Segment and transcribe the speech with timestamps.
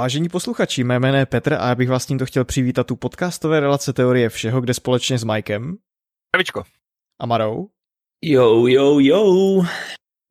[0.00, 3.60] Vážení posluchači, mé jméno je Petr a já bych vás tímto chtěl přivítat u podcastové
[3.60, 5.76] relace teorie všeho, kde společně s Mikem.
[6.30, 6.62] Pravičko.
[7.20, 7.68] A Marou.
[8.24, 9.62] Jo, jo, jo.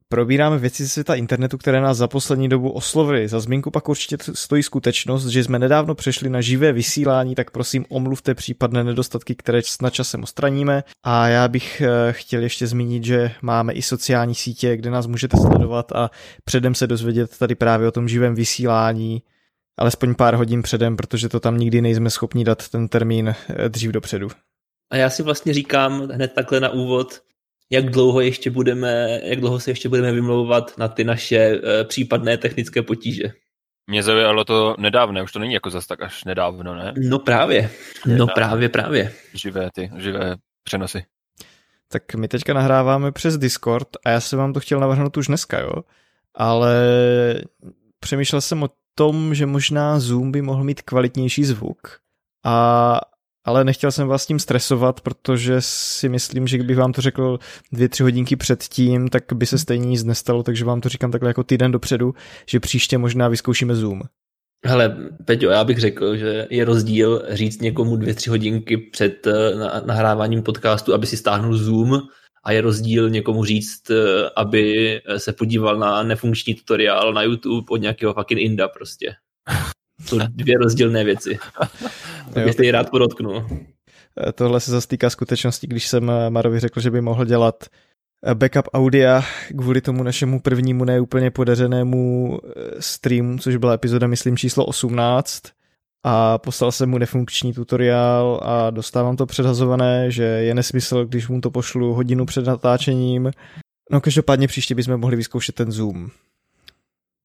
[0.08, 3.28] Probíráme věci ze světa internetu, které nás za poslední dobu oslovily.
[3.28, 7.86] Za zmínku pak určitě stojí skutečnost, že jsme nedávno přešli na živé vysílání, tak prosím
[7.90, 10.84] omluvte případné nedostatky, které na časem ostraníme.
[11.06, 15.38] A já bych eh, chtěl ještě zmínit, že máme i sociální sítě, kde nás můžete
[15.38, 16.10] sledovat a
[16.44, 19.22] předem se dozvědět tady právě o tom živém vysílání,
[19.80, 23.92] alespoň pár hodin předem, protože to tam nikdy nejsme schopni dát ten termín eh, dřív
[23.92, 24.28] dopředu.
[24.92, 27.22] A já si vlastně říkám hned takhle na úvod,
[27.70, 32.38] jak dlouho ještě budeme, jak dlouho se ještě budeme vymlouvat na ty naše uh, případné
[32.38, 33.24] technické potíže.
[33.88, 36.94] Mě zaujalo to nedávno, už to není jako zas tak až nedávno, ne?
[37.10, 37.70] No právě,
[38.06, 39.14] no právě, právě.
[39.34, 41.06] Živé ty, živé přenosy.
[41.88, 45.60] Tak my teďka nahráváme přes Discord a já jsem vám to chtěl navrhnout už dneska,
[45.60, 45.74] jo?
[46.36, 46.76] Ale
[48.00, 52.00] přemýšlel jsem o tom, že možná Zoom by mohl mít kvalitnější zvuk.
[52.46, 53.02] A
[53.46, 57.40] ale nechtěl jsem vás tím stresovat, protože si myslím, že kdybych vám to řekl
[57.72, 61.30] dvě, tři hodinky předtím, tak by se stejně nic nestalo, takže vám to říkám takhle
[61.30, 62.14] jako týden dopředu,
[62.48, 64.02] že příště možná vyzkoušíme Zoom.
[64.66, 69.34] Hele, Peťo, já bych řekl, že je rozdíl říct někomu dvě, tři hodinky před eh,
[69.86, 72.02] nahráváním podcastu, aby si stáhnul Zoom
[72.44, 77.78] a je rozdíl někomu říct, eh, aby se podíval na nefunkční tutoriál na YouTube od
[77.78, 79.16] nějakého fucking Inda prostě.
[80.06, 81.40] Jsou dvě rozdílné věci.
[82.34, 83.48] Tak bych rád podotknul.
[84.28, 87.64] Eh, tohle se zastýká skutečnosti, když jsem eh, Marovi řekl, že by mohl dělat
[88.26, 89.24] eh, backup audia
[89.58, 92.40] kvůli tomu našemu prvnímu neúplně podařenému
[92.80, 95.42] streamu, což byla epizoda, myslím, číslo 18
[96.12, 101.42] a poslal jsem mu nefunkční tutoriál a dostávám to předhazované, že je nesmysl, když mu
[101.42, 103.32] to pošlu hodinu před natáčením.
[103.92, 106.10] No každopádně příště bychom mohli vyzkoušet ten Zoom.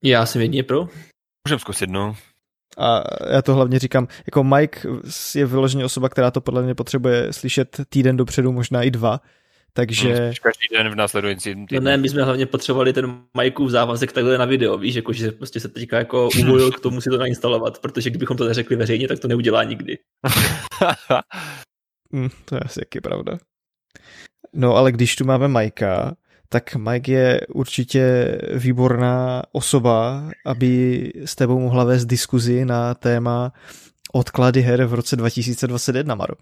[0.04, 0.88] Já jsem jedině pro.
[1.48, 2.16] Můžeme zkusit, no.
[2.78, 3.02] A
[3.32, 4.80] já to hlavně říkám, jako Mike
[5.34, 9.20] je vyloženě osoba, která to podle mě potřebuje slyšet týden dopředu, možná i dva.
[9.76, 10.14] Takže...
[10.14, 11.84] Hmm, každý den v následujícím týdnu.
[11.84, 15.32] No ne, my jsme hlavně potřebovali ten Mikeův závazek takhle na video, víš, jako, že
[15.32, 19.08] prostě se teďka jako umojil k tomu si to nainstalovat, protože kdybychom to neřekli veřejně,
[19.08, 19.98] tak to neudělá nikdy.
[22.12, 23.38] hmm, to je asi jaký pravda.
[24.52, 26.16] No ale když tu máme Majka,
[26.48, 33.52] tak Mike je určitě výborná osoba, aby s tebou mohla vést diskuzi na téma
[34.12, 36.34] odklady her v roce 2021, Maro.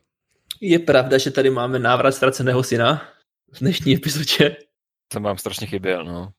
[0.61, 3.03] Je pravda, že tady máme návrat ztraceného syna
[3.53, 4.57] v dnešní epizodě.
[5.09, 6.33] To mám strašně chyběl, no.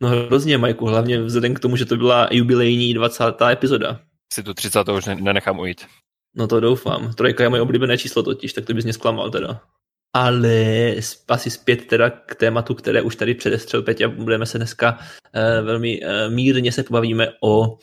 [0.00, 3.24] No hrozně, Majku, hlavně vzhledem k tomu, že to byla jubilejní 20.
[3.50, 4.00] epizoda.
[4.32, 4.88] Si tu 30.
[4.88, 5.86] už nenechám ujít.
[6.34, 7.14] No to doufám.
[7.14, 9.60] Trojka je moje oblíbené číslo totiž, tak to bys mě zklamal teda
[10.14, 10.94] ale
[11.28, 16.00] asi zpět teda k tématu, které už tady předestřel Peťa, budeme se dneska uh, velmi
[16.00, 17.78] uh, mírně se pobavíme o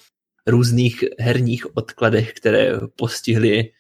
[0.48, 3.72] různých herních odkladech, které postihly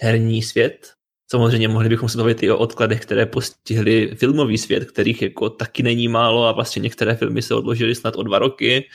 [0.00, 0.92] herní svět.
[1.32, 5.82] Samozřejmě mohli bychom se bavit i o odkladech, které postihly filmový svět, kterých jako taky
[5.82, 8.88] není málo a vlastně některé filmy se odložily snad o dva roky,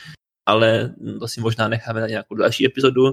[0.46, 3.12] ale to si možná necháme na nějakou další epizodu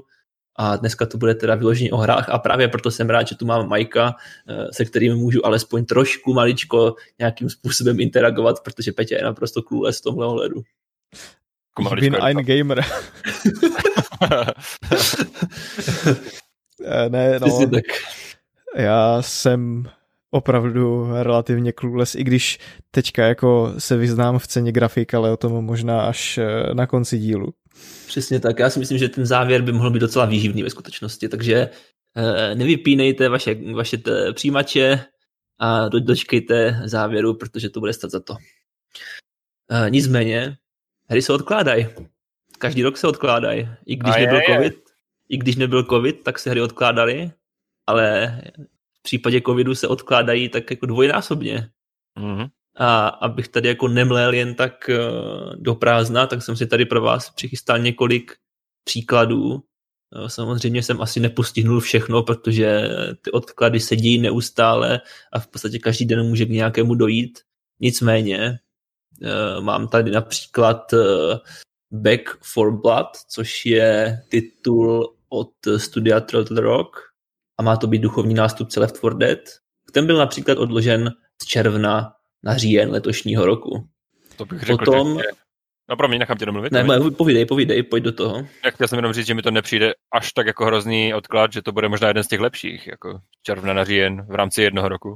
[0.55, 3.45] a dneska to bude teda vyloženě o hrách a právě proto jsem rád, že tu
[3.45, 4.15] mám Majka,
[4.49, 9.99] eh, se kterým můžu alespoň trošku maličko nějakým způsobem interagovat, protože Petě je naprosto clueless
[9.99, 10.61] v tomhle ohledu.
[11.81, 12.85] Ich bin ein Gamer.
[16.87, 17.67] Eh, ne, no.
[17.67, 17.83] Tak.
[18.75, 19.89] Já jsem
[20.31, 22.59] opravdu relativně clueless, i když
[22.91, 27.17] teďka jako se vyznám v ceně grafik, ale o tom možná až eh, na konci
[27.17, 27.53] dílu.
[28.07, 28.59] Přesně tak.
[28.59, 31.69] Já si myslím, že ten závěr by mohl být docela výživný ve skutečnosti, takže
[32.15, 35.05] eh, nevypínejte vaše, vaše t- přijímače
[35.59, 38.35] a do, dočkejte závěru, protože to bude stát za to.
[39.89, 40.57] Nicméně,
[41.09, 41.87] hry se odkládají.
[42.59, 43.69] Každý rok se odkládají.
[43.85, 44.79] I když a nebyl je, covid, je.
[45.29, 47.31] i když nebyl covid, tak se hry odkládaly,
[47.87, 48.41] ale
[49.05, 51.69] případě covidu se odkládají tak jako dvojnásobně.
[52.19, 52.49] Mm-hmm.
[52.77, 54.99] A abych tady jako nemlel jen tak eh,
[55.55, 58.35] do prázdna, tak jsem si tady pro vás přichystal několik
[58.83, 59.63] příkladů.
[60.15, 62.89] Eh, samozřejmě jsem asi nepostihnul všechno, protože
[63.21, 65.01] ty odklady sedí neustále
[65.33, 67.39] a v podstatě každý den může k nějakému dojít.
[67.79, 68.59] Nicméně
[69.21, 70.93] eh, mám tady například
[71.91, 77.14] Back for Blood, což je titul od studia Turtle Rock
[77.57, 79.39] a má to být duchovní nástupce Left 4 Dead.
[79.91, 81.11] Ten byl například odložen
[81.43, 82.13] z června
[82.43, 83.89] na říjen letošního roku.
[84.37, 85.25] To bych řekl, Potom, že...
[85.89, 86.71] No pro mě, nechám tě domluvit.
[86.73, 88.47] Ne, ne, povídej, povídej, pojď do toho.
[88.65, 91.61] Já chtěl jsem jenom říct, že mi to nepřijde až tak jako hrozný odklad, že
[91.61, 95.15] to bude možná jeden z těch lepších, jako června na říjen v rámci jednoho roku.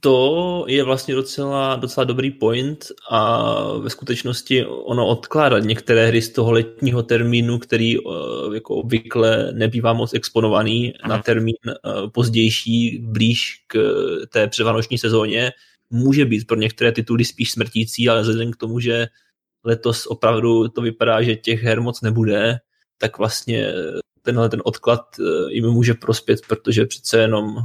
[0.00, 6.32] To je vlastně docela, docela dobrý point a ve skutečnosti ono odkládat některé hry z
[6.32, 11.16] toho letního termínu, který uh, jako obvykle nebývá moc exponovaný Aha.
[11.16, 13.78] na termín uh, pozdější, blíž k
[14.32, 15.52] té předvánoční sezóně,
[15.90, 19.06] může být pro některé tituly spíš smrtící, ale vzhledem k tomu, že
[19.64, 22.58] letos opravdu to vypadá, že těch her moc nebude,
[22.98, 23.72] tak vlastně
[24.22, 25.00] tenhle ten odklad
[25.48, 27.56] jim může prospět, protože přece jenom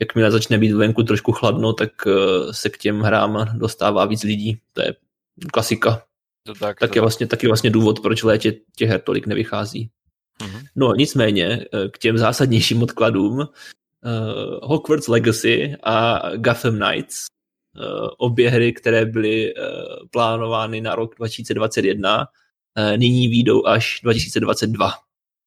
[0.00, 2.12] jakmile začne být venku trošku chladno, tak eh,
[2.52, 4.58] se k těm hrám dostává víc lidí.
[4.72, 4.94] To je
[5.52, 6.02] klasika.
[6.46, 9.26] To tak, tak, to je vlastně, taky vlastně důvod, proč v létě těch her tolik
[9.26, 9.90] nevychází.
[10.40, 10.62] Mm-hmm.
[10.76, 13.48] No nicméně eh, k těm zásadnějším odkladům uh,
[14.62, 17.26] Hogwarts Legacy a Gotham Knights,
[17.76, 19.62] uh, obě hry, které byly uh,
[20.10, 24.92] plánovány na rok 2021, uh, nyní výjdou až 2022.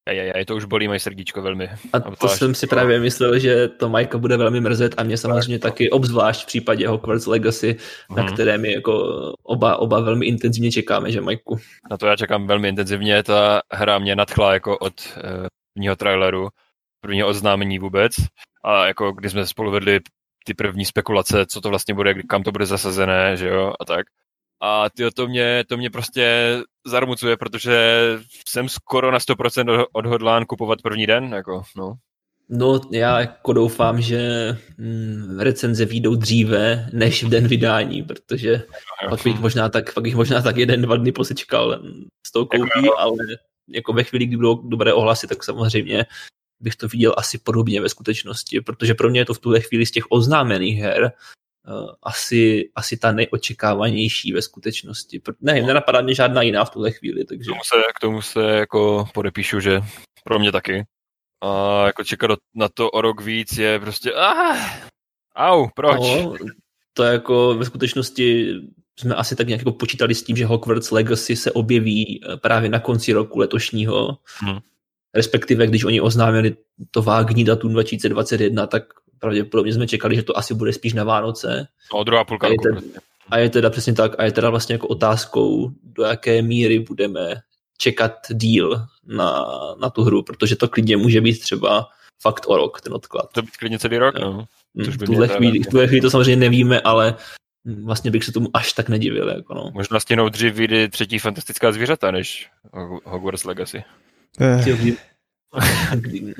[0.07, 1.69] Ajajaj, to už bolí moje srdíčko velmi.
[1.93, 5.59] A to jsem si právě myslel, že to Majka bude velmi mrzet a mě samozřejmě
[5.59, 5.71] tak.
[5.71, 7.77] taky, obzvlášť v případě Hogwarts Legacy,
[8.09, 8.17] hmm.
[8.17, 8.33] na mhm.
[8.33, 8.93] které my jako
[9.43, 11.57] oba, oba velmi intenzivně čekáme, že Majku?
[11.91, 16.49] Na to já čekám velmi intenzivně, ta hra mě nadchla jako od uh, prvního traileru,
[17.01, 18.11] prvního oznámení vůbec
[18.63, 19.99] a jako když jsme spolu vedli
[20.45, 24.05] ty první spekulace, co to vlastně bude, kam to bude zasazené, že jo, a tak.
[24.61, 27.77] A tyjo, to mě, to mě prostě zarmucuje, protože
[28.47, 31.93] jsem skoro na 100% odhodlán kupovat první den, jako, no.
[32.49, 38.63] No, já jako doufám, že hm, recenze výjdou dříve než v den vydání, protože
[39.09, 41.79] pak bych možná tak, pak bych možná tak jeden, dva dny posečkal
[42.27, 43.17] s tou koupí, jako, ale
[43.69, 46.05] jako ve chvíli, kdy budou dobré ohlasy, tak samozřejmě
[46.59, 49.85] bych to viděl asi podobně ve skutečnosti, protože pro mě je to v tuhle chvíli
[49.85, 51.11] z těch oznámených her
[52.03, 55.21] asi, asi ta nejočekávanější ve skutečnosti.
[55.41, 55.67] Ne, no.
[55.67, 57.25] nenapadá mě žádná jiná v tuhle chvíli.
[57.25, 57.51] Takže...
[57.51, 59.81] K tomu se, k tomu se jako podepíšu, že
[60.23, 60.85] pro mě taky.
[61.43, 64.57] A jako čekat na to o rok víc je prostě ah,
[65.35, 65.99] au, proč?
[65.99, 66.35] No,
[66.93, 68.53] to je jako ve skutečnosti
[68.99, 72.69] jsme asi tak nějak jako počítali s tím, že Hogwarts Legacy se objeví eh, právě
[72.69, 74.17] na konci roku letošního.
[74.39, 74.59] Hmm.
[75.15, 76.55] Respektive, když oni oznámili
[76.91, 78.83] to vágní datum 2021, tak
[79.19, 81.67] pravděpodobně jsme čekali, že to asi bude spíš na Vánoce.
[81.93, 82.81] No, druhá půlka a je, teda,
[83.29, 87.35] a je teda přesně tak, a je teda vlastně jako otázkou, do jaké míry budeme
[87.77, 89.45] čekat díl na,
[89.81, 91.87] na tu hru, protože to klidně může být třeba
[92.21, 93.29] fakt o rok, ten odklad.
[93.33, 94.45] To být klidně celý rok, no.
[94.85, 97.15] Což by v tuhle chvíli, v tuhle chvíli to samozřejmě nevíme, ale
[97.83, 99.29] vlastně bych se tomu až tak nedivil.
[99.29, 99.71] Jako no.
[99.73, 102.49] Možná stěnou dřív vyjde třetí fantastická zvířata než
[103.03, 103.83] Hogwarts Legacy.
[104.39, 104.63] Eh.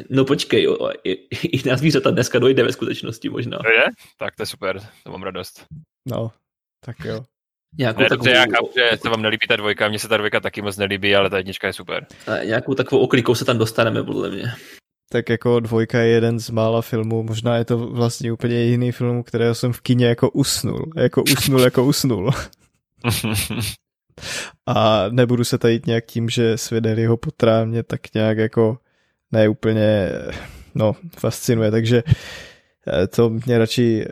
[0.10, 1.12] No počkej, jo, i,
[1.48, 3.58] i na zvířata dneska dojde ve skutečnosti možná.
[3.58, 3.84] To je?
[4.18, 5.66] Tak to je super, to mám radost.
[6.08, 6.32] No,
[6.86, 7.24] tak jo.
[7.78, 8.30] Nějakou ne, takovou...
[8.30, 11.16] Já chápu, že se vám nelíbí ta dvojka, mně se ta dvojka taky moc nelíbí,
[11.16, 12.06] ale ta jednička je super.
[12.28, 14.52] A nějakou takovou oklikou se tam dostaneme, podle mě.
[15.12, 19.24] Tak jako dvojka je jeden z mála filmů, možná je to vlastně úplně jiný film,
[19.24, 20.92] kterého jsem v kině jako usnul.
[20.96, 22.32] Jako usnul, jako usnul.
[24.66, 28.78] A nebudu se tajit nějak tím, že svět jeho potrá mě tak nějak jako
[29.32, 30.10] ne úplně,
[30.76, 32.04] no, fascinuje, takže
[32.88, 34.06] eh, to mě radši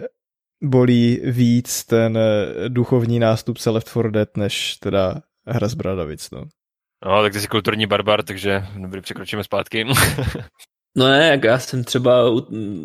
[0.64, 6.44] bolí víc ten eh, duchovní nástupce Left 4 Dead, než teda hra z Bradavic, no.
[7.06, 9.86] No, tak ty jsi kulturní barbar, takže dobrý, překročíme zpátky.
[10.98, 12.42] No ne, jak já jsem třeba u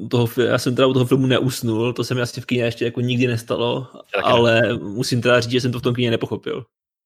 [0.08, 2.84] toho, já jsem teda u toho filmu neusnul, to se mi asi v kyně ještě
[2.84, 3.86] jako nikdy nestalo,
[4.22, 4.74] ale ne.
[4.74, 6.64] musím teda říct, že jsem to v tom kyně nepochopil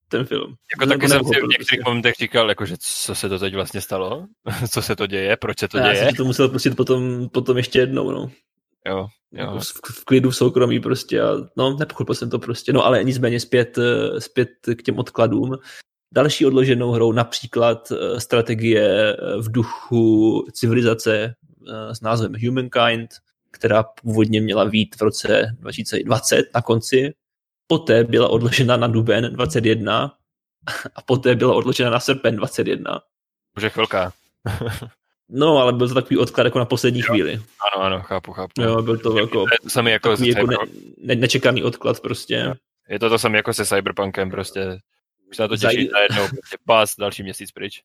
[0.09, 0.55] ten film.
[0.73, 1.83] Jako taky jsem si v některých prostě.
[1.85, 4.27] momentech říkal, jako, že co se to teď vlastně stalo,
[4.71, 5.97] co se to děje, proč se to děje.
[5.97, 8.31] Já jsem to musel pustit potom, potom ještě jednou, no.
[8.87, 9.09] Jo, jo.
[9.33, 13.05] Jako v, v, klidu, v soukromí prostě a no, nepochopil jsem to prostě, no ale
[13.05, 15.57] nicméně zpět, eh, zpět k těm odkladům.
[16.13, 21.35] Další odloženou hrou například eh, strategie eh, v duchu civilizace
[21.93, 23.11] s názvem Humankind,
[23.51, 27.15] která původně měla být v roce 2020 na konci,
[27.67, 30.15] poté byla odložena na duben 21
[30.97, 33.01] a poté byla odložena na srpen 21.
[33.57, 34.13] Už je chvilka.
[35.29, 37.07] no, ale byl to takový odklad jako na poslední jo.
[37.07, 37.33] chvíli.
[37.75, 38.63] Ano, ano, chápu, chápu.
[38.63, 40.57] Jo, byl to jako, sami jako, jako ne,
[40.99, 42.55] ne, nečekaný odklad prostě.
[42.89, 44.79] Je to to samé jako se Cyberpunkem prostě.
[45.31, 45.89] Už se na to těší Zaj...
[45.93, 47.83] najednou, prostě pas, další měsíc pryč.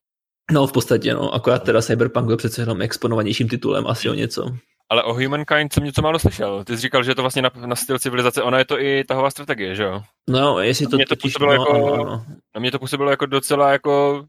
[0.50, 1.34] No, v podstatě, no.
[1.34, 4.56] Akorát teda Cyberpunk byl přece jenom exponovanějším titulem asi o něco.
[4.90, 6.64] Ale o Humankind jsem něco málo slyšel.
[6.64, 8.42] Ty jsi říkal, že je to vlastně na, na styl civilizace.
[8.42, 10.02] Ona je to i tahová strategie, že jo?
[10.28, 12.24] No, jestli to, mě to totiž, působilo no, jako, no, no.
[12.54, 14.24] Na mě to působilo jako docela jako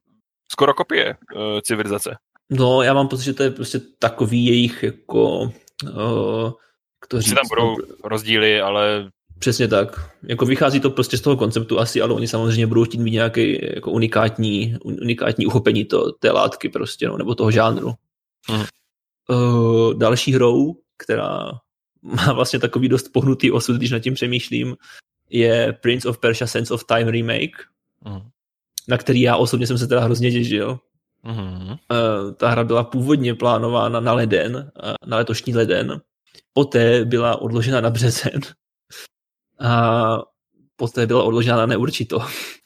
[0.51, 2.17] skoro kopie uh, civilizace.
[2.49, 5.39] No, já mám pocit, že to je prostě takový jejich jako...
[5.83, 6.51] Uh,
[7.07, 9.09] to říct, tam budou no, rozdíly, ale
[9.41, 10.11] Přesně tak.
[10.23, 13.59] Jako vychází to prostě z toho konceptu asi, ale oni samozřejmě budou chtít mít nějaký
[13.75, 17.93] jako unikátní, unikátní uchopení to, té látky prostě, no, nebo toho žánru.
[18.49, 18.65] Hmm.
[19.31, 21.51] Uh, další hrou, která
[22.01, 24.75] má vlastně takový dost pohnutý osud, když nad tím přemýšlím,
[25.29, 27.57] je Prince of Persia Sense of Time remake,
[28.05, 28.21] mm.
[28.87, 30.79] na který já osobně jsem se teda hrozně těžil.
[31.23, 31.75] Mm.
[32.37, 34.71] Ta hra byla původně plánována na leden,
[35.05, 36.01] na letošní leden,
[36.53, 38.41] poté byla odložena na březen
[39.59, 40.17] a
[40.75, 42.19] poté byla odložena na neurčito.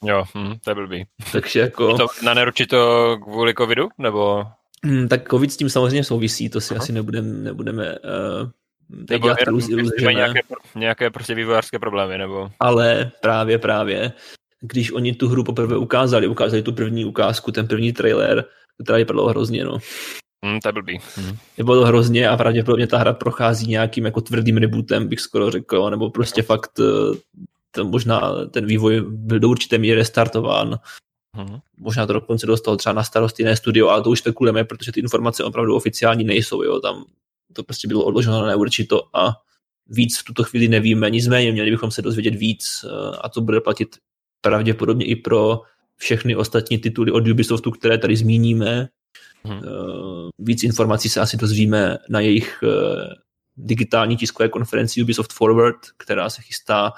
[0.04, 1.06] Jo, hm, to je blbý.
[1.32, 1.90] Takže jako...
[1.90, 2.78] Je to na neurčito
[3.24, 4.44] kvůli covidu, nebo...
[4.86, 6.84] Hmm, tak covid s tím samozřejmě souvisí, to si Aha.
[6.84, 8.50] asi nebudeme, nebudeme uh,
[9.10, 10.40] nebo dělat iluzi, nějaké,
[10.76, 12.50] nějaké prostě vývojářské problémy, nebo...
[12.60, 14.12] Ale právě, právě,
[14.62, 18.46] když oni tu hru poprvé ukázali, ukázali tu první ukázku, ten první trailer,
[18.84, 19.78] která vypadalo hrozně, no.
[20.46, 21.00] Hmm, to je blbý.
[21.16, 21.38] Hmm.
[21.58, 25.90] Bylo to hrozně a pravděpodobně ta hra prochází nějakým jako tvrdým rebootem, bych skoro řekl,
[25.90, 26.46] nebo prostě no.
[26.46, 27.18] fakt eh,
[27.72, 30.80] ten, možná ten vývoj byl do určité míry restartován.
[31.36, 31.60] Hmm.
[31.78, 35.00] Možná to dokonce dostalo třeba na starost jiné studio, ale to už spekulujeme, protože ty
[35.00, 36.64] informace opravdu oficiální nejsou.
[36.64, 36.80] Jo.
[36.80, 37.06] Tam
[37.54, 39.34] to prostě bylo odloženo na neurčito a
[39.88, 41.10] víc v tuto chvíli nevíme.
[41.10, 43.96] Nicméně měli bychom se dozvědět víc eh, a to bude platit
[44.42, 45.62] pravděpodobně i pro
[45.96, 48.88] všechny ostatní tituly od Ubisoftu, které tady zmíníme.
[49.44, 49.62] Hmm.
[50.40, 53.16] Víc informací se asi dozvíme na jejich eh,
[53.58, 56.94] digitální tiskové konferenci Ubisoft Forward, která se chystá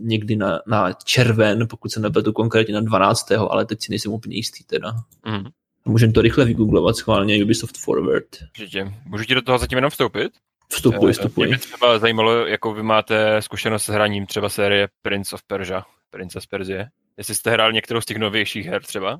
[0.00, 3.32] někdy na, na červen, pokud se nepletu konkrétně na 12.
[3.32, 4.92] ale teď si nejsem úplně jistý teda.
[5.26, 5.48] Mm.
[5.84, 8.26] Můžeme to rychle vygooglovat schválně Ubisoft Forward.
[8.42, 8.92] Určitě.
[9.04, 10.32] Můžu ti do toho zatím jenom vstoupit?
[10.72, 11.46] Vstupuj, eh, vstupuj.
[11.46, 15.84] Mě by třeba zajímalo, jakou vy máte zkušenost s hraním třeba série Prince of Persia,
[16.10, 16.88] Princess Perzie.
[17.18, 19.18] Jestli jste hrál některou z těch novějších her třeba?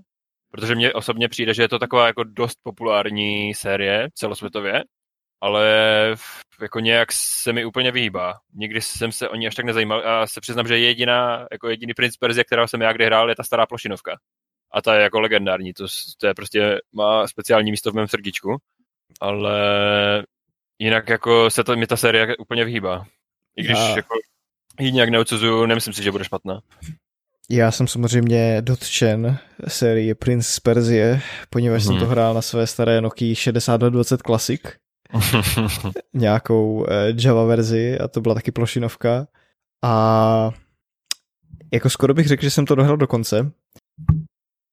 [0.50, 4.84] Protože mně osobně přijde, že je to taková jako dost populární série celosvětově
[5.46, 6.16] ale
[6.60, 8.40] jako nějak se mi úplně vyhýbá.
[8.54, 11.94] Nikdy jsem se o ní až tak nezajímal a se přiznám, že jediná, jako jediný
[11.94, 14.16] Prince Persia, kterou jsem já kdy hrál, je ta stará plošinovka.
[14.72, 15.86] A ta je jako legendární, to,
[16.18, 18.56] to je prostě, má speciální místo v mém srdíčku,
[19.20, 19.58] ale
[20.78, 23.06] jinak jako se to, mi ta série úplně vyhýbá.
[23.56, 23.96] I když já...
[23.96, 24.14] jako
[24.80, 26.60] ji nějak neodsuzuju, nemyslím si, že bude špatná.
[27.50, 29.38] Já jsem samozřejmě dotčen
[29.68, 31.86] série Prince z Perzie, poněvadž mm-hmm.
[31.86, 32.10] jsem to mhm.
[32.10, 34.60] hrál na své staré Nokia 6220 Classic
[36.14, 39.26] nějakou eh, Java verzi a to byla taky plošinovka
[39.84, 40.50] a
[41.72, 43.52] jako skoro bych řekl, že jsem to dohrál do konce,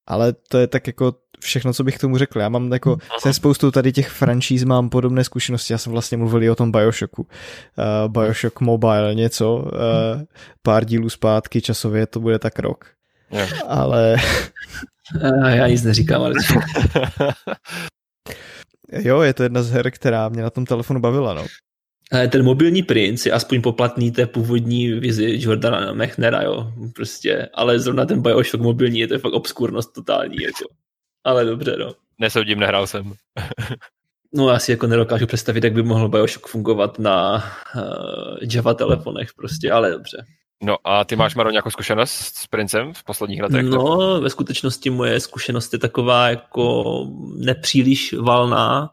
[0.07, 2.39] ale to je tak jako všechno, co bych tomu řekl.
[2.39, 5.73] Já mám jako se spoustou tady těch franšíz mám podobné zkušenosti.
[5.73, 7.21] Já jsem vlastně mluvil i o tom Bioshocku.
[7.21, 10.21] Uh, Bioshock Mobile něco, uh,
[10.61, 12.85] pár dílů zpátky, časově to bude tak rok.
[13.31, 13.49] Yeah.
[13.67, 14.17] Ale...
[15.47, 16.33] Já nic neříkám, ale...
[18.99, 21.45] Jo, je to jedna z her, která mě na tom telefonu bavila, no.
[22.29, 28.05] Ten mobilní princ je aspoň poplatný té původní vizi Jordana Mechnera, jo, prostě, ale zrovna
[28.05, 30.73] ten Bioshock mobilní je to fakt obskurnost totální, jako.
[31.23, 31.93] Ale dobře, no.
[32.19, 33.13] Nesoudím, nehrál jsem.
[34.33, 37.35] no asi jako nedokážu představit, jak by mohl Bioshock fungovat na
[37.75, 37.81] uh,
[38.53, 40.25] Java telefonech prostě, ale dobře.
[40.63, 43.65] No a ty máš, Maro, nějakou zkušenost s Princem v posledních letech?
[43.65, 46.83] No, ve skutečnosti moje zkušenost je taková jako
[47.37, 48.89] nepříliš valná,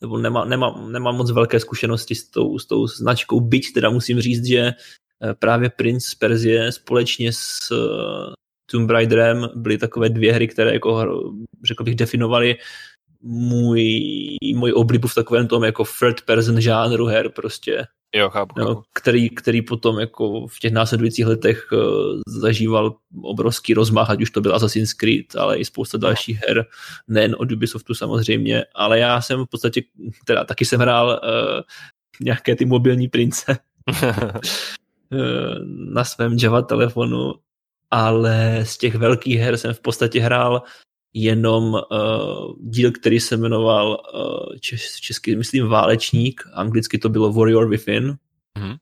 [0.00, 4.20] nebo nemá, nemá, nemá moc velké zkušenosti s tou, s tou značkou, byť teda musím
[4.20, 8.32] říct, že eh, právě Prince z Perzie společně s uh,
[8.70, 11.22] Tomb Raiderem byly takové dvě hry, které jako,
[11.66, 12.56] řekl bych, definovaly
[13.22, 13.82] můj,
[14.54, 17.86] můj oblibu v takovém tom jako third person žánru her prostě.
[18.14, 18.82] Jo, chápu, chápu.
[18.94, 21.80] Který, který potom jako v těch následujících letech uh,
[22.26, 26.66] zažíval obrovský rozmach, ať už to byl Assassin's Creed, ale i spousta dalších her,
[27.08, 29.82] nejen od Ubisoftu samozřejmě, ale já jsem v podstatě,
[30.24, 31.60] teda taky jsem hrál uh,
[32.20, 33.58] nějaké ty mobilní prince
[34.02, 34.12] uh,
[35.94, 37.34] na svém Java telefonu,
[37.90, 40.62] ale z těch velkých her jsem v podstatě hrál
[41.14, 47.68] jenom uh, díl, který se jmenoval uh, čes, česky, myslím, Válečník, anglicky to bylo Warrior
[47.68, 48.16] Within.
[48.58, 48.76] Mm-hmm.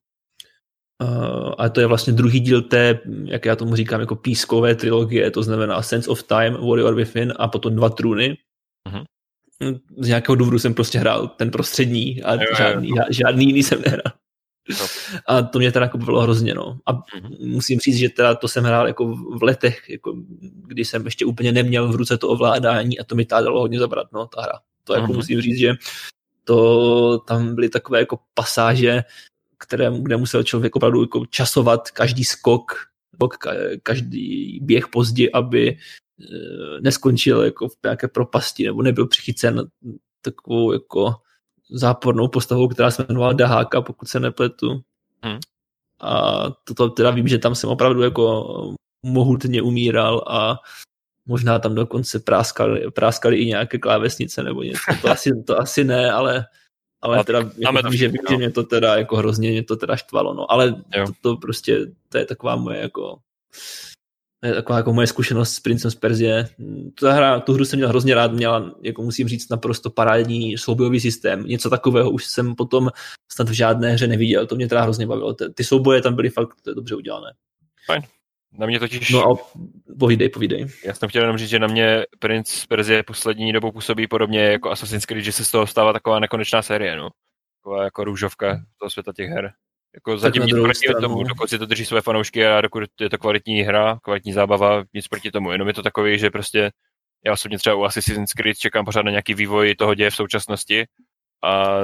[1.03, 5.31] Uh, a to je vlastně druhý díl té, jak já tomu říkám, jako pískové trilogie,
[5.31, 8.37] to znamená Sense of Time, Warrior Within a potom Dva trůny.
[8.89, 9.05] Mm-hmm.
[9.99, 13.05] Z nějakého důvodu jsem prostě hrál ten prostřední a jo, žádný, jo.
[13.11, 14.13] žádný jiný jsem nehrál.
[15.27, 16.79] A to mě teda jako bylo hrozně, no.
[16.87, 17.37] A mm-hmm.
[17.41, 20.15] musím říct, že teda to jsem hrál jako v letech, jako
[20.67, 23.79] kdy jsem ještě úplně neměl v ruce to ovládání a to mi tá dalo hodně
[23.79, 24.61] zabrat, no, ta hra.
[24.85, 25.17] To jako mm-hmm.
[25.17, 25.75] musím říct, že
[26.45, 29.05] to tam byly takové jako pasáže,
[29.59, 32.73] které, kde musel člověk opravdu jako časovat každý skok,
[33.83, 39.67] každý běh pozdě, aby eh, neskončil jako v nějaké propasti nebo nebyl přichycen
[40.23, 41.15] takovou jako
[41.71, 44.81] zápornou postavou, která se jmenovala Daháka, pokud se nepletu.
[45.23, 45.39] Hmm.
[46.01, 50.57] A toto teda vím, že tam jsem opravdu jako mohutně umíral a
[51.27, 54.81] možná tam dokonce práskali, práskali i nějaké klávesnice nebo něco.
[55.03, 56.45] To asi, to asi ne, ale
[57.03, 58.31] ale A teda jako vím, že, vím, no.
[58.31, 61.07] že mě to teda jako hrozně mě to teda štvalo, no, ale Jo.
[61.07, 63.19] to, to, prostě, to je taková moje jako
[64.45, 66.49] je taková jako moje zkušenost s Princem z Perzie.
[67.01, 71.01] Ta hra, tu hru jsem měl hrozně rád, měla, jako musím říct, naprosto parádní soubojový
[71.01, 71.45] systém.
[71.45, 72.91] Něco takového už jsem potom
[73.33, 75.35] snad v žádné hře neviděl, to mě teda hrozně bavilo.
[75.55, 77.33] Ty, souboje tam byly fakt dobře udělané.
[78.53, 79.37] Na mě totiž, No a
[79.99, 80.67] povídej, povídej.
[80.85, 84.41] já jsem chtěl jenom říct, že na mě Prince z Perzie poslední dobou působí podobně
[84.41, 87.09] jako Assassin's Creed, že se z toho stává taková nekonečná série, no.
[87.61, 89.53] Taková jako růžovka toho světa těch her.
[89.95, 93.11] Jako zatím nic proti stranu- tomu, dokud si to drží své fanoušky a dokud je
[93.11, 95.53] to kvalitní hra, kvalitní zábava, nic proti tomu.
[95.53, 96.71] Jenom je to takový, že prostě
[97.25, 100.87] já osobně třeba u Assassin's Creed čekám pořád na nějaký vývoj toho děje v současnosti
[101.45, 101.81] a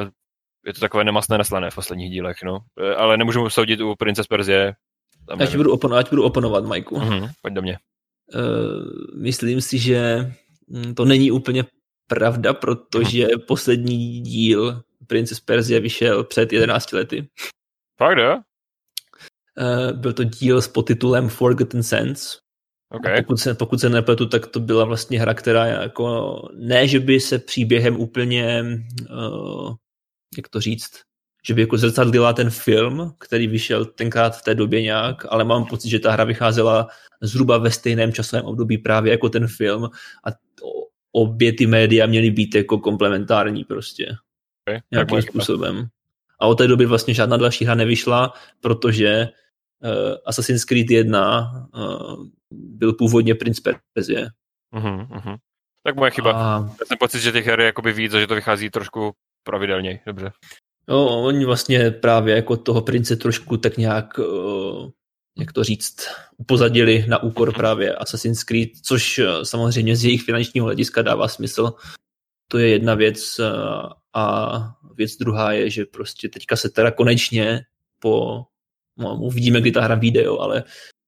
[0.66, 2.58] je to takové nemastné naslané v posledních dílech, no.
[2.80, 4.74] E, Ale nemůžu soudit u Prince z Perzie.
[5.28, 7.00] Tam Ať budu, opon- ať budu oponovat, Majku.
[7.00, 7.78] Mhm, pojď do mě.
[8.34, 10.30] Uh, myslím si, že
[10.68, 11.64] mm, to není úplně
[12.08, 17.28] pravda, protože poslední díl Princess Perzie vyšel před 11 lety.
[17.98, 18.40] Fakt, jo?
[19.60, 22.38] Uh, byl to díl s podtitulem Forgotten Sands.
[22.90, 23.06] OK.
[23.06, 27.00] A pokud se, pokud se nepletu, tak to byla vlastně hra, která jako, ne, že
[27.00, 28.64] by se příběhem úplně,
[29.10, 29.74] uh,
[30.36, 31.00] jak to říct,
[31.46, 35.66] že by jako zrcadlila ten film, který vyšel tenkrát v té době nějak, ale mám
[35.66, 36.88] pocit, že ta hra vycházela
[37.22, 39.84] zhruba ve stejném časovém období právě jako ten film
[40.24, 40.66] a to,
[41.12, 44.16] obě ty média měly být jako komplementární prostě
[44.68, 44.80] okay.
[44.90, 45.88] nějakým způsobem.
[46.40, 49.28] A od té doby vlastně žádná další hra nevyšla, protože
[49.84, 49.90] uh,
[50.26, 53.62] Assassin's Creed 1 uh, byl původně Prince
[53.94, 54.28] Perzie.
[54.74, 55.36] Mhm, mhm.
[55.86, 56.32] Tak moje chyba.
[56.32, 59.12] A Já jsem pocit, že těch her je jakoby víc a že to vychází trošku
[59.42, 60.00] pravidelněji.
[60.06, 60.32] Dobře.
[60.88, 64.90] no, oni vlastně právě jako toho prince trošku tak nějak, uh,
[65.38, 71.02] jak to říct, upozadili na úkor právě Assassin's Creed, což samozřejmě z jejich finančního hlediska
[71.02, 71.72] dává smysl.
[72.48, 73.40] To je jedna věc
[74.14, 74.56] a
[74.96, 77.60] věc druhá je, že prostě teďka se teda konečně
[77.98, 78.44] po,
[78.96, 80.64] no, uvidíme, kdy ta hra vyjde, jo, ale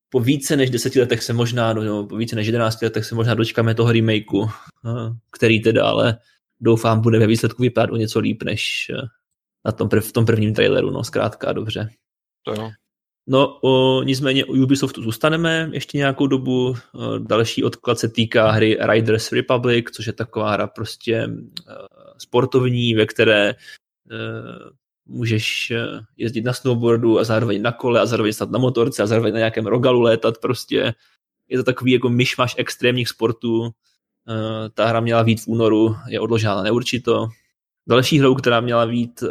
[0.09, 3.15] po více než deseti letech se možná, no, no, po více než jedenácti letech se
[3.15, 4.49] možná dočkáme toho remakeu, uh,
[5.31, 6.17] který teda ale
[6.59, 9.07] doufám bude ve výsledku vypadat o něco líp než uh,
[9.65, 11.89] na tom prv, v tom prvním traileru, no zkrátka dobře.
[12.43, 12.71] To jo.
[13.29, 16.75] No, o, nicméně u Ubisoftu zůstaneme ještě nějakou dobu.
[16.93, 22.95] O, další odklad se týká hry Riders Republic, což je taková hra prostě uh, sportovní,
[22.95, 23.55] ve které
[24.11, 24.69] uh,
[25.05, 29.07] můžeš uh, jezdit na snowboardu a zároveň na kole a zároveň stát na motorce a
[29.07, 30.93] zároveň na nějakém rogalu létat prostě.
[31.47, 33.61] Je to takový jako myšmaš extrémních sportů.
[33.61, 33.69] Uh,
[34.73, 37.27] ta hra měla být v únoru, je odložena na neurčito.
[37.89, 39.23] Další hrou, která měla být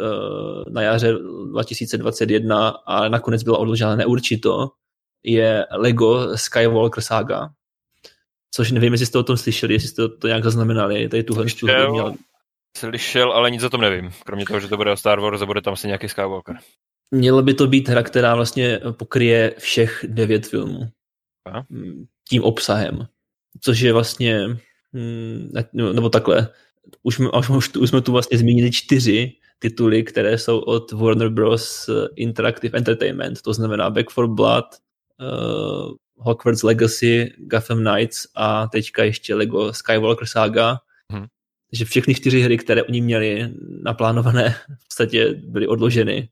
[0.69, 1.13] na jaře
[1.51, 4.69] 2021 a nakonec byla odložena neurčito,
[5.23, 7.49] je Lego Skywalker Saga.
[8.51, 11.09] Což nevím, jestli jste o tom slyšeli, jestli jste to nějak zaznamenali.
[11.09, 12.13] Tady tuhle tu hru měla,
[12.81, 14.11] Slyšel, ale nic o tom nevím.
[14.25, 16.55] Kromě toho, že to bude o Star Wars a bude tam asi nějaký Skywalker.
[17.11, 20.79] měla by to být hra, která vlastně pokryje všech devět filmů.
[21.45, 21.65] Aha.
[21.69, 23.07] Mm, Tím obsahem.
[23.61, 24.47] Což je vlastně,
[24.93, 26.49] mm, ne- nebo takhle,
[27.03, 30.91] už, jsme- už, už, tu- už jsme tu vlastně zmínili čtyři tituly, které jsou od
[30.91, 31.89] Warner Bros.
[32.15, 34.65] Interactive Entertainment, to znamená Back for Blood,
[35.19, 40.77] uh, Hogwarts Legacy, Gotham Knights a teďka ještě Lego Skywalker Saga.
[41.71, 43.49] Takže všechny čtyři hry, které oni měli
[43.83, 44.49] naplánované,
[44.79, 46.29] v podstatě byly odloženy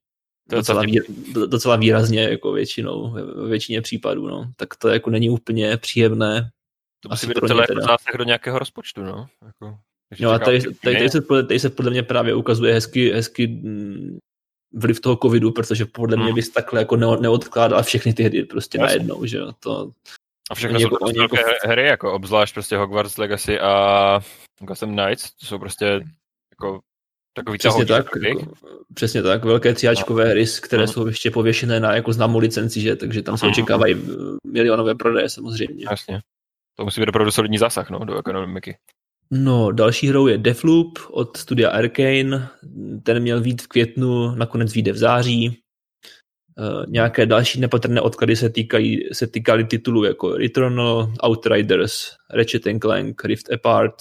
[0.49, 1.03] To je docela, docela výr,
[1.47, 4.51] docela výrazně jako většinou, ve většině případů, no.
[4.55, 6.49] Tak to jako není úplně příjemné.
[6.99, 9.27] To Asi musí být docela jako zásah do nějakého rozpočtu, no.
[9.45, 9.77] Jako,
[10.19, 13.47] No a tady, tady, tady, se, podle- tady se podle mě právě ukazuje hezky, hezky
[13.47, 14.17] mm,
[14.73, 16.35] vliv toho covidu, protože podle mě Hmm.
[16.35, 18.85] bys takhle jako ne, neodkládal všechny ty hry prostě Jasně.
[18.85, 19.51] najednou, že jo.
[19.59, 19.91] To,
[20.51, 24.19] A všechno jsou to velké jako- hry, jako obzvlášť prostě Hogwarts Legacy a
[24.59, 25.85] Gotham Knights, to jsou prostě
[26.51, 26.79] jako
[27.33, 28.51] takový přesně tak, jako,
[28.93, 30.91] přesně tak, velké tříáčkové hry, které Mhm.
[30.93, 33.51] jsou ještě pověšené na jako známou licenci, že, takže tam se Mhm.
[33.51, 34.13] očekávají eh,
[34.47, 35.85] milionové prodeje samozřejmě.
[35.91, 36.19] Jasně.
[36.77, 38.77] To musí být opravdu solidní zásah, no, do ekonomiky.
[39.31, 42.49] No, další hrou je Deathloop od studia Arkane.
[43.03, 45.61] Ten měl být v květnu, nakonec vyjde v září.
[46.59, 52.79] Uh, nějaké další nepatrné odklady se, týkají, se týkaly titulů jako Returnal, Outriders, Ratchet and
[52.79, 53.95] Clank, Rift Apart.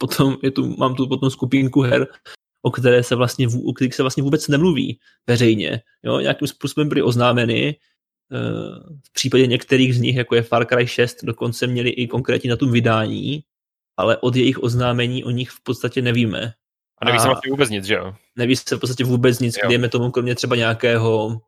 [0.00, 2.06] Potom je tu, mám tu potom skupinku her,
[2.62, 5.80] o které se vlastně, o kterých se vlastně vůbec nemluví veřejně.
[6.02, 7.76] Jo, nějakým způsobem byly oznámeny.
[8.32, 12.50] Uh, v případě některých z nich, jako je Far Cry 6, dokonce měli i konkrétní
[12.50, 13.42] datum vydání,
[13.96, 16.52] ale od jejich oznámení o nich v podstatě nevíme.
[16.98, 18.14] A neví A- se vlastně vůbec nic, že jo?
[18.36, 19.68] Neví se v podstatě vůbec nic, Jo.
[19.68, 21.40] dejme tomu kromě třeba nějakého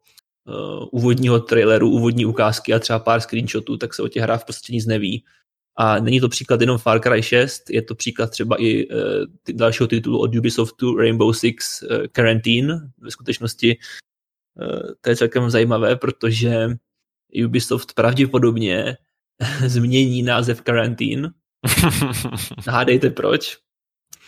[0.48, 4.46] uh, úvodního traileru, úvodní ukázky a třeba pár screenshotů, tak se o těch hrách v
[4.46, 5.24] podstatě nic neví.
[5.76, 8.96] A není to příklad jenom Far Cry 6, je to příklad třeba i uh,
[9.52, 12.90] dalšího titulu od Ubisoftu Rainbow Six uh, Quarantine.
[12.98, 13.76] Ve skutečnosti
[14.60, 16.68] uh, to je celkem zajímavé, protože
[17.44, 18.96] Ubisoft pravděpodobně
[19.66, 21.30] změní název Quarantine.
[22.68, 23.58] Hádejte proč?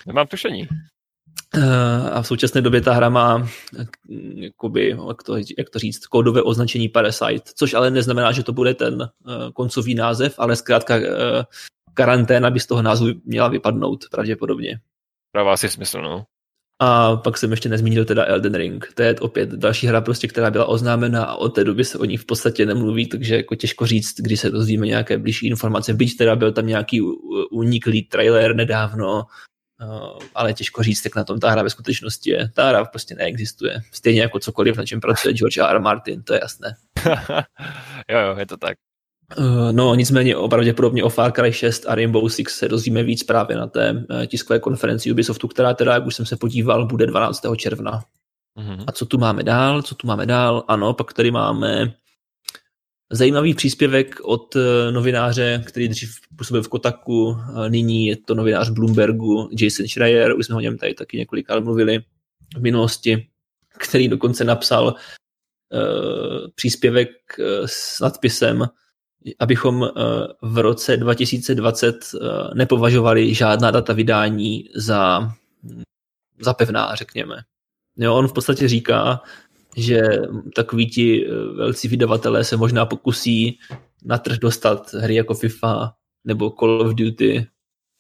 [0.07, 0.69] Nemám tušení.
[2.13, 3.49] A v současné době ta hra má,
[4.35, 8.75] jakoby, jak, to, jak to říct, kódové označení Parasite, což ale neznamená, že to bude
[8.75, 10.95] ten uh, koncový název, ale zkrátka
[11.95, 14.81] karanténa by z toho názvu měla vypadnout pravděpodobně.
[15.37, 16.25] Dává si smysl, no.
[16.83, 18.93] A pak jsem ještě nezmínil teda Elden Ring.
[18.95, 22.05] To je opět další hra, prostě, která byla oznámena a od té doby se o
[22.05, 25.95] ní v podstatě nemluví, takže jako těžko říct, kdy se dozvíme nějaké blížší informace.
[25.95, 27.01] Byť teda byl tam nějaký
[27.51, 29.23] uniklý trailer nedávno,
[30.35, 32.51] ale těžko říct, jak na tom ta hra ve skutečnosti je.
[32.55, 33.81] Ta hra prostě neexistuje.
[33.93, 35.65] Stejně jako cokoliv, na čem pracuje George R.
[35.65, 35.81] R.
[35.81, 36.75] Martin, to je jasné.
[38.11, 38.77] jo, jo, je to tak.
[39.39, 43.57] Uh, no, nicméně pravděpodobně o Far Cry 6 a Rainbow Six se dozvíme víc právě
[43.57, 47.43] na té uh, tiskové konferenci Ubisoftu, která teda, jak už jsem se podíval, bude 12.
[47.57, 48.03] června.
[48.59, 48.85] Mm-hmm.
[48.87, 49.83] A co tu máme dál?
[49.83, 50.65] Co tu máme dál?
[50.69, 51.95] Ano, pak tady máme
[53.11, 57.37] zajímavý příspěvek od uh, novináře, který dřív působil v Kotaku,
[57.69, 61.99] nyní je to novinář Bloombergu, Jason Schreier, už jsme o něm tady taky několikrát mluvili
[62.57, 63.29] v minulosti,
[63.79, 64.95] který dokonce napsal
[66.55, 67.11] příspěvek
[67.67, 68.69] s nadpisem
[69.39, 69.91] abychom eh,
[70.43, 72.19] v roce 2020 eh,
[72.55, 75.33] nepovažovali žádná data vydání za,
[76.41, 77.37] za pevná, řekněme.
[77.97, 79.23] Jo, on v podstatě říká,
[79.77, 80.01] že
[80.57, 83.59] takoví ti eh, velcí vydavatelé se možná pokusí
[84.05, 85.93] na trh dostat hry jako FIFA
[86.25, 87.47] nebo Call of Duty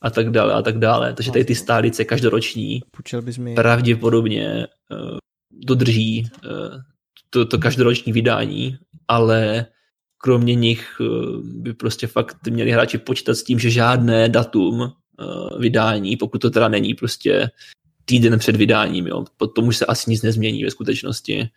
[0.03, 1.15] a tak dále a tak dále.
[1.15, 2.81] Takže tady ty stálice každoroční
[3.55, 5.19] pravděpodobně uh,
[5.51, 6.81] dodrží uh,
[7.31, 8.79] to, to každoroční vydání,
[9.09, 9.67] ale
[10.19, 11.05] kromě nich eh,
[11.43, 16.51] by prostě fakt měli hráči počítat s tím, že žádné datum eh, vydání, pokud to
[16.51, 17.51] teda není prostě
[18.11, 19.25] týden před vydáním, jo.
[19.37, 21.49] Potom už se asi nic nezmění ve skutečnosti.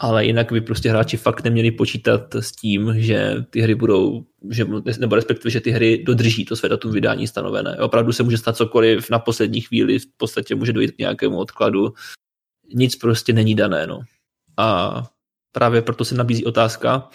[0.00, 4.66] Ale jinak by prostě hráči fakt neměli počítat s tím, že ty hry budou, že,
[4.98, 7.76] nebo respektive, že ty hry dodrží to své datum vydání stanovené.
[7.76, 11.94] Opravdu se může stát cokoliv na poslední chvíli, v podstatě může dojít k nějakému odkladu.
[12.74, 13.86] Nic prostě není dané.
[13.86, 14.00] No.
[14.56, 15.02] A
[15.52, 17.08] právě proto se nabízí otázka,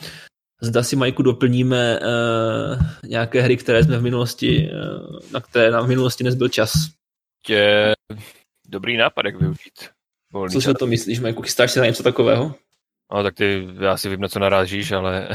[0.61, 5.85] Zda si, Majku, doplníme uh, nějaké hry, které jsme v minulosti, uh, na které nám
[5.85, 6.71] v minulosti nezbyl čas.
[7.49, 7.93] Je
[8.69, 9.89] dobrý nápad, jak využít.
[10.33, 11.41] Volný Co si o to myslíš, Majku?
[11.41, 12.55] Chystáš se na něco takového?
[13.13, 15.29] No, tak ty, já si vím, na co narážíš, ale...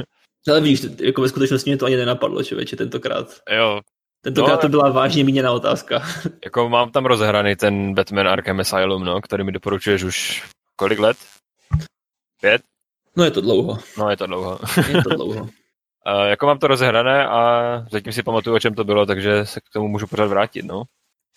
[0.48, 3.40] ale víš, jako ve skutečnosti mě to ani nenapadlo, člověče, tentokrát.
[3.56, 3.80] Jo.
[4.22, 6.02] Tentokrát no, to byla vážně míněná otázka.
[6.44, 11.16] jako mám tam rozehraný ten Batman Arkham Asylum, no, který mi doporučuješ už kolik let?
[12.40, 12.62] Pět?
[13.16, 13.78] No je to dlouho.
[13.98, 14.58] No je to dlouho.
[14.88, 15.40] je to dlouho.
[15.42, 15.48] uh,
[16.26, 19.64] jako mám to rozehrané a zatím si pamatuju, o čem to bylo, takže se k
[19.72, 20.76] tomu můžu pořád vrátit, no.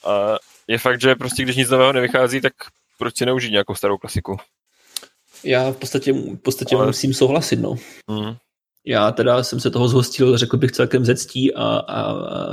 [0.05, 2.53] Uh, je fakt, že prostě když nic nového nevychází, tak
[2.99, 4.37] proč si neužít nějakou starou klasiku?
[5.43, 6.87] Já v podstatě, v podstatě Ale...
[6.87, 7.75] musím souhlasit, no.
[8.11, 8.35] Mm.
[8.85, 12.01] Já teda jsem se toho zhostil, řekl bych celkem ze ctí a, a,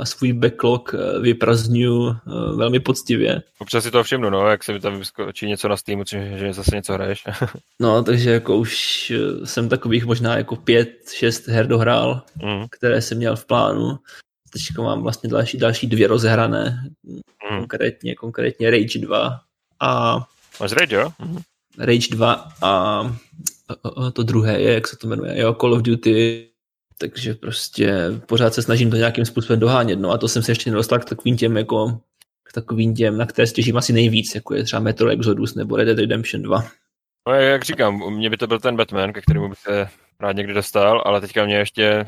[0.01, 3.41] a svůj backlog eh, vyprazňuji eh, velmi poctivě.
[3.59, 6.75] Občas si to všimnu, no, jak se mi tam vyskočí něco na Steamu, že zase
[6.75, 7.23] něco hraješ.
[7.79, 12.65] no, takže jako už eh, jsem takových možná jako pět, šest her dohrál, mm.
[12.71, 13.97] které jsem měl v plánu.
[14.53, 16.83] Teď mám vlastně další, další dvě rozehrané,
[17.51, 17.57] mm.
[17.59, 19.41] konkrétně, konkrétně Rage 2
[19.79, 20.19] a...
[20.59, 21.11] Máš Rage, jo?
[21.19, 21.39] Mm.
[21.77, 23.03] Rage 2 a
[24.13, 26.47] to druhé je, jak se to jmenuje, jo, Call of Duty,
[26.97, 27.93] takže prostě
[28.25, 31.05] pořád se snažím to nějakým způsobem dohánět, no a to jsem se ještě nedostal k
[31.05, 32.01] takovým těm jako
[32.43, 35.85] k takovým těm, na které stěžím asi nejvíc, jako je třeba Metro Exodus nebo Red
[35.85, 36.65] Dead Redemption 2.
[37.27, 39.87] No jak říkám, u mě by to byl ten Batman, ke kterému bych se
[40.19, 42.07] rád někdy dostal, ale teďka mě ještě eh,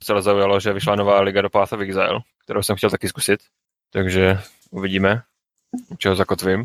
[0.00, 3.40] docela zaujalo, že vyšla nová liga do Path of Exile, kterou jsem chtěl taky zkusit,
[3.92, 4.38] takže
[4.74, 5.22] uvidíme,
[5.98, 6.64] čeho zakotvím.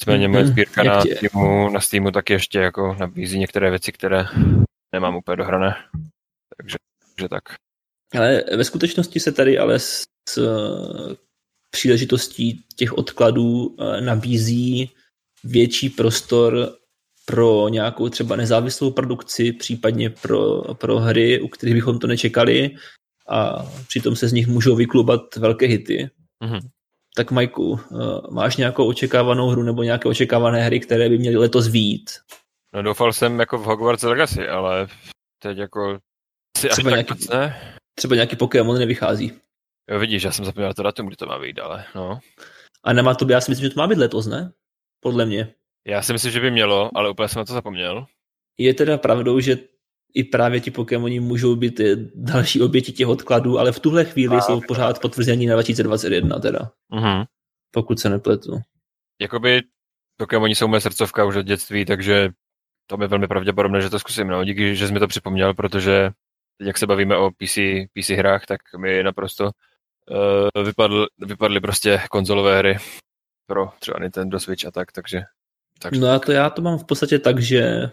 [0.00, 0.52] Nicméně moje mhm.
[0.52, 4.24] sbírka na Steamu, na Steamu taky ještě jako nabízí některé věci, které
[4.94, 5.74] nemám úplně dohrané.
[6.56, 6.76] Takže,
[7.16, 7.42] takže tak.
[8.18, 10.38] Ale ve skutečnosti se tady ale s, s
[11.70, 14.90] příležitostí těch odkladů eh, nabízí
[15.44, 16.76] větší prostor
[17.24, 22.70] pro nějakou třeba nezávislou produkci, případně pro, pro hry, u kterých bychom to nečekali
[23.28, 26.10] a přitom se z nich můžou vyklubat velké hity.
[26.44, 26.60] Mm-hmm.
[27.16, 27.96] Tak Majku, eh,
[28.30, 32.10] máš nějakou očekávanou hru nebo nějaké očekávané hry, které by měly letos výjít?
[32.74, 34.86] No doufal jsem jako v Hogwarts Legacy, ale
[35.42, 35.98] teď jako...
[36.70, 37.76] Třeba nějaký, ne?
[37.98, 39.32] třeba nějaký Pokémon nevychází.
[39.90, 42.20] Jo, vidíš, já jsem zapomněl to datum, kdy to má být, ale no.
[42.84, 44.52] A nemá to, já si myslím, že to má být letos, ne?
[45.00, 45.54] Podle mě.
[45.86, 48.06] Já si myslím, že by mělo, ale úplně jsem na to zapomněl.
[48.58, 49.58] Je teda pravdou, že
[50.14, 51.80] i právě ti Pokémoni můžou být
[52.14, 56.70] další oběti těch odkladů, ale v tuhle chvíli a, jsou pořád potvrzení na 2021 teda.
[56.92, 57.26] Uh-huh.
[57.70, 58.60] Pokud se nepletu.
[59.20, 59.62] Jakoby
[60.16, 62.30] Pokémoni jsou moje srdcovka už od dětství, takže
[62.86, 64.28] to je velmi pravděpodobné, že to zkusím.
[64.28, 64.44] No.
[64.44, 66.10] Díky, že jsi mi to připomněl, protože
[66.58, 67.58] teď, jak se bavíme o PC,
[67.94, 72.78] PC hrách, tak mi naprosto uh, vypadl, vypadly prostě konzolové hry
[73.46, 75.22] pro třeba Nintendo Switch a tak, takže...
[75.78, 76.00] takže...
[76.00, 77.90] No a to já to mám v podstatě tak, že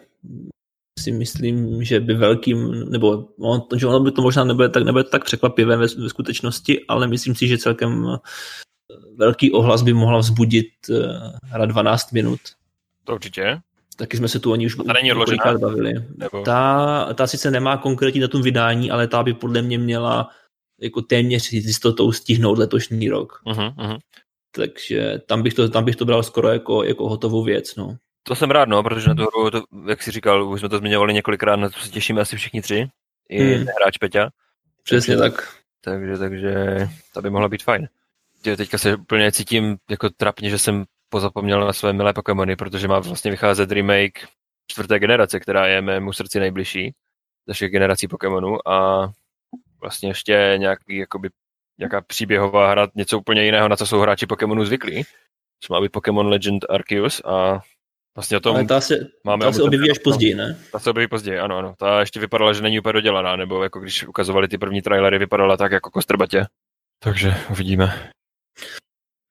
[0.99, 5.03] si myslím, že by velkým, nebo on, že ono by to možná nebude tak, nebude
[5.03, 8.17] tak překvapivé ve, ve skutečnosti, ale myslím si, že celkem eh,
[9.15, 10.97] velký ohlas by mohla vzbudit uh,
[11.43, 12.39] hra 12 minut.
[13.03, 13.59] To určitě.
[13.97, 15.93] Taky jsme se tu o ní už odložená, bavili.
[16.17, 16.41] Nebo...
[16.43, 20.29] Ta, ta sice nemá konkrétní datum vydání, ale ta by podle mě měla
[20.81, 23.41] jako téměř jistotou stihnout letošní rok.
[23.45, 23.99] Uh-huh, uh-huh.
[24.55, 27.75] Takže tam bych, to, tam bych to bral skoro jako, jako hotovou věc.
[27.75, 27.97] No.
[28.27, 30.77] To jsem rád, no, protože na tu hru, to, jak jsi říkal, už jsme to
[30.77, 32.87] zmiňovali několikrát, na to se těšíme asi všichni tři,
[33.29, 33.65] i hmm.
[33.81, 34.29] hráč Peťa.
[34.83, 35.53] Přesně takže, tak.
[35.81, 36.53] Takže, takže
[37.13, 37.87] to by mohlo být fajn.
[38.41, 42.99] Teďka se úplně cítím jako trapně, že jsem pozapomněl na své milé Pokémony, protože má
[42.99, 44.27] vlastně vycházet remake
[44.71, 46.93] čtvrté generace, která je mému srdci nejbližší
[47.47, 49.07] ze všech generací Pokémonů a
[49.81, 51.29] vlastně ještě nějaký, jakoby,
[51.79, 55.03] nějaká příběhová hra, něco úplně jiného, na co jsou hráči Pokémonů zvyklí,
[55.59, 57.61] co má být Pokémon Legend Arceus a
[58.17, 60.59] vlastně o tom Ale ta se, máme ta se objeví až později, ne?
[60.71, 61.73] Ta se objeví později, ano, ano.
[61.79, 65.57] Ta ještě vypadala, že není úplně dodělaná, nebo jako když ukazovali ty první trailery, vypadala
[65.57, 66.45] tak jako kostrbatě.
[67.03, 68.11] Takže uvidíme.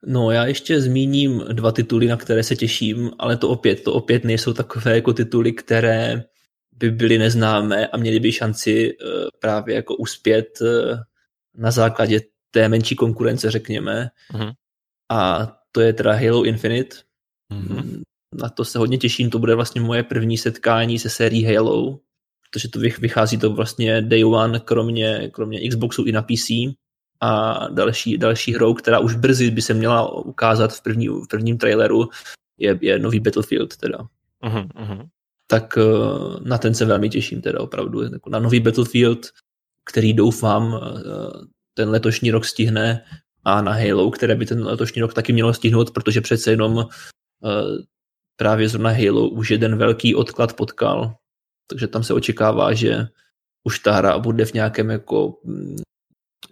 [0.07, 4.25] No, já ještě zmíním dva tituly, na které se těším, ale to opět, to opět
[4.25, 6.25] nejsou takové jako tituly, které
[6.72, 9.09] by byly neznámé a měly by šanci uh,
[9.40, 10.99] právě jako uspět uh,
[11.55, 12.20] na základě
[12.51, 14.09] té menší konkurence, řekněme.
[14.33, 14.53] Uh-huh.
[15.11, 16.96] A to je teda Halo Infinite.
[17.53, 18.03] Uh-huh.
[18.42, 21.99] Na to se hodně těším, to bude vlastně moje první setkání se sérií Halo,
[22.51, 26.51] protože to vychází to vlastně Day One, kromě, kromě Xboxu i na PC
[27.20, 31.59] a další, další hrou, která už brzy by se měla ukázat v, první, v prvním
[31.59, 32.09] traileru,
[32.59, 33.99] je, je nový Battlefield teda.
[34.42, 35.09] Uh-huh, uh-huh.
[35.46, 38.01] Tak uh, na ten se velmi těším teda opravdu.
[38.29, 39.27] Na nový Battlefield,
[39.85, 40.81] který doufám uh,
[41.75, 43.05] ten letošní rok stihne
[43.44, 46.85] a na Halo, které by ten letošní rok taky mělo stihnout, protože přece jenom uh,
[48.37, 51.14] právě zrovna Halo už jeden velký odklad potkal,
[51.66, 53.09] takže tam se očekává, že
[53.64, 55.77] už ta hra bude v nějakém jako mm,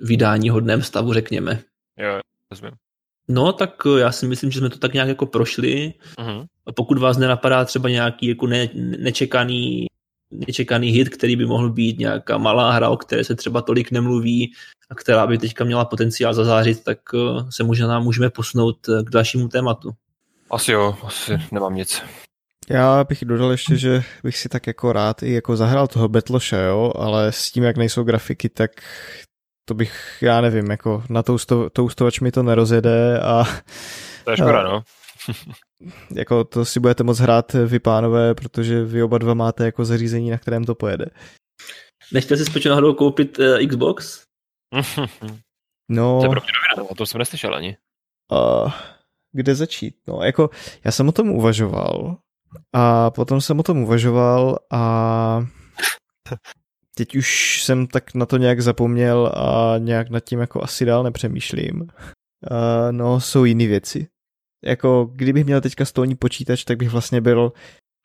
[0.01, 1.62] vydání hodném stavu, řekněme.
[1.99, 2.20] Jo,
[2.51, 2.75] rozumím.
[3.29, 5.94] No, tak eh, já si myslím, že jsme to tak nějak jako prošli.
[6.18, 6.47] Uh-huh.
[6.75, 9.87] Pokud vás nenapadá třeba nějaký jako ne, nečekaný,
[10.31, 14.53] nečekaný hit, který by mohl být nějaká malá hra, o které se třeba tolik nemluví
[14.90, 17.18] a která by teďka měla potenciál zazářit, tak eh,
[17.51, 19.90] se možná můžeme posunout eh, k dalšímu tématu.
[20.50, 22.02] Asi jo, asi nemám nic.
[22.70, 26.64] Já bych dodal ještě, že bych si tak jako rád i jako zahrál toho Betloshe,
[26.64, 28.70] jo, ale s tím, jak nejsou grafiky, tak
[29.68, 33.44] to bych, já nevím, jako na tousto, toustovač mi to nerozjede a...
[34.24, 34.83] To je škoda, no.
[36.14, 40.30] jako to si budete moc hrát vy pánové, protože vy oba dva máte jako zařízení,
[40.30, 41.07] na kterém to pojede.
[42.12, 44.22] Nechtěl jsi spočívat náhodou koupit uh, Xbox?
[45.88, 46.18] no...
[46.20, 47.76] To je pro mě novina, o tom jsem neslyšel ani.
[48.33, 48.72] Uh,
[49.35, 49.94] kde začít?
[50.09, 50.51] No, jako
[50.85, 52.16] já jsem o tom uvažoval
[52.73, 55.47] a potom jsem o tom uvažoval a
[56.94, 61.03] teď už jsem tak na to nějak zapomněl a nějak nad tím jako asi dál
[61.03, 61.81] nepřemýšlím.
[61.81, 61.88] Uh,
[62.90, 64.07] no, jsou jiné věci.
[64.64, 67.53] Jako, kdybych měl teďka stolní počítač, tak bych vlastně byl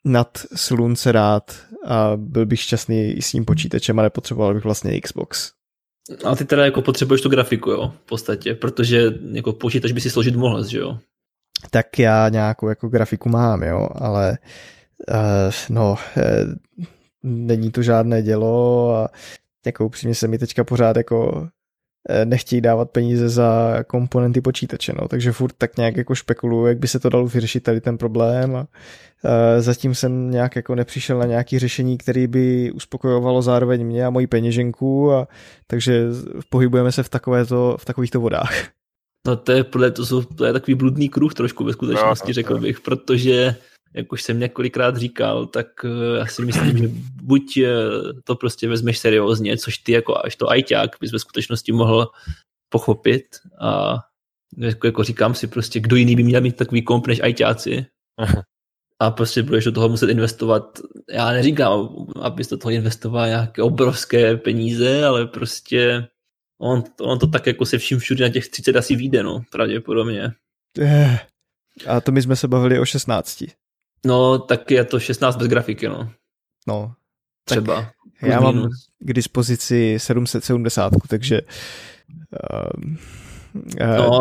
[0.04, 5.00] nad slunce rád a byl bych šťastný i s tím počítačem a nepotřeboval bych vlastně
[5.00, 5.52] Xbox.
[6.24, 10.10] A ty teda jako potřebuješ tu grafiku, jo, v podstatě, protože jako počítač by si
[10.10, 10.98] složit mohl, že jo?
[11.70, 14.38] Tak já nějakou jako grafiku mám, jo, ale
[15.08, 15.16] uh,
[15.68, 16.54] no, uh,
[17.22, 19.08] není to žádné dělo a
[19.66, 21.48] jako upřímně se mi teďka pořád jako
[22.08, 26.78] eh, nechtějí dávat peníze za komponenty počítače, no, takže furt tak nějak jako spekuluju, jak
[26.78, 28.66] by se to dalo vyřešit tady ten problém a uh,
[29.58, 34.26] zatím jsem nějak jako nepřišel na nějaké řešení, které by uspokojovalo zároveň mě a moji
[34.26, 35.28] peněženku a
[35.66, 36.04] takže
[36.50, 38.79] pohybujeme se v, takovéto, v takovýchto vodách.
[39.26, 42.34] No to je, podle, to, jsou, to je takový bludný kruh trošku ve skutečnosti, no,
[42.34, 43.56] řekl bych, protože
[43.94, 46.90] jak už jsem několikrát říkal, tak eh, já si myslím, že
[47.22, 47.72] buď eh,
[48.24, 52.08] to prostě vezmeš seriózně, což ty jako až to ajťák bys ve skutečnosti mohl
[52.68, 53.24] pochopit
[53.60, 53.98] a
[54.56, 57.86] jako, jako říkám si prostě, kdo jiný by měl mít takový komp než ajťáci.
[59.02, 60.80] A prostě budeš do toho muset investovat,
[61.10, 61.88] já neříkám,
[62.20, 66.08] abys do toho investoval nějaké obrovské peníze, ale prostě
[66.60, 70.32] on, on to tak jako se vším všude na těch 30 asi vyjde, no, pravděpodobně.
[70.80, 71.18] Eh,
[71.86, 73.44] a to my jsme se bavili o 16.
[74.06, 76.10] No, tak je to 16 bez grafiky, no.
[76.66, 76.94] No,
[77.44, 77.90] Třeba.
[78.22, 78.68] Já mám
[78.98, 81.40] k dispozici 770, takže
[82.54, 82.94] uh,
[83.80, 84.20] uh, no,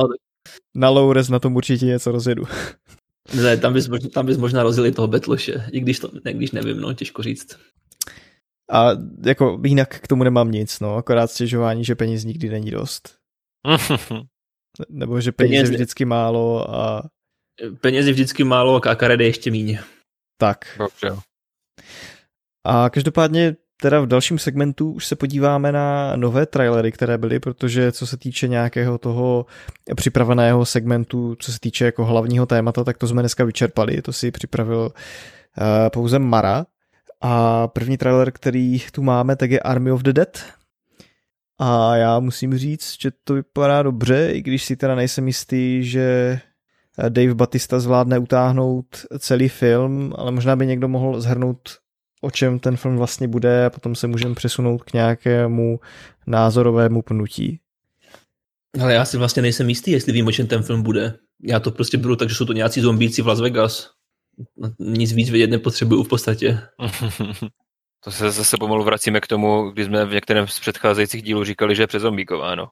[0.76, 2.44] na Loures na tom určitě něco rozjedu.
[3.34, 6.82] Ne, tam bys, tam bys možná rozjeli toho Betloše, i když, to, ne, když nevím,
[6.82, 7.58] no, těžko říct.
[8.72, 8.90] A
[9.26, 13.16] jako jinak k tomu nemám nic, no, akorát stěžování, že peněz nikdy není dost.
[14.90, 17.10] Nebo že peněz, peněz je vždycky málo a...
[17.82, 19.78] Peněz je vždycky málo a kakaredy ještě míň.
[20.38, 20.66] Tak.
[20.80, 21.22] Dobře.
[22.66, 27.92] A každopádně teda v dalším segmentu už se podíváme na nové trailery, které byly, protože
[27.92, 29.46] co se týče nějakého toho
[29.96, 34.32] připraveného segmentu, co se týče jako hlavního témata, tak to jsme dneska vyčerpali, to si
[34.32, 36.66] připravil uh, pouze Mara.
[37.22, 40.44] A první trailer, který tu máme, tak je Army of the Dead.
[41.60, 46.40] A já musím říct, že to vypadá dobře, i když si teda nejsem jistý, že
[47.10, 51.70] Dave Batista zvládne utáhnout celý film, ale možná by někdo mohl zhrnout
[52.22, 55.80] o čem ten film vlastně bude a potom se můžeme přesunout k nějakému
[56.28, 57.60] názorovému pnutí.
[58.82, 61.14] Ale já si vlastně nejsem jistý, jestli vím, o čem ten film bude.
[61.44, 63.92] Já to prostě beru tak, že jsou to nějací zombíci v Las Vegas.
[64.80, 66.60] Nic víc vědět nepotřebuju v podstatě.
[68.04, 71.76] to se zase pomalu vracíme k tomu, když jsme v některém z předcházejících dílů říkali,
[71.76, 72.68] že je přezombíkováno.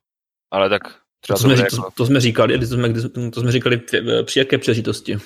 [0.51, 0.81] Ale tak
[1.19, 1.75] třeba to, jsme, jako...
[1.75, 2.93] to, to, jsme říkali, to jsme,
[3.31, 3.81] to jsme říkali
[4.23, 5.17] při jaké přežitosti.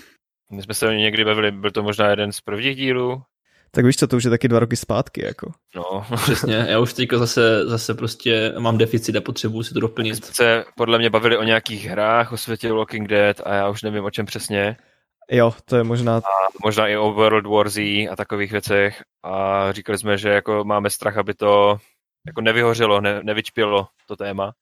[0.51, 3.21] My jsme se někdy bavili, byl to možná jeden z prvních dílů,
[3.73, 5.51] tak víš co, to už je taky dva roky zpátky, jako.
[5.75, 10.15] No, přesně, já už teďka zase, zase prostě mám deficit a potřebuji si to doplnit.
[10.15, 13.81] Jsme se podle mě bavili o nějakých hrách, o světě Walking Dead a já už
[13.83, 14.77] nevím o čem přesně.
[15.31, 16.17] Jo, to je možná...
[16.17, 16.21] A
[16.63, 20.89] možná i o World War Z a takových věcech a říkali jsme, že jako máme
[20.89, 21.77] strach, aby to
[22.27, 24.53] jako nevyhořelo, ne, nevyčpělo to téma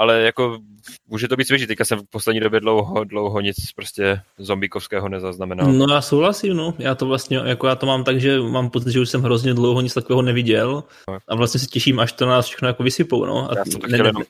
[0.00, 0.58] ale jako
[1.06, 1.66] může to být svěží.
[1.66, 5.72] Teďka jsem v poslední době dlouho, dlouho nic prostě zombíkovského nezaznamenal.
[5.72, 6.74] No já souhlasím, no.
[6.78, 9.54] Já to vlastně, jako já to mám tak, že mám pocit, že už jsem hrozně
[9.54, 10.84] dlouho nic takového neviděl
[11.28, 13.50] a vlastně se těším, až to nás všechno jako vysypou, no.
[13.50, 14.22] A já jsem to chtěl, ne, jenom,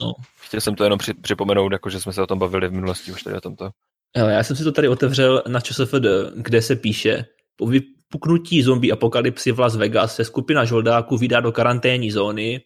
[0.00, 0.12] no.
[0.40, 3.12] chtěl jsem to jenom při, připomenout, jako že jsme se o tom bavili v minulosti
[3.12, 3.70] už tady o tomto.
[4.16, 7.24] Ale já jsem si to tady otevřel na ČSFD, kde se píše,
[7.56, 12.60] po vypuknutí zombie apokalypsy v Las Vegas se skupina žoldáků vydá do karanténní zóny,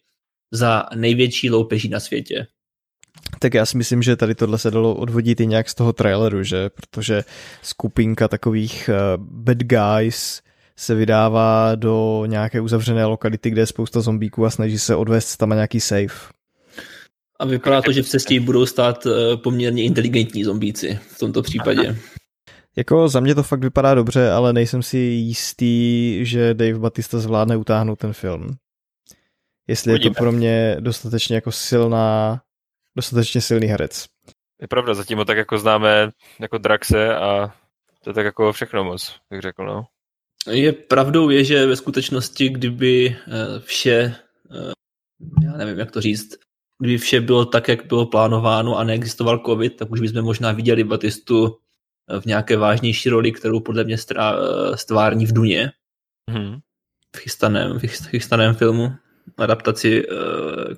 [0.51, 2.47] za největší loupeží na světě.
[3.39, 6.43] Tak já si myslím, že tady tohle se dalo odvodit i nějak z toho traileru,
[6.43, 6.69] že?
[6.69, 7.23] Protože
[7.61, 10.41] skupinka takových uh, bad guys
[10.77, 15.49] se vydává do nějaké uzavřené lokality, kde je spousta zombíků a snaží se odvést tam
[15.49, 16.38] nějaký safe.
[17.39, 21.97] A vypadá to, že v cestě budou stát uh, poměrně inteligentní zombíci v tomto případě.
[22.75, 27.57] Jako za mě to fakt vypadá dobře, ale nejsem si jistý, že Dave Batista zvládne
[27.57, 28.57] utáhnout ten film
[29.69, 30.09] jestli Uvidíme.
[30.09, 32.41] je to pro mě dostatečně jako silná,
[32.97, 34.05] dostatečně silný herec.
[34.61, 37.53] Je pravda, zatím ho tak jako známe jako Draxe a
[38.03, 39.85] to je tak jako všechno moc, bych řekl, no.
[40.51, 44.15] Je pravdou je, že ve skutečnosti, kdyby eh, vše,
[44.51, 44.71] eh,
[45.43, 46.35] já nevím, jak to říct,
[46.79, 50.83] kdyby vše bylo tak, jak bylo plánováno a neexistoval covid, tak už bychom možná viděli
[50.83, 51.57] Batistu
[52.19, 55.71] v nějaké vážnější roli, kterou podle mě eh, stvární v Duně.
[56.31, 56.59] Mm-hmm.
[57.15, 58.91] V chystaném, v chystaném filmu
[59.37, 60.17] adaptaci uh,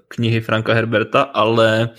[0.08, 1.90] knihy Franka Herberta, ale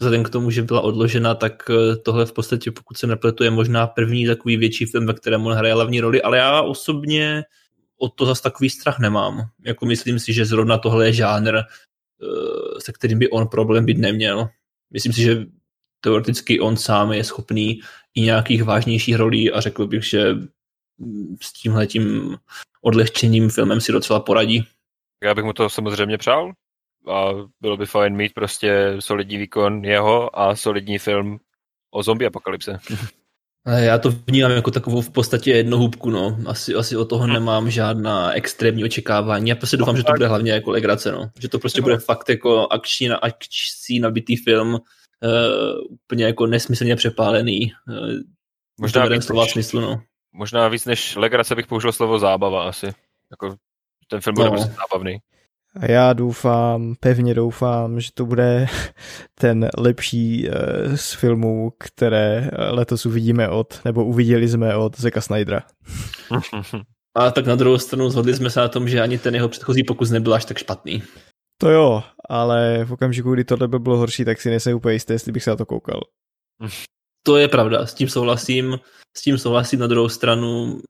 [0.00, 3.50] vzhledem k tomu, že byla odložena, tak eh, tohle v podstatě, pokud se nepletu, je
[3.50, 7.44] možná první takový větší film, ve kterém on hraje hlavní roli, ale já osobně
[8.00, 9.48] o to zase takový strach nemám.
[9.64, 11.64] Jako myslím si, že zrovna tohle je žánr, eh,
[12.78, 14.48] se kterým by on problém být neměl.
[14.90, 15.46] Myslím si, že
[16.00, 17.80] teoreticky on sám je schopný
[18.14, 20.34] i nějakých vážnějších rolí a řekl bych, že
[21.42, 22.36] s tímhletím
[22.82, 24.66] odlehčením filmem si docela poradí.
[25.24, 26.52] Já bych mu to samozřejmě přál
[27.08, 31.38] a bylo by fajn mít prostě solidní výkon jeho a solidní film
[31.90, 32.78] o zombie apokalypse.
[33.66, 36.38] Já to vnímám jako takovou v podstatě jednohubku, no.
[36.46, 37.32] Asi, asi od toho hm.
[37.32, 39.48] nemám žádná extrémní očekávání.
[39.48, 41.30] Já prostě doufám, že to bude hlavně jako legrace, no.
[41.40, 44.80] Že to prostě bude fakt jako akční, akční nabitý film, uh,
[45.90, 47.72] úplně jako nesmyslně přepálený.
[47.88, 48.08] Uh,
[48.80, 50.02] možná víc, než, smyslu, no.
[50.32, 52.86] možná víc než legrace bych použil slovo zábava asi.
[53.30, 53.56] Jako
[54.08, 54.50] ten film bude no.
[54.50, 55.18] prostě zábavný.
[55.80, 58.66] A já doufám, pevně doufám, že to bude
[59.40, 65.62] ten lepší eh, z filmů, které letos uvidíme od, nebo uviděli jsme od Zeka Snydera.
[67.16, 69.84] A tak na druhou stranu zhodli jsme se na tom, že ani ten jeho předchozí
[69.84, 71.02] pokus nebyl až tak špatný.
[71.60, 75.12] To jo, ale v okamžiku, kdy tohle by bylo horší, tak si nejsem úplně jistý,
[75.12, 76.00] jestli bych se na to koukal.
[77.22, 78.78] To je pravda, s tím souhlasím.
[79.16, 80.80] S tím souhlasím na druhou stranu.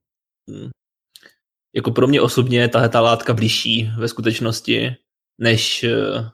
[1.76, 4.96] Jako pro mě osobně tahle ta látka blížší ve skutečnosti,
[5.38, 6.26] než uh,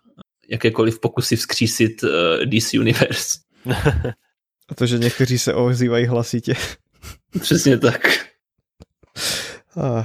[0.48, 3.38] jakékoliv pokusy vzkřísit eh, DC Universe.
[4.68, 6.54] A to, že někteří se ozývají hlasitě.
[7.40, 8.26] Přesně tak.
[9.76, 10.04] Ah.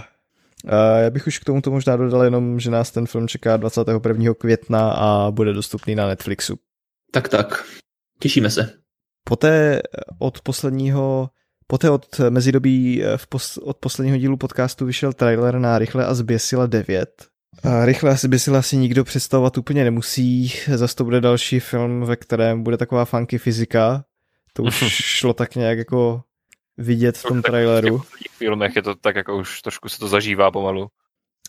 [1.01, 4.33] Já bych už k tomuto možná dodal jenom, že nás ten film čeká 21.
[4.33, 6.59] května a bude dostupný na Netflixu.
[7.11, 7.65] Tak tak,
[8.19, 8.73] těšíme se.
[9.23, 9.81] Poté
[10.19, 11.29] od posledního
[11.68, 16.65] Poté od mezidobí v pos, od posledního dílu podcastu vyšel trailer na Rychle a zběsila
[16.65, 17.28] 9.
[17.63, 22.15] A Rychle a zběsila si nikdo představovat úplně nemusí, zase to bude další film, ve
[22.15, 24.03] kterém bude taková funky fyzika.
[24.53, 26.24] To už šlo tak nějak jako
[26.78, 27.97] vidět v tom traileru.
[27.97, 30.88] V filmech je to tak jako už trošku se to zažívá pomalu.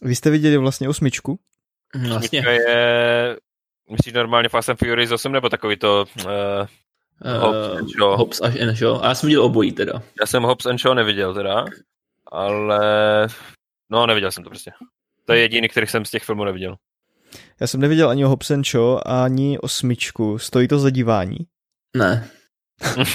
[0.03, 1.39] Vy jste viděli vlastně osmičku?
[2.09, 2.41] Vlastně.
[2.41, 3.37] Osmička je,
[3.91, 6.31] myslíš normálně Fast and Furious 8 nebo takový to uh,
[7.25, 8.16] Hobbs and Shaw.
[8.16, 9.05] Hobbs and Shaw.
[9.05, 10.03] A já jsem viděl obojí teda.
[10.21, 11.64] Já jsem Hobbs and Shaw neviděl teda,
[12.33, 13.29] ale
[13.91, 14.71] no neviděl jsem to prostě.
[15.25, 16.77] To je jediný, který jsem z těch filmů neviděl.
[17.61, 20.39] Já jsem neviděl ani Hobbs and Shaw, ani osmičku.
[20.39, 21.39] Stojí to za dívání?
[21.97, 22.29] Ne.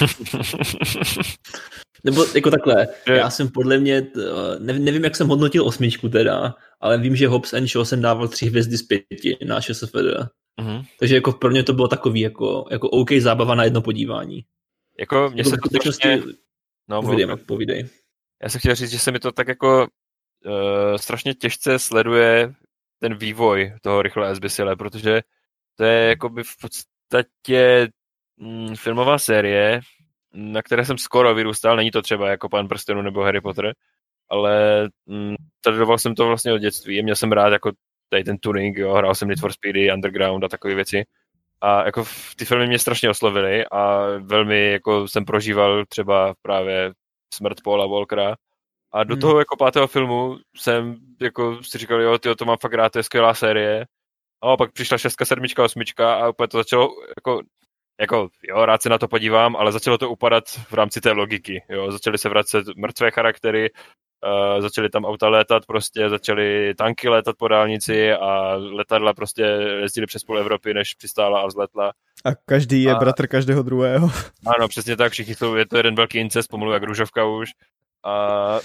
[2.04, 4.06] Nebo jako takhle, já jsem podle mě,
[4.60, 8.46] nevím, jak jsem hodnotil osmičku teda, ale vím, že Hobbs and Shaw jsem dával tři
[8.46, 9.96] hvězdy z pěti na ČSFD.
[10.60, 10.84] Mm-hmm.
[10.98, 14.44] Takže jako pro mě to bylo takový jako, jako OK zábava na jedno podívání.
[14.98, 16.22] Jako mě jako se to strašně...
[16.88, 17.88] No, povídej, povídej.
[18.42, 19.86] Já jsem chtěl říct, že se mi to tak jako
[20.46, 22.54] uh, strašně těžce sleduje
[22.98, 25.20] ten vývoj toho rychle SBSile, protože
[25.76, 27.88] to je jakoby v podstatě
[28.36, 29.80] mm, filmová série,
[30.32, 33.74] na které jsem skoro vyrůstal, není to třeba jako Pan prstenu nebo Harry Potter,
[34.28, 35.34] ale mm,
[35.64, 37.72] sledoval jsem to vlastně od dětství, měl jsem rád jako
[38.14, 41.04] tady ten tuning, jo, hrál jsem Need for Speedy, Underground a takové věci.
[41.60, 42.04] A jako
[42.36, 46.92] ty filmy mě strašně oslovily a velmi jako jsem prožíval třeba právě
[47.34, 48.36] smrt Paula Walkera.
[48.92, 49.20] A do hmm.
[49.20, 52.98] toho jako pátého filmu jsem jako si říkal, jo, tyjo, to mám fakt rád, to
[52.98, 53.86] je skvělá série.
[54.42, 57.40] A pak přišla šestka, sedmička, osmička a úplně to začalo jako
[58.00, 61.64] jako, jo, rád se na to podívám, ale začalo to upadat v rámci té logiky,
[61.68, 63.70] jo, začaly se vracet mrtvé charaktery,
[64.24, 69.42] uh, začaly tam auta létat, prostě začaly tanky létat po dálnici a letadla prostě
[69.82, 71.92] jezdily přes půl Evropy, než přistála a vzletla.
[72.24, 72.98] A každý je a...
[72.98, 74.10] bratr každého druhého.
[74.56, 77.50] Ano, přesně tak, všichni jsou, je to jeden velký incest, pomalu jak růžovka už.
[78.04, 78.58] A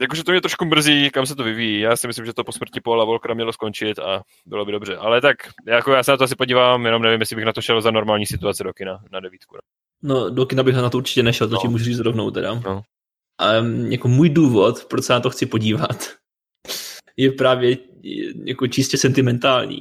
[0.00, 1.80] Jakože to mě trošku mrzí, kam se to vyvíjí.
[1.80, 4.96] Já si myslím, že to po smrti Paula Volkera mělo skončit a bylo by dobře.
[4.96, 5.36] Ale tak,
[5.66, 7.90] jako já se na to asi podívám, jenom nevím, jestli bych na to šel za
[7.90, 9.56] normální situace do kina, na devítku.
[10.02, 11.60] No, do kina bych na to určitě nešel, to no.
[11.60, 12.54] ti můžu říct rovnou teda.
[12.54, 12.82] No.
[13.60, 16.10] Um, jako můj důvod, proč se na to chci podívat,
[17.16, 17.76] je právě
[18.44, 19.78] jako čistě sentimentální.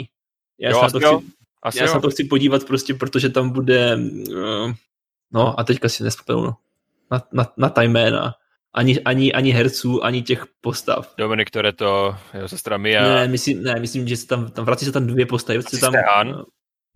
[0.59, 1.27] Já jo, se na to chci,
[1.63, 4.73] asi já se na to chci podívat prostě, protože tam bude, uh,
[5.33, 6.57] no a teďka si nespomenu, no,
[7.11, 8.33] na, na, na ta jména
[8.73, 11.13] ani, ani, ani herců, ani těch postav.
[11.17, 13.03] Dominik to jeho sestra Mia.
[13.03, 15.59] Ne, myslím, ne, myslím že se tam, tam vrací se tam dvě postavy.
[15.59, 16.45] Asi tam, Han.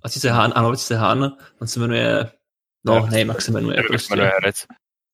[0.04, 1.38] Asi se Han, ano, se Han.
[1.62, 2.32] On se jmenuje,
[2.86, 3.84] no, ne, nevím, jak se jmenuje.
[3.88, 4.16] Prostě.
[4.16, 4.66] jmenuje herec.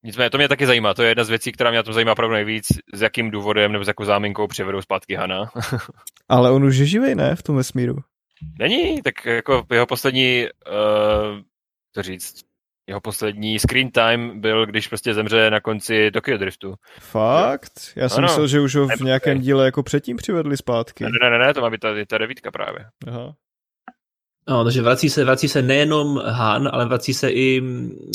[0.04, 2.12] Nicméně to mě taky zajímá, to je jedna z věcí, která mě na tom zajímá
[2.12, 5.46] opravdu nejvíc, s jakým důvodem nebo s jakou záminkou přivedou zpátky Hana.
[6.30, 7.96] Ale on už je živý, ne, v tom vesmíru?
[8.60, 11.42] Není, tak jako jeho poslední, uh,
[11.96, 12.42] to říct,
[12.88, 16.76] jeho poslední screen time byl, když prostě zemře na konci Tokyo Driftu.
[17.00, 17.72] Fakt?
[17.96, 18.28] Já jsem ano.
[18.28, 21.04] myslel, že už ho v nějakém díle jako předtím přivedli zpátky.
[21.04, 22.86] Ne, ne, ne, ne to má být ta, ta devítka právě.
[23.08, 23.36] Aha.
[24.50, 27.62] No, takže vrací se, vrací se nejenom Han, ale vrací se i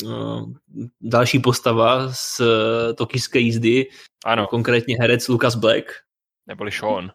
[0.03, 0.53] no,
[1.01, 2.47] další postava z uh,
[2.95, 3.87] tokijské jízdy,
[4.25, 4.47] ano.
[4.47, 5.85] konkrétně herec Lucas Black.
[6.47, 7.11] Neboli Sean.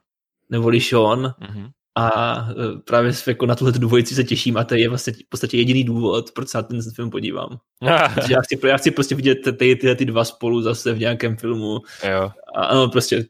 [0.51, 1.27] Neboli Sean.
[1.27, 1.71] Mm-hmm.
[1.97, 5.57] A e, právě jako na tuhle dvojici se těším a to je vlastně v podstatě
[5.57, 7.59] jediný důvod, proč se na ten film podívám.
[8.29, 11.81] já, chci, já chci prostě vidět ty, ty, ty dva spolu zase v nějakém filmu.
[12.11, 12.31] Jo.
[12.55, 13.25] A ano, prostě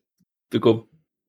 [0.54, 0.84] jako,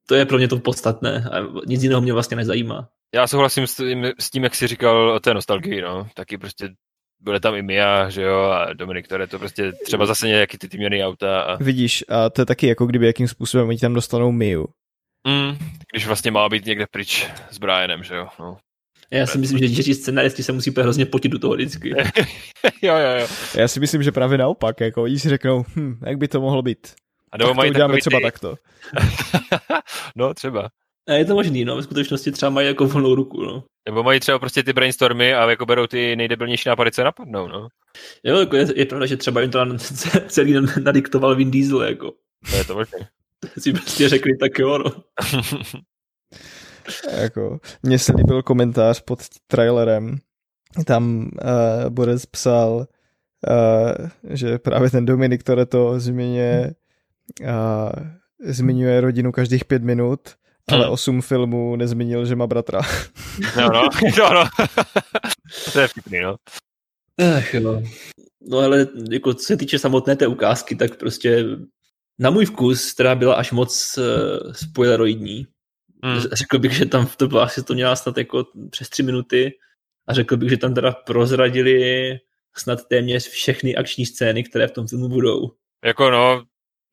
[0.07, 2.89] to je pro mě to podstatné a nic jiného mě vlastně nezajímá.
[3.15, 6.07] Já souhlasím s tím, s tím jak jsi říkal o té nostalgii, no.
[6.13, 6.69] Taky prostě
[7.19, 10.67] bude tam i Mia, že jo, a Dominik, které to prostě třeba zase nějaký ty
[10.67, 11.41] týměný auta.
[11.41, 11.55] A...
[11.63, 14.67] Vidíš, a to je taky jako kdyby jakým způsobem oni tam dostanou Miu.
[15.27, 15.57] Mm,
[15.91, 18.27] když vlastně má být někde pryč s Brianem, že jo.
[18.39, 18.57] No.
[19.11, 21.89] Já si myslím, že ti scenaristi se musí hrozně potit do toho vždycky.
[22.81, 23.27] jo, jo, jo.
[23.57, 26.61] Já si myslím, že právě naopak, jako oni si řeknou, hm, jak by to mohlo
[26.61, 26.93] být.
[27.31, 28.23] A tak to uděláme třeba ty...
[28.23, 28.55] takto.
[30.15, 30.69] no, třeba.
[31.07, 33.63] A je to možný, no, ve skutečnosti třeba mají jako volnou ruku, no.
[33.85, 37.67] Nebo mají třeba prostě ty brainstormy a jako berou ty nejdebilnější nápady, co napadnou, no.
[38.23, 39.65] Jo, jako je, je pravda, že třeba jim to
[40.27, 42.13] celý nadiktoval Vin Diesel, jako.
[42.51, 43.09] To je to možné
[43.59, 44.91] si prostě řekli, tak jo, no.
[47.21, 50.17] jako, mně se líbil komentář pod trailerem,
[50.85, 52.85] tam uh, Boris psal, uh,
[54.29, 56.73] že právě ten Dominik, který to zmiňuje,
[57.41, 57.91] uh,
[58.39, 60.19] zmiňuje rodinu každých pět minut,
[60.71, 60.93] ale hmm.
[60.93, 62.81] osm filmů nezmínil, že má bratra.
[63.57, 64.45] No, no, no, no.
[65.73, 66.35] to je vtipný, no.
[67.37, 67.81] Ach, jo.
[68.49, 71.45] No ale jako co se týče samotné té ukázky, tak prostě
[72.19, 75.47] na můj vkus teda byla až moc uh, spoileroidní.
[76.03, 76.19] Hmm.
[76.19, 79.51] Řekl bych, že tam to bylo asi to měla snad jako přes tři minuty
[80.07, 82.11] a řekl bych, že tam teda prozradili
[82.57, 85.51] snad téměř všechny akční scény, které v tom filmu budou.
[85.85, 86.43] Jako no,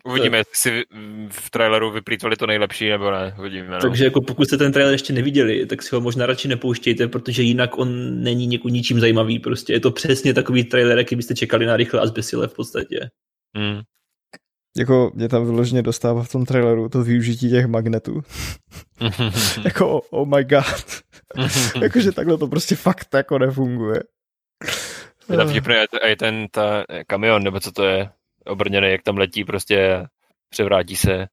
[0.09, 0.83] Uvidíme, jestli si
[1.31, 3.35] v traileru vyplýtvali to nejlepší, nebo ne.
[3.39, 3.81] Uvidíme, no.
[3.81, 7.43] Takže jako pokud jste ten trailer ještě neviděli, tak si ho možná radši nepouštějte, protože
[7.43, 9.39] jinak on není něku ničím zajímavý.
[9.39, 13.11] Prostě je to přesně takový trailer, jaký byste čekali na rychle a zbesile v podstatě.
[13.57, 13.81] Hmm.
[14.77, 18.21] Jako mě tam vyloženě dostává v tom traileru to využití těch magnetů.
[19.65, 21.03] jako oh, oh my god.
[21.83, 24.03] Jakože takhle to prostě fakt jako nefunguje.
[25.31, 28.09] Je tam vtipný i ten ta kamion, nebo co to je,
[28.47, 30.07] obrněný, jak tam letí, prostě
[30.51, 31.27] převrátí se.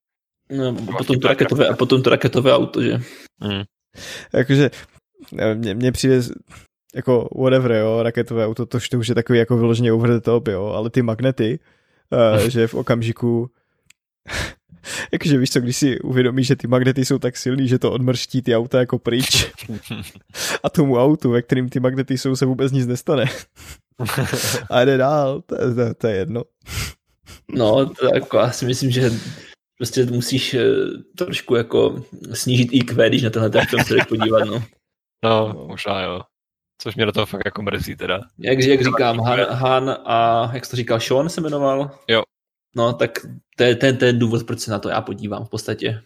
[0.52, 2.94] No, a potom, to raketové, a potom to raketové auto, že?
[3.40, 3.64] Mm.
[4.34, 4.70] Jakože
[5.56, 6.22] mně, mně přijde
[6.96, 10.48] jako whatever, jo, raketové auto, to, to už je takový jako vyloženě over the top,
[10.48, 11.60] jo, ale ty magnety,
[12.10, 13.50] uh, že v okamžiku
[15.12, 18.42] jakože víš co, když si uvědomíš, že ty magnety jsou tak silný, že to odmrští
[18.42, 19.52] ty auta jako pryč
[20.64, 23.26] a tomu autu, ve kterým ty magnety jsou, se vůbec nic nestane.
[24.70, 26.44] a jde dál, to, to, to je jedno.
[27.50, 29.12] No, to jako, já si myslím, že
[29.78, 30.66] prostě musíš eh,
[31.18, 32.04] trošku jako
[32.34, 34.64] snížit IQ, když na tenhle ten film se podívat, no.
[35.24, 36.22] No, možná jo.
[36.82, 38.22] Což mě do toho fakt jako mrzí teda.
[38.38, 41.92] Jak, jak říkám, Han, Han a jak jsi to říkal, Sean se jmenoval?
[42.08, 42.24] Jo.
[42.76, 43.12] No, tak
[43.58, 46.02] to je ten, ten důvod, proč se na to já podívám v podstatě.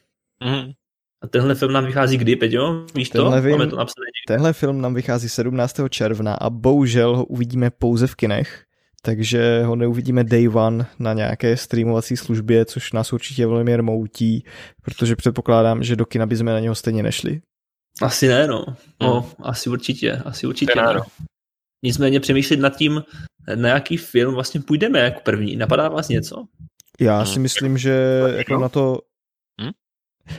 [0.46, 0.74] Mm-hmm.
[1.22, 2.86] A tenhle film nám vychází kdy, Peťo?
[2.96, 3.42] Víš tenhle to?
[3.42, 5.76] Film, Máme to napsané Tenhle film nám vychází 17.
[5.90, 8.66] června a bohužel ho uvidíme pouze v kinech
[9.06, 14.46] takže ho neuvidíme day one na nějaké streamovací službě, což nás určitě velmi moutí,
[14.82, 17.42] protože předpokládám, že do kina bychom na něho stejně nešli.
[18.02, 18.66] Asi ne, no.
[19.02, 19.32] no hmm.
[19.40, 20.94] asi určitě, asi určitě ne.
[20.94, 21.02] No.
[21.84, 23.04] Nicméně přemýšlet nad tím,
[23.56, 25.56] na jaký film vlastně půjdeme jako první.
[25.56, 26.46] Napadá vás něco?
[27.00, 27.26] Já hmm.
[27.26, 29.00] si myslím, že jako na to...
[29.62, 29.72] Hmm?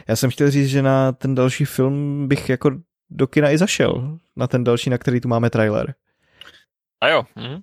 [0.08, 2.70] Já jsem chtěl říct, že na ten další film bych jako
[3.10, 4.18] do kina i zašel.
[4.36, 5.94] Na ten další, na který tu máme trailer.
[7.00, 7.24] A jo.
[7.36, 7.60] Hmm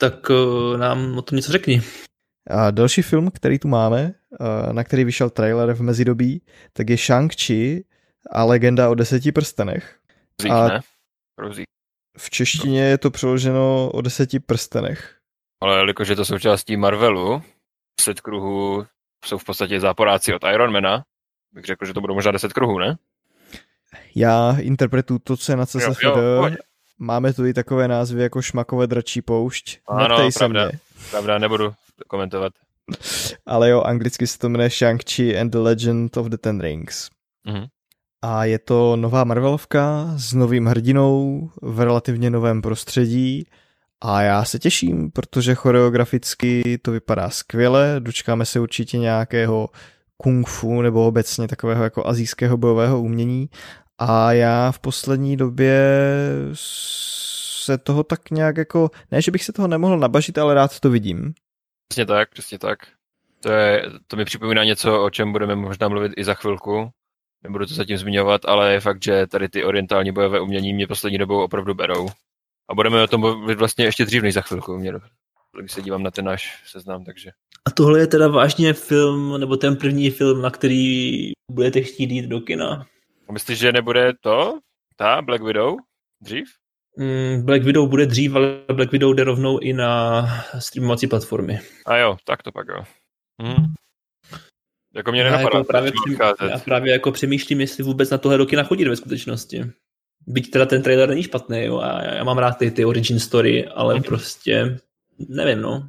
[0.00, 1.82] tak uh, nám o tom něco řekni.
[2.50, 6.42] A další film, který tu máme, uh, na který vyšel trailer v mezidobí,
[6.72, 7.82] tak je Shang-Chi
[8.30, 9.98] a legenda o deseti prstenech.
[10.40, 10.80] Rozík, a ne?
[12.18, 15.16] V češtině je to přeloženo o deseti prstenech.
[15.62, 17.42] Ale jelikož je to součástí Marvelu,
[18.00, 18.86] set kruhů
[19.24, 21.04] jsou v podstatě záporáci od Ironmana,
[21.52, 22.96] bych řekl, že to budou možná deset kruhů, ne?
[24.14, 26.50] Já interpretuju to, co je na CSFD, jo, jo,
[27.02, 29.78] Máme tu i takové názvy jako Šmakové dračí poušť.
[29.88, 30.78] Ano, pravda, mě.
[31.10, 31.72] pravda, nebudu
[32.08, 32.52] komentovat.
[33.46, 37.10] Ale jo, anglicky se to jmenuje Shang-Chi and the Legend of the Ten Rings.
[37.46, 37.66] Mm-hmm.
[38.22, 43.46] A je to nová Marvelovka s novým hrdinou v relativně novém prostředí
[44.00, 49.68] a já se těším, protože choreograficky to vypadá skvěle, dočkáme se určitě nějakého
[50.16, 53.48] kung fu nebo obecně takového jako azijského bojového umění
[54.00, 55.80] a já v poslední době
[56.52, 60.90] se toho tak nějak jako, ne, že bych se toho nemohl nabažit, ale rád to
[60.90, 61.34] vidím.
[61.88, 62.78] Přesně tak, přesně tak.
[63.42, 66.90] To, je, to mi připomíná něco, o čem budeme možná mluvit i za chvilku.
[67.44, 71.18] Nebudu to zatím zmiňovat, ale je fakt, že tady ty orientální bojové umění mě poslední
[71.18, 72.08] dobou opravdu berou.
[72.70, 74.92] A budeme o tom mluvit vlastně ještě dřív než za chvilku, mě,
[75.60, 77.30] když se dívám na ten náš seznam, takže.
[77.64, 81.20] A tohle je teda vážně film, nebo ten první film, na který
[81.50, 82.86] budete chtít jít do kina?
[83.30, 84.58] Myslíš, že nebude to?
[84.96, 85.76] Ta Black Widow
[86.20, 86.48] dřív?
[86.96, 90.22] Mm, Black Widow bude dřív, ale Black Widow jde rovnou i na
[90.58, 91.60] streamovací platformy.
[91.86, 92.84] A jo, tak to pak jo.
[93.42, 93.66] Hmm.
[94.94, 95.58] Jako mě nenapadá.
[95.58, 96.16] Jako právě, při,
[96.50, 99.64] já právě jako přemýšlím, jestli vůbec na tohle roky nachodit ve skutečnosti.
[100.26, 103.20] Byť teda ten trailer není špatný, jo, a já, já mám rád ty, ty origin
[103.20, 104.02] story, ale mm.
[104.02, 104.78] prostě
[105.28, 105.88] nevím, no.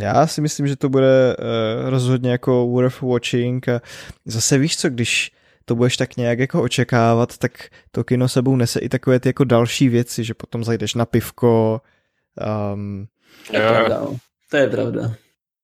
[0.00, 3.80] Já si myslím, že to bude uh, rozhodně jako worth watching a
[4.24, 5.32] zase víš co, když
[5.64, 7.52] to budeš tak nějak jako očekávat, tak
[7.90, 11.80] to kino sebou nese i takové ty jako další věci, že potom zajdeš na pivko.
[12.74, 13.06] Um...
[13.50, 14.18] To je pravda, no.
[14.50, 15.14] to je pravda.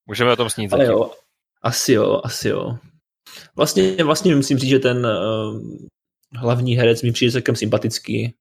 [0.06, 0.86] Můžeme o tom snít zatím.
[0.86, 1.10] jo,
[1.62, 2.76] asi jo, asi jo.
[3.56, 5.60] Vlastně, vlastně musím říct, že ten uh,
[6.36, 8.34] hlavní herec mi přijde celkem sympatický.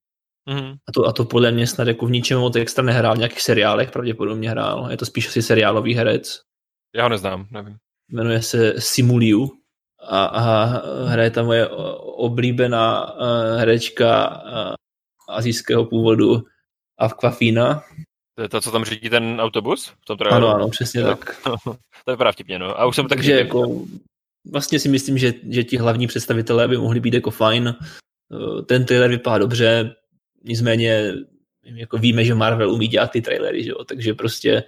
[0.49, 0.77] Mm-hmm.
[0.87, 3.41] A, to, a to podle mě snad jako v ničem moc extra nehrál, v nějakých
[3.41, 4.87] seriálech pravděpodobně hrál.
[4.91, 6.41] Je to spíš asi seriálový herec.
[6.95, 7.77] Já ho neznám, nevím.
[8.11, 9.51] Jmenuje se Simuliu
[10.07, 10.65] a, a
[11.05, 11.67] hraje tam moje
[12.17, 13.15] oblíbená
[13.57, 14.43] herečka
[15.29, 16.43] azijského původu
[16.97, 17.83] Avquafina.
[18.35, 19.87] To je to, co tam řídí ten autobus?
[19.87, 21.07] V tom ano, ano, přesně jo.
[21.07, 21.41] tak.
[22.05, 22.79] to je právě vtipně, no.
[22.79, 23.81] A už jsem tak Takže jako,
[24.51, 27.75] vlastně si myslím, že, že ti hlavní představitelé by mohli být jako fajn.
[28.65, 29.95] Ten trailer vypadá dobře,
[30.43, 31.13] nicméně
[31.63, 33.83] jako víme, že Marvel umí dělat ty trailery, že jo?
[33.83, 34.63] takže prostě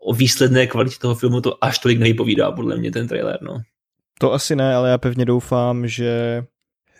[0.00, 3.60] o výsledné kvalitě toho filmu to až tolik nevypovídá, podle mě, ten trailer, no.
[4.18, 6.44] To asi ne, ale já pevně doufám, že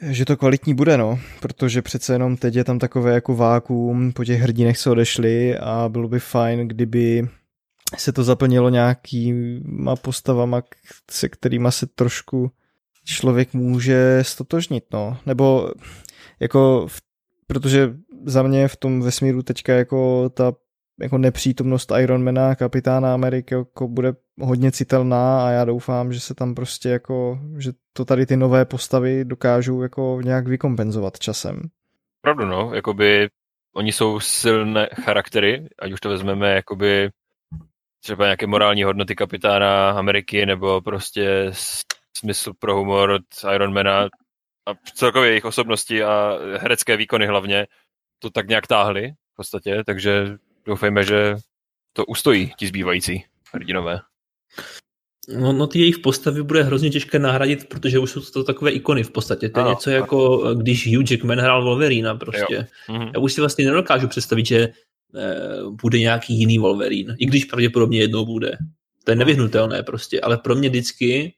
[0.03, 4.25] že to kvalitní bude, no, protože přece jenom teď je tam takové jako vákuum po
[4.25, 7.29] těch hrdinech, co odešli a bylo by fajn, kdyby
[7.97, 10.63] se to zaplnilo nějakýma postavama,
[11.11, 12.51] se kterýma se trošku
[13.05, 15.71] člověk může stotožnit, no, nebo
[16.41, 17.01] jako, v,
[17.47, 17.95] protože
[18.25, 20.53] za mě v tom vesmíru teďka jako ta
[21.01, 26.55] jako nepřítomnost Ironmana, kapitána Ameriky jako bude hodně citelná a já doufám, že se tam
[26.55, 31.61] prostě jako, že to tady ty nové postavy dokážou jako nějak vykompenzovat časem.
[32.21, 33.29] Pravdu, no, jakoby
[33.75, 37.11] oni jsou silné charaktery, ať už to vezmeme jakoby
[38.03, 41.51] třeba nějaké morální hodnoty kapitána Ameriky nebo prostě
[42.17, 43.23] smysl pro humor od
[43.55, 44.05] Ironmana
[44.67, 47.67] a celkově jejich osobnosti a herecké výkony hlavně
[48.19, 50.37] to tak nějak táhly v podstatě, takže
[50.67, 51.37] doufejme, že
[51.93, 54.01] to ustojí ti zbývající hrdinové.
[55.29, 59.03] No, no ty jejich postavy bude hrozně těžké nahradit, protože už jsou to takové ikony
[59.03, 59.49] v podstatě.
[59.49, 59.97] To je ano, něco ano.
[59.97, 62.67] jako, když Hugh Jackman hrál Wolverina prostě.
[62.89, 63.11] Mhm.
[63.15, 67.99] Já už si vlastně nedokážu představit, že eh, bude nějaký jiný Wolverine, i když pravděpodobně
[67.99, 68.59] jednou bude.
[69.05, 71.35] To je nevyhnutelné prostě, ale pro mě vždycky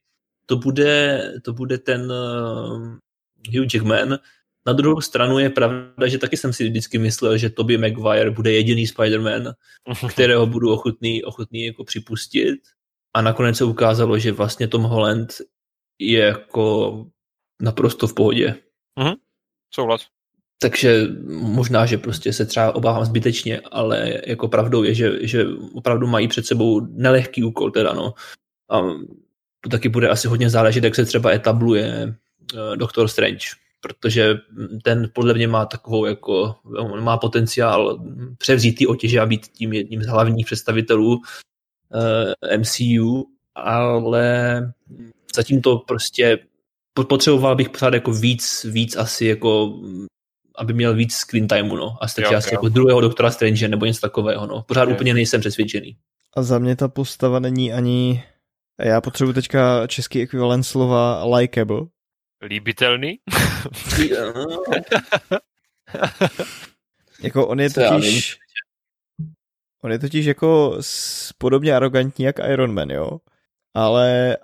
[0.47, 2.97] to bude, to bude ten uh,
[3.55, 4.19] Hugh Jackman,
[4.69, 8.53] na druhou stranu je pravda, že taky jsem si vždycky myslel, že Toby Maguire bude
[8.53, 9.53] jediný Spider-Man,
[10.09, 12.61] kterého budu ochotný, ochotný jako připustit.
[13.15, 15.33] A nakonec se ukázalo, že vlastně Tom Holland
[15.99, 17.07] je jako
[17.63, 18.55] naprosto v pohodě.
[18.99, 19.15] Mhm,
[19.75, 20.07] souhlas.
[20.61, 26.07] Takže možná, že prostě se třeba obávám zbytečně, ale jako pravdou je, že, že opravdu
[26.07, 28.15] mají před sebou nelehký úkol teda, no.
[28.71, 28.81] A
[29.61, 32.15] to taky bude asi hodně záležet, jak se třeba etabluje
[32.55, 34.35] uh, Doctor Strange protože
[34.83, 36.57] ten podle mě má takovou jako,
[37.01, 38.05] má potenciál
[38.39, 41.23] převzít ty otěže a být tím jedním z hlavních představitelů uh,
[42.51, 44.61] eh, MCU, ale
[45.37, 46.39] zatím to prostě
[47.09, 49.81] potřeboval bych pořád jako víc, víc asi jako
[50.59, 51.97] aby měl víc screen timeu, no.
[52.01, 54.63] A stačí asi jako druhého doktora Strange nebo něco takového, no.
[54.63, 54.95] Pořád je.
[54.95, 55.97] úplně nejsem přesvědčený.
[56.37, 58.25] A za mě ta postava není ani...
[58.83, 61.81] Já potřebuji teďka český ekvivalent slova likeable,
[62.43, 63.19] líbitelný.
[67.23, 68.39] jako on je totiž...
[69.83, 70.81] On je totiž jako
[71.39, 73.19] podobně arrogantní jak Iron Man, jo.
[73.75, 74.37] Ale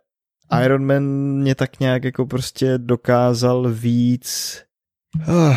[0.65, 1.05] Iron Man
[1.41, 4.63] mě tak nějak jako prostě dokázal víc...
[5.29, 5.57] Uh,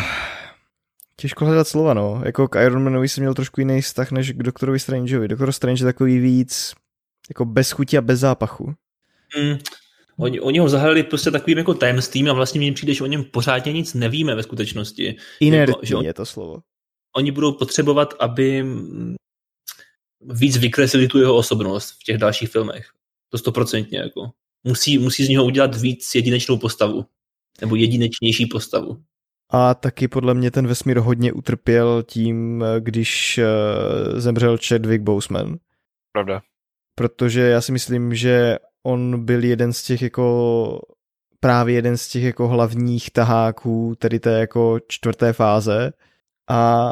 [1.15, 2.21] těžko hledat slova, no.
[2.25, 5.27] Jako k Iron Manovi jsem měl trošku jiný vztah než k Doktorovi Strangeovi.
[5.27, 6.73] Doktor Strange je takový víc
[7.29, 8.73] jako bez chuti a bez zápachu.
[9.37, 9.57] Mm,
[10.19, 13.23] Oni, oni ho zahrali prostě takovým jako tajemstvím a vlastně mi přijde, že o něm
[13.23, 15.15] pořádně nic nevíme ve skutečnosti.
[15.39, 16.59] Inertní jako, že on, je to slovo.
[17.15, 18.65] Oni budou potřebovat, aby
[20.21, 22.89] víc vykreslili tu jeho osobnost v těch dalších filmech.
[23.29, 24.31] To stoprocentně jako.
[24.63, 27.05] Musí, musí z něho udělat víc jedinečnou postavu.
[27.61, 29.03] Nebo jedinečnější postavu.
[29.51, 33.45] A taky podle mě ten vesmír hodně utrpěl tím, když eh,
[34.21, 35.57] zemřel Chadwick Boseman.
[36.11, 36.41] Pravda.
[36.95, 40.79] Protože já si myslím, že on byl jeden z těch jako
[41.39, 45.93] právě jeden z těch jako hlavních taháků, tedy té jako čtvrté fáze
[46.49, 46.91] a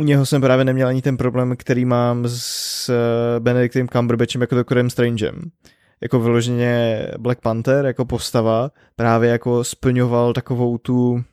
[0.00, 4.54] u něho jsem právě neměl ani ten problém, který mám s eh, Benedictem Cumberbatchem jako
[4.54, 5.50] doktorem Strangem.
[6.00, 11.24] Jako vyloženě Black Panther jako postava právě jako splňoval takovou tu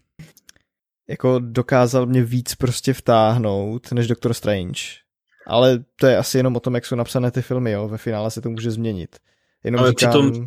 [1.09, 4.81] jako dokázal mě víc prostě vtáhnout než Doctor Strange.
[5.47, 7.87] Ale to je asi jenom o tom, jak jsou napsané ty filmy, jo.
[7.87, 9.19] Ve finále se to může změnit.
[9.63, 10.45] Jenom ale říkám, přitom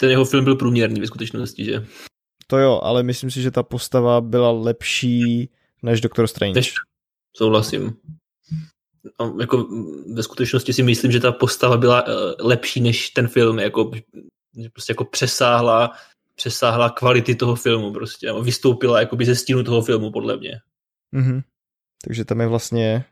[0.00, 1.86] ten jeho film byl průměrný ve skutečnosti, že?
[2.46, 5.50] To jo, ale myslím si, že ta postava byla lepší
[5.82, 6.54] než Doctor Strange.
[6.54, 6.74] Než,
[7.36, 7.96] souhlasím.
[9.18, 9.68] A jako
[10.14, 13.90] ve skutečnosti si myslím, že ta postava byla uh, lepší než ten film, jako,
[14.62, 15.90] že prostě jako přesáhla,
[16.34, 20.60] přesáhla kvality toho filmu prostě, vystoupila jakoby ze stínu toho filmu, podle mě.
[21.16, 21.42] Mm-hmm.
[22.04, 23.04] Takže tam je vlastně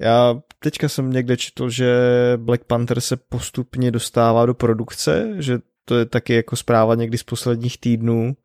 [0.00, 1.92] já teďka jsem někde četl, že
[2.36, 7.22] Black Panther se postupně dostává do produkce, že to je taky jako zpráva někdy z
[7.22, 8.36] posledních týdnů,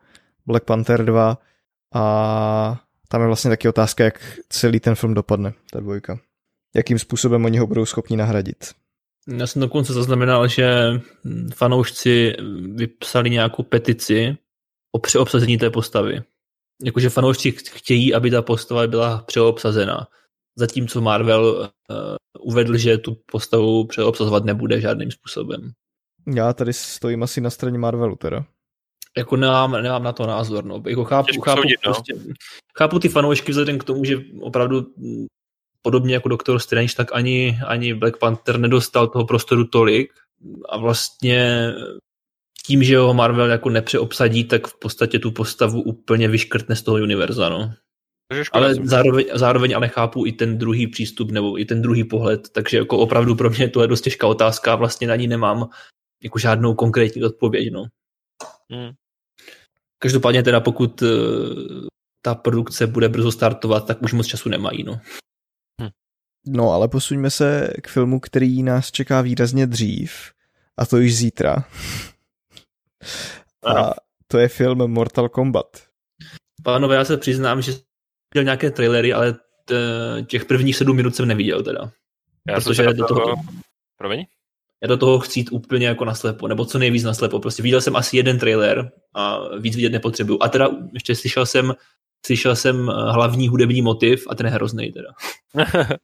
[0.45, 1.37] Black Panther 2
[1.93, 6.19] a tam je vlastně taky otázka, jak celý ten film dopadne, ta dvojka.
[6.75, 8.71] Jakým způsobem oni ho budou schopni nahradit.
[9.27, 10.73] Já jsem dokonce zaznamenal, že
[11.55, 12.35] fanoušci
[12.75, 14.37] vypsali nějakou petici
[14.91, 16.21] o přeobsazení té postavy.
[16.83, 20.07] Jakože fanoušci chtějí, aby ta postava byla přeobsazena
[20.55, 25.71] zatímco Marvel uh, uvedl, že tu postavu přeobsazovat nebude žádným způsobem.
[26.35, 28.45] Já tady stojím asi na straně Marvelu teda.
[29.17, 30.83] Jako nemám, nemám na to názor, no.
[30.87, 31.93] Jako chápu, chápu, soudit, no.
[31.93, 32.13] prostě,
[32.77, 34.93] chápu ty fanoušky vzhledem k tomu, že opravdu
[35.81, 40.13] podobně jako Doctor Strange, tak ani, ani Black Panther nedostal toho prostoru tolik
[40.69, 41.71] a vlastně
[42.65, 46.97] tím, že ho Marvel jako nepřeobsadí, tak v podstatě tu postavu úplně vyškrtne z toho
[46.97, 47.73] univerza, no.
[48.51, 52.77] Ale zároveň, zároveň ale chápu i ten druhý přístup nebo i ten druhý pohled, takže
[52.77, 55.69] jako opravdu pro mě to je dost těžká otázka a vlastně na ní nemám
[56.23, 57.85] jako žádnou konkrétní odpověď, no.
[58.71, 58.91] Hmm.
[59.99, 61.09] Každopádně teda pokud uh,
[62.21, 64.99] ta produkce bude brzo startovat, tak už moc času nemají, no.
[65.81, 65.89] Hm.
[66.47, 70.31] No, ale posuňme se k filmu, který nás čeká výrazně dřív,
[70.77, 71.55] a to již zítra.
[73.77, 73.93] a
[74.27, 75.87] to je film Mortal Kombat.
[76.63, 77.73] Pánové, já se přiznám, že
[78.33, 79.35] viděl nějaké trailery, ale
[80.27, 81.91] těch prvních sedm minut jsem neviděl teda.
[82.47, 83.21] Já Protože do toho...
[83.21, 83.35] toho...
[83.97, 84.25] Promiň?
[84.81, 87.39] Já do toho chci jít úplně jako naslepo, nebo co nejvíc naslepo.
[87.39, 90.39] Prostě viděl jsem asi jeden trailer a víc vidět nepotřebuju.
[90.41, 91.73] A teda ještě slyšel jsem,
[92.25, 95.09] slyšel jsem eh, hlavní hudební motiv a ten je hrozný teda.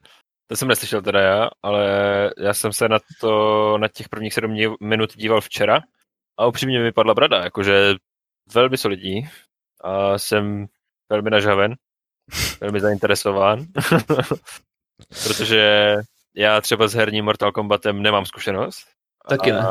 [0.48, 1.86] to jsem neslyšel teda já, ale
[2.38, 5.82] já jsem se na to, na těch prvních sedm minut díval včera
[6.38, 7.96] a upřímně mi vypadla brada, jakože
[8.54, 9.30] velmi solidní
[9.84, 10.66] a jsem
[11.10, 11.76] velmi nažaven,
[12.62, 13.66] velmi zainteresován,
[15.24, 15.96] protože
[16.36, 18.88] já třeba s herním Mortal Kombatem nemám zkušenost.
[19.30, 19.64] Taky ne.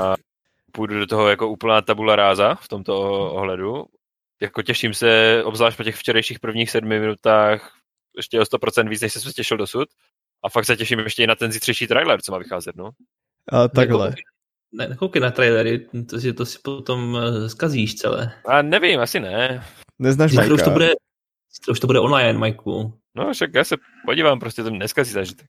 [0.73, 3.01] půjdu do toho jako úplná tabula ráza v tomto
[3.33, 3.85] ohledu.
[4.41, 7.73] Jako těším se, obzvlášť po těch včerejších prvních sedmi minutách,
[8.17, 9.89] ještě o 100% víc, než jsem se těšil dosud.
[10.45, 12.91] A fakt se těším ještě i na ten zítřejší trailer, co má vycházet, no.
[13.49, 14.15] A takhle.
[14.73, 18.33] Ne, nekoukej na trailery, to si, to si potom eh, zkazíš celé.
[18.47, 19.65] A nevím, asi ne.
[19.99, 20.55] Neznáš Majka.
[20.55, 20.91] Už to bude,
[21.69, 22.95] už to bude online, Majku.
[23.17, 25.47] No, však já se podívám, prostě to dneska si zažitek.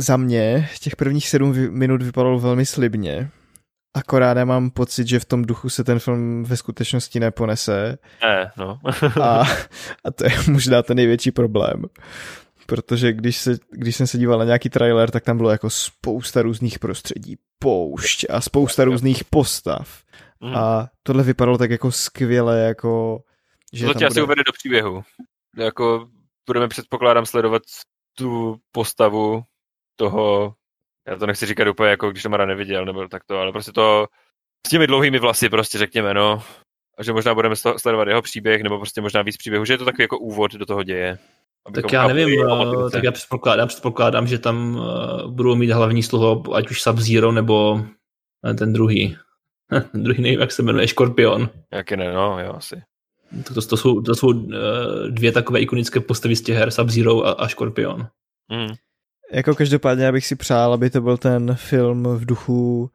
[0.00, 3.30] Za mě těch prvních sedm minut vypadalo velmi slibně.
[3.96, 7.98] Akorát já mám pocit, že v tom duchu se ten film ve skutečnosti neponese.
[8.22, 8.78] Ne, no.
[9.22, 9.40] a,
[10.04, 11.84] a to je možná ten největší problém.
[12.66, 16.42] Protože když, se, když jsem se díval na nějaký trailer, tak tam bylo jako spousta
[16.42, 20.02] různých prostředí, poušť a spousta různých postav.
[20.40, 20.56] Mm.
[20.56, 23.22] A tohle vypadalo tak jako skvěle, jako...
[23.72, 24.06] Že to tě bude...
[24.06, 25.02] asi uvede do příběhu.
[25.56, 26.08] Jako
[26.46, 27.62] budeme předpokládám sledovat
[28.18, 29.42] tu postavu
[29.96, 30.54] toho,
[31.08, 33.72] já to nechci říkat úplně jako když to Mara neviděl, nebo tak to, ale prostě
[33.72, 34.06] to
[34.66, 36.42] s těmi dlouhými vlasy prostě řekněme, no.
[36.98, 39.84] A že možná budeme sledovat jeho příběh, nebo prostě možná víc příběhu, že je to
[39.84, 41.18] takový jako úvod do toho děje.
[41.74, 46.54] Tak já nevím, no, tak já předpokládám, předpokládám, že tam uh, budou mít hlavní slovo,
[46.54, 49.16] ať už Sub-Zero, nebo uh, ten druhý.
[49.70, 51.50] ten druhý nevím, jak se jmenuje, Škorpion.
[51.72, 52.82] Jaký ne, no, jo, asi.
[53.44, 54.52] To, to, to jsou, to jsou uh,
[55.08, 58.06] dvě takové ikonické postavy z těch her, Sub-Zero a, a Škorpion.
[58.52, 58.74] Mm.
[59.32, 62.90] Jako každopádně já bych si přál, aby to byl ten film v duchu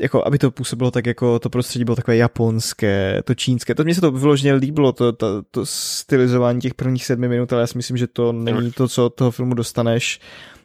[0.00, 3.74] jako aby to působilo tak jako to prostředí bylo takové japonské, to čínské.
[3.74, 7.62] To mně se to vyloženě líbilo, to, to, to stylizování těch prvních sedmi minut, ale
[7.62, 10.20] já si myslím, že to není to, co od toho filmu dostaneš.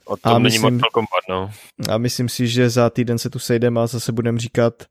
[0.05, 1.51] O tom a není myslím, Mortal Kombat, no.
[1.89, 4.83] A myslím si, že za týden se tu sejdeme a zase budeme říkat,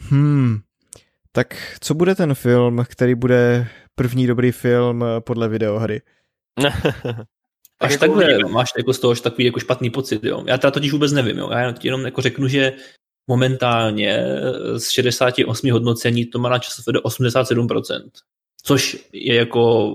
[0.00, 0.60] hmm,
[1.32, 6.02] tak co bude ten film, který bude první dobrý film podle videohry?
[7.80, 10.44] Až jako takhle máš jako z toho takový jako špatný pocit, jo.
[10.46, 11.50] Já teda totiž vůbec nevím, jo.
[11.50, 12.72] Já jenom jako řeknu, že
[13.26, 14.24] momentálně
[14.76, 18.10] z 68 hodnocení to má na časově do 87%.
[18.62, 19.92] Což je jako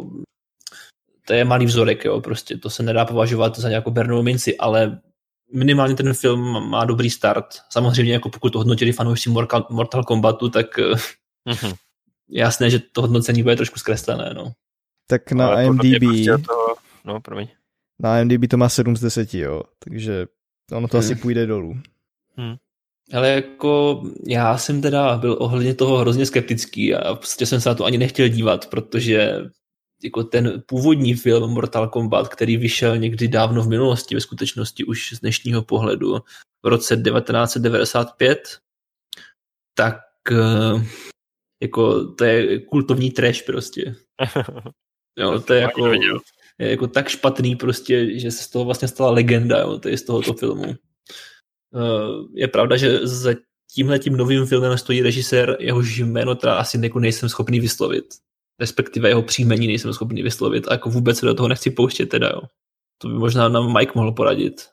[1.28, 5.00] to je malý vzorek, jo, prostě to se nedá považovat za nějakou bernou minci, ale
[5.54, 7.46] minimálně ten film má dobrý start.
[7.70, 10.66] Samozřejmě, jako pokud to hodnotili fanoušci Mortal, Mortal Kombatu, tak
[11.48, 11.76] mm-hmm.
[12.30, 14.52] jasné, že to hodnocení bude trošku zkreslené, no.
[15.08, 16.04] Tak na IMDb...
[16.06, 16.76] Prostě to...
[17.06, 17.48] No, promiň.
[18.00, 20.28] Na IMDb to má 7 z 10, jo, takže
[20.72, 21.06] ono to hmm.
[21.06, 21.78] asi půjde dolů.
[22.36, 22.56] Hmm.
[23.14, 27.76] Ale jako já jsem teda byl ohledně toho hrozně skeptický a prostě jsem se na
[27.76, 29.40] to ani nechtěl dívat, protože
[30.04, 35.14] jako ten původní film Mortal Kombat, který vyšel někdy dávno v minulosti, ve skutečnosti už
[35.14, 36.18] z dnešního pohledu
[36.64, 38.40] v roce 1995,
[39.74, 39.98] tak
[40.32, 40.86] eh,
[41.62, 43.96] jako to je kultovní trash prostě.
[45.20, 45.92] Jo, to je jako,
[46.60, 49.98] je jako tak špatný prostě, že se z toho vlastně stala legenda, jo, to je
[49.98, 50.66] z tohoto filmu.
[51.76, 53.34] Eh, je pravda, že za
[53.74, 58.06] tímhle tím novým filmem stojí režisér, jehož jméno teda asi jako nejsem schopný vyslovit.
[58.60, 62.28] Respektive jeho příjmení nejsem schopný vyslovit a jako vůbec se do toho nechci pouštět teda,
[62.28, 62.42] jo.
[62.98, 64.68] To by možná nám Mike mohl poradit.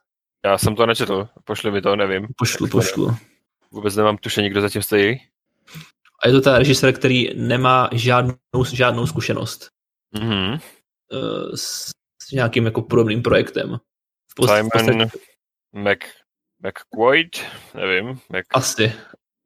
[0.45, 2.27] Já jsem to nečetl, pošli mi to, nevím.
[2.37, 3.11] Pošlu, pošlu.
[3.71, 5.21] Vůbec nemám tušení, kdo zatím stojí.
[6.23, 8.37] A je to ten režisér, který nemá žádnou,
[8.73, 9.69] žádnou zkušenost
[10.17, 10.61] mm-hmm.
[11.55, 11.91] s,
[12.23, 13.79] s nějakým jako podobným projektem.
[14.31, 15.19] V post, Simon podstatě...
[15.73, 15.99] Mac,
[16.63, 17.45] McQuaid,
[17.75, 18.07] nevím.
[18.09, 18.45] Mac...
[18.55, 18.93] Asi,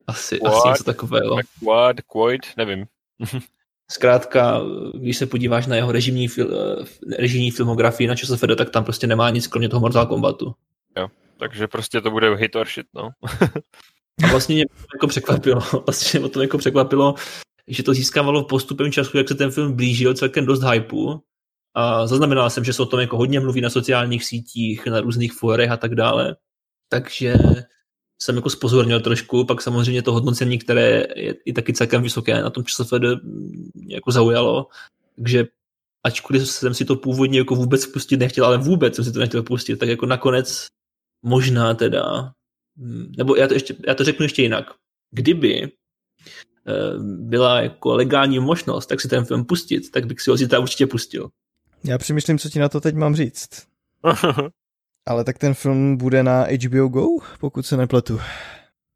[0.07, 1.37] asi, Quad, asi něco takového.
[1.37, 2.87] McQuad, Quaid, nevím.
[3.91, 4.61] Zkrátka,
[4.95, 6.49] když se podíváš na jeho režimní, fil,
[7.19, 10.55] režimní filmografii na ČSFD, tak tam prostě nemá nic kromě toho Mortal Kombatu.
[10.97, 11.09] Jo,
[11.39, 13.11] takže prostě to bude hit or shit, no.
[14.25, 14.65] A vlastně mě
[14.95, 17.15] jako překvapilo, vlastně o to jako překvapilo,
[17.67, 21.21] že to získávalo postupem času, jak se ten film blížil, celkem dost hypeu.
[21.75, 25.33] A zaznamenal jsem, že se o tom jako hodně mluví na sociálních sítích, na různých
[25.33, 26.37] forech a tak dále.
[26.89, 27.35] Takže
[28.23, 32.51] jsem jako spozornil trošku, pak samozřejmě to hodnocení, které je i taky celkem vysoké na
[32.51, 32.93] tom ČSFD
[33.89, 34.67] jako zaujalo,
[35.17, 35.45] takže
[36.07, 39.43] ačkoliv jsem si to původně jako vůbec pustit nechtěl, ale vůbec jsem si to nechtěl
[39.43, 40.67] pustit, tak jako nakonec
[41.23, 42.33] možná teda,
[43.17, 44.67] nebo já to, ještě, já to řeknu ještě jinak.
[45.11, 45.71] Kdyby eh,
[47.03, 50.87] byla jako legální možnost, tak si ten film pustit, tak bych si ho zítra určitě
[50.87, 51.29] pustil.
[51.85, 53.67] Já přemýšlím, co ti na to teď mám říct.
[55.07, 57.07] Ale tak ten film bude na HBO Go,
[57.41, 58.21] pokud se nepletu.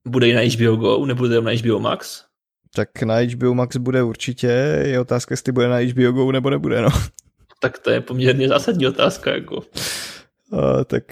[0.09, 2.24] Bude i na HBO Go, nebude na HBO Max?
[2.74, 4.47] Tak na HBO Max bude určitě,
[4.85, 6.89] je otázka, jestli bude na HBO Go nebo nebude, no.
[7.61, 9.62] Tak to je poměrně zásadní otázka, jako.
[10.53, 11.05] Uh, tak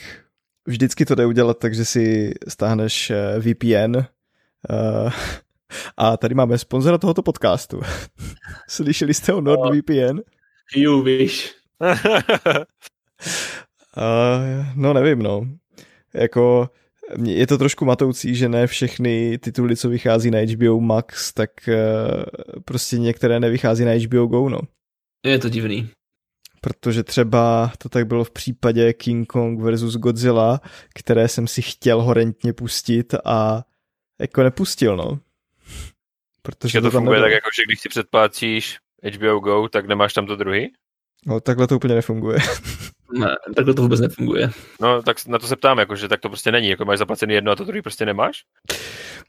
[0.67, 5.13] vždycky to jde udělat, takže si stáhneš eh, VPN uh,
[5.97, 7.81] a tady máme sponzora tohoto podcastu.
[8.69, 10.21] Slyšeli jste o NordVPN?
[10.77, 11.55] You wish.
[13.97, 15.47] Uh, no nevím, no.
[16.15, 16.71] Jako
[17.25, 21.75] je to trošku matoucí, že ne všechny tituly, co vychází na HBO Max, tak uh,
[22.65, 24.61] prostě některé nevychází na HBO Go, no.
[25.25, 25.91] Je to divný.
[26.61, 30.61] Protože třeba to tak bylo v případě King Kong versus Godzilla,
[30.95, 33.65] které jsem si chtěl horentně pustit a
[34.21, 35.19] jako nepustil, no.
[36.43, 38.79] Protože to, to funguje tak, jako, že když si předplácíš
[39.15, 40.73] HBO Go, tak nemáš tam to druhý?
[41.27, 42.39] No takhle to úplně nefunguje.
[43.13, 44.51] Ne, takhle to vůbec nefunguje.
[44.81, 47.35] No, tak na to se ptám, jako, že tak to prostě není, jako máš zaplacený
[47.35, 48.45] jedno a to druhý prostě nemáš?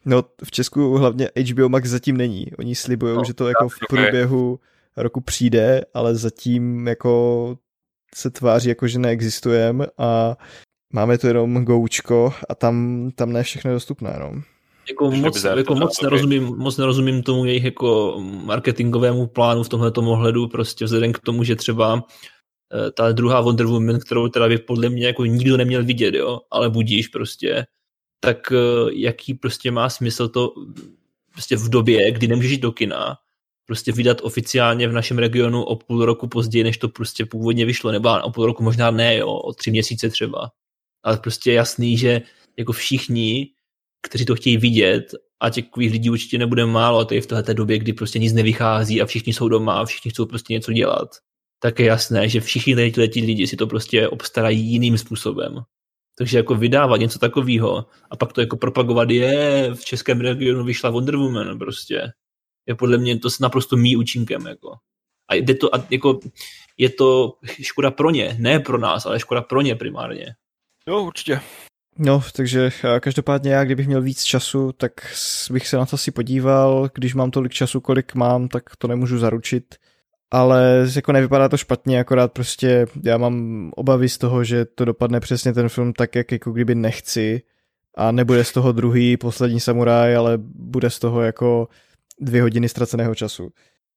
[0.05, 2.45] No, v Česku hlavně HBO Max zatím není.
[2.59, 4.67] Oni slibují, no, že to jako v průběhu okay.
[4.97, 7.55] Roku přijde, ale zatím jako
[8.15, 10.37] se tváří jako, že neexistujeme a
[10.93, 14.41] máme to jenom goučko a tam, tam ne všechno je dostupné, no.
[14.89, 20.47] Jako moc, jako moc, nerozumím, moc nerozumím tomu jejich jako marketingovému plánu v tomhle ohledu,
[20.47, 22.03] prostě vzhledem k tomu, že třeba
[22.73, 26.39] Eh, ta druhá Wonder Woman, kterou teda by podle mě jako nikdo neměl vidět, jo,
[26.51, 27.65] ale budíš prostě,
[28.19, 28.55] tak eh,
[28.93, 30.53] jaký prostě má smysl to
[31.31, 33.17] prostě v době, kdy nemůžeš jít do kina,
[33.71, 37.91] prostě vydat oficiálně v našem regionu o půl roku později, než to prostě původně vyšlo,
[37.91, 40.51] nebo o půl roku možná ne, jo, o tři měsíce třeba.
[41.03, 42.21] Ale prostě je jasný, že
[42.59, 43.47] jako všichni,
[44.07, 47.93] kteří to chtějí vidět, a takových lidí určitě nebude málo, je v této době, kdy
[47.93, 51.09] prostě nic nevychází a všichni jsou doma a všichni chcou prostě něco dělat,
[51.63, 55.63] tak je jasné, že všichni tady ti lidi si to prostě obstarají jiným způsobem.
[56.17, 60.89] Takže jako vydávat něco takového a pak to jako propagovat je, v českém regionu vyšla
[60.89, 62.11] Wonder Woman prostě.
[62.67, 64.47] Je podle mě to s naprosto mý účinkem.
[64.47, 64.73] Jako.
[65.27, 66.19] A, jde to, a jako,
[66.77, 70.25] je to škoda pro ně, ne pro nás, ale škoda pro ně primárně.
[70.87, 71.39] Jo, určitě.
[71.97, 74.91] No, takže eh, každopádně já, kdybych měl víc času, tak
[75.51, 76.89] bych se na to si podíval.
[76.93, 79.75] Když mám tolik času, kolik mám, tak to nemůžu zaručit
[80.31, 85.19] ale jako nevypadá to špatně, akorát prostě já mám obavy z toho, že to dopadne
[85.19, 87.41] přesně ten film tak, jak jako kdyby nechci
[87.97, 91.67] a nebude z toho druhý poslední samuraj, ale bude z toho jako
[92.19, 93.49] dvě hodiny ztraceného času.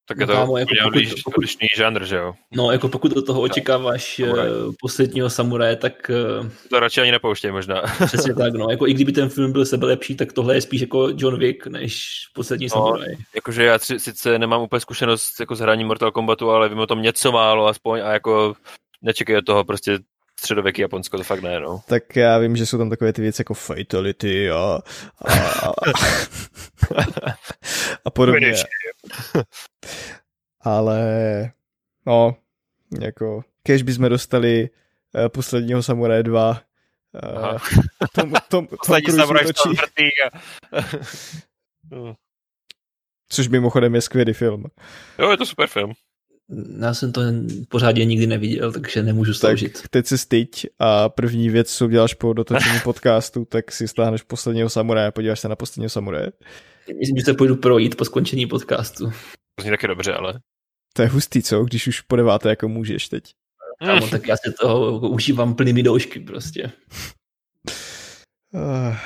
[0.09, 2.35] Tak je to Kámo, jako pokud, pokud, odlišný žánr, že jo?
[2.57, 4.49] No, jako pokud do toho očekáváš samuraj.
[4.49, 6.11] Eh, posledního samuraje, tak...
[6.11, 7.83] Eh, to radši ani nepouštěj možná.
[8.07, 8.71] Přesně tak, no.
[8.71, 11.67] Jako i kdyby ten film byl sebe lepší, tak tohle je spíš jako John Wick,
[11.67, 13.15] než poslední no, samuraj.
[13.35, 16.87] Jakože já tři, sice nemám úplně zkušenost jako s hraním Mortal Kombatu, ale vím o
[16.87, 18.55] tom něco málo aspoň a jako
[19.03, 19.99] nečekaj od toho prostě
[20.45, 21.81] středověký Japonsko, to fakt ne, no.
[21.87, 25.33] Tak já vím, že jsou tam takové ty věci jako fatality a, a,
[25.69, 25.73] a,
[28.05, 28.55] a podobně.
[30.61, 31.01] Ale
[32.07, 32.37] no,
[33.01, 34.71] jako, kež bychom dostali
[35.15, 37.59] uh, posledního Samuraje 2, uh,
[38.15, 39.45] tom, tom, Poslední Samuraj
[40.33, 40.39] a...
[43.29, 44.65] Což mimochodem je skvělý film.
[45.19, 45.93] Jo, je to super film.
[46.81, 47.21] Já jsem to
[47.69, 49.73] pořádně nikdy neviděl, takže nemůžu sloužit.
[49.73, 54.23] Tak teď si styď a první věc, co uděláš po dotočení podcastu, tak si stáhneš
[54.23, 56.33] posledního samuraje a podíváš se na posledního samuraje.
[56.99, 59.05] Myslím, že se půjdu projít po skončení podcastu.
[59.55, 60.41] To zní taky dobře, ale...
[60.93, 61.65] To je hustý, co?
[61.65, 63.25] Když už po deváté jako můžeš teď.
[63.79, 66.73] Kámo, tak já se toho užívám plnými doušky prostě.
[68.53, 68.97] Uh,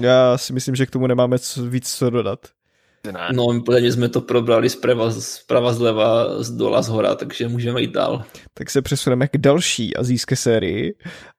[0.00, 2.48] já si myslím, že k tomu nemáme co, víc co dodat.
[3.12, 3.28] Ne.
[3.32, 7.90] No, podle jsme to probrali zprava, zprava zleva, z dola, z hora, takže můžeme jít
[7.90, 8.24] dál.
[8.54, 10.94] Tak se přesuneme k další azijské sérii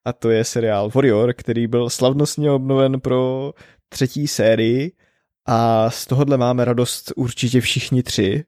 [0.06, 3.52] a to je seriál Warrior, který byl slavnostně obnoven pro
[3.90, 4.92] třetí sérii
[5.48, 8.44] a z tohohle máme radost určitě všichni tři.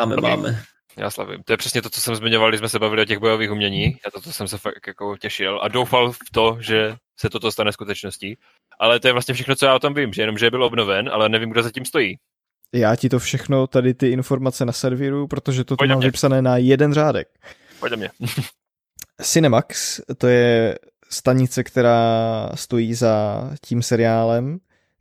[0.00, 0.62] Máme, máme.
[0.96, 1.42] Já slavím.
[1.44, 3.84] To je přesně to, co jsem zmiňoval, když jsme se bavili o těch bojových umění.
[3.84, 7.52] Já to, to jsem se fakt jako těšil a doufal v to, že se toto
[7.52, 8.38] stane skutečností.
[8.80, 11.08] Ale to je vlastně všechno, co já o tom vím, že jenom, že byl obnoven,
[11.12, 12.16] ale nevím, kdo zatím stojí.
[12.72, 16.06] Já ti to všechno, tady ty informace na servíru, protože to tu mám mě.
[16.06, 17.28] vypsané na jeden řádek.
[17.80, 18.10] Pojď mě.
[19.22, 20.78] Cinemax, to je
[21.10, 24.58] stanice, která stojí za tím seriálem,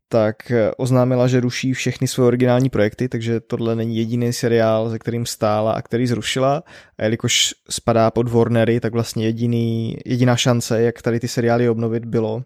[0.08, 5.26] tak oznámila, že ruší všechny své originální projekty, takže tohle není jediný seriál, ze kterým
[5.26, 6.64] stála a který zrušila.
[6.98, 12.06] A jelikož spadá pod Warnery, tak vlastně jediný, jediná šance, jak tady ty seriály obnovit,
[12.06, 12.44] bylo,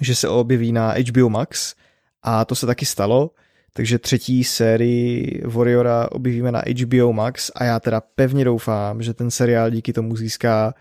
[0.00, 1.74] že se objeví na HBO Max
[2.22, 3.30] a to se taky stalo.
[3.76, 9.30] Takže třetí sérii Warriora objevíme na HBO Max a já teda pevně doufám, že ten
[9.30, 10.74] seriál díky tomu získá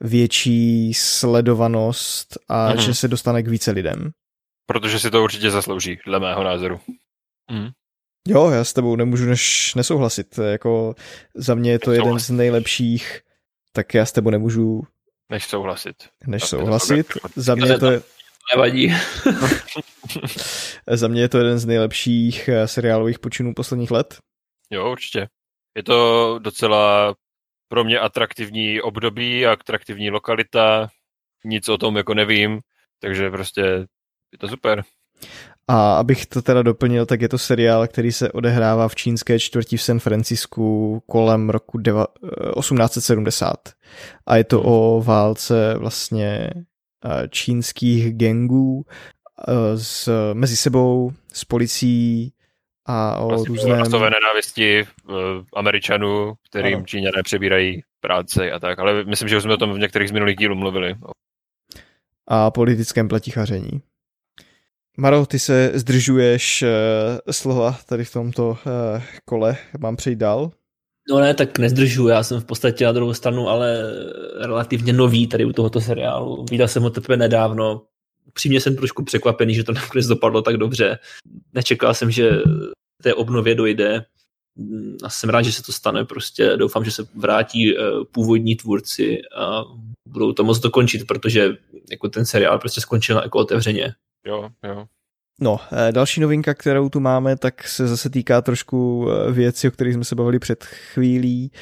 [0.00, 2.78] větší sledovanost a mm-hmm.
[2.78, 4.10] že se dostane k více lidem.
[4.66, 6.80] Protože si to určitě zaslouží, dle mého názoru.
[7.50, 7.68] Mm.
[8.28, 10.38] Jo, já s tebou nemůžu než nesouhlasit.
[10.38, 10.94] Jako
[11.34, 13.20] za mě je to jeden z nejlepších,
[13.72, 14.82] tak já s tebou nemůžu
[15.30, 15.96] než souhlasit.
[16.26, 17.06] Než souhlasit.
[17.36, 18.02] Za mě to je...
[18.54, 18.94] Nevadí.
[20.86, 24.18] za mě je to jeden z nejlepších eh, seriálových počinů posledních let.
[24.70, 25.28] Jo, určitě.
[25.76, 27.14] Je to docela
[27.68, 30.88] pro mě atraktivní období, atraktivní lokalita,
[31.44, 32.60] nic o tom jako nevím,
[33.00, 33.60] takže prostě
[34.32, 34.84] je to super.
[35.68, 39.76] A abych to teda doplnil, tak je to seriál, který se odehrává v čínské čtvrti
[39.76, 43.56] v San Francisku kolem roku 1870.
[44.26, 44.72] A je to hmm.
[44.72, 46.64] o válce vlastně eh,
[47.28, 48.84] čínských gangů
[49.48, 52.32] eh, s, mezi sebou, s policií
[52.86, 53.78] a o vlastně různém...
[53.78, 55.14] rasové nenávisti uh,
[55.54, 56.86] Američanů, kterým ano.
[56.86, 60.12] Číňané přebírají práci a tak, ale myslím, že už jsme o tom v některých z
[60.12, 60.94] minulých dílů mluvili.
[62.28, 63.82] A politickém pletichaření.
[64.96, 66.64] Maro, ty se zdržuješ
[67.30, 68.58] slova tady v tomto
[69.24, 70.50] kole, mám přejít dál?
[71.10, 73.92] No ne, tak nezdržuju, já jsem v podstatě na druhou stranu, ale
[74.40, 76.44] relativně nový tady u tohoto seriálu.
[76.50, 77.82] Viděl jsem ho teprve nedávno,
[78.32, 80.98] Přímě jsem trošku překvapený, že to nakonec dopadlo tak dobře.
[81.52, 82.30] Nečekal jsem, že
[83.02, 84.04] té obnově dojde
[85.02, 86.04] a jsem rád, že se to stane.
[86.04, 87.80] Prostě doufám, že se vrátí eh,
[88.12, 89.64] původní tvůrci a
[90.08, 91.56] budou to moc dokončit, protože
[91.90, 93.94] jako ten seriál prostě skončil jako otevřeně.
[94.26, 94.86] Jo, jo.
[95.42, 99.70] No, eh, další novinka, kterou tu máme, tak se zase týká trošku eh, věci, o
[99.70, 101.52] kterých jsme se bavili před chvílí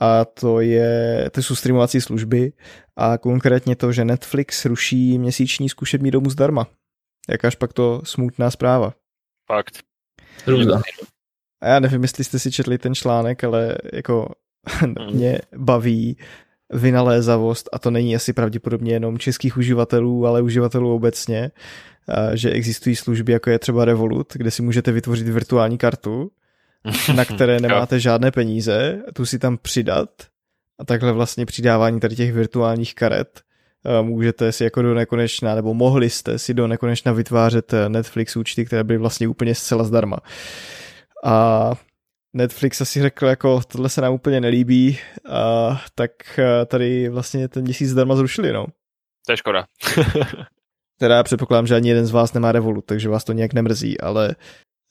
[0.00, 2.52] a to, je, to jsou streamovací služby
[2.96, 6.66] a konkrétně to, že Netflix ruší měsíční zkušební domu zdarma.
[7.28, 8.94] Jakáž pak to smutná zpráva.
[9.46, 9.78] Fakt.
[10.46, 10.80] Hrůza.
[11.62, 14.34] A já nevím, jestli jste si četli ten článek, ale jako
[15.10, 16.16] mě baví
[16.72, 21.50] vynalézavost a to není asi pravděpodobně jenom českých uživatelů, ale uživatelů obecně,
[22.34, 26.30] že existují služby, jako je třeba Revolut, kde si můžete vytvořit virtuální kartu
[27.14, 30.10] na které nemáte žádné peníze, tu si tam přidat
[30.78, 33.42] a takhle vlastně přidávání tady těch virtuálních karet
[34.02, 38.64] můžete si jako do nekonečna, nebo mohli jste si do nekonečna vytvářet eh, Netflix účty,
[38.64, 40.16] které byly vlastně úplně zcela zdarma.
[41.24, 41.74] A
[42.32, 44.98] Netflix asi řekl, jako tohle se nám úplně nelíbí,
[45.30, 48.66] a tak eh, tady vlastně ten měsíc zdarma zrušili, no.
[49.26, 49.64] To je škoda.
[50.98, 54.34] teda předpokládám, že ani jeden z vás nemá Revolut, takže vás to nějak nemrzí, ale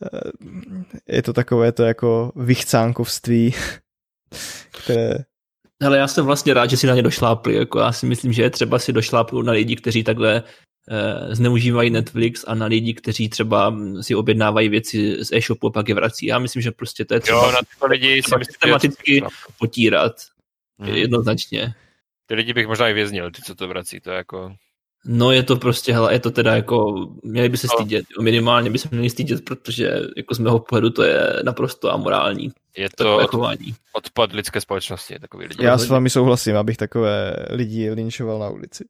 [0.03, 0.31] Eh,
[1.07, 3.53] je to takové to jako vychcánkovství,
[4.83, 5.13] které...
[5.85, 7.55] Ale já jsem vlastně rád, že si na ně došlápli.
[7.55, 10.43] Jako já si myslím, že je třeba si došlápnout na lidi, kteří takhle
[11.29, 15.95] zneužívají Netflix a na lidi, kteří třeba si objednávají věci z e-shopu a pak je
[15.95, 16.25] vrací.
[16.25, 19.23] Já myslím, že prostě to je třeba, jo, na tyto lidi si systematicky
[19.59, 20.13] potírat.
[20.79, 20.95] Hmm.
[20.95, 21.73] Jednoznačně.
[22.25, 23.99] Ty lidi bych možná i věznil, ty, co to vrací.
[23.99, 24.55] To je jako...
[25.05, 27.77] No je to prostě, hele, je to teda jako, měli by se no.
[27.77, 32.51] stydět, minimálně by se měli stydět, protože jako z mého pohledu to je naprosto amorální.
[32.77, 33.59] Je to od,
[33.93, 35.65] odpad lidské společnosti, takový lidi.
[35.65, 38.85] Já s vámi souhlasím, abych takové lidi linčoval na ulici.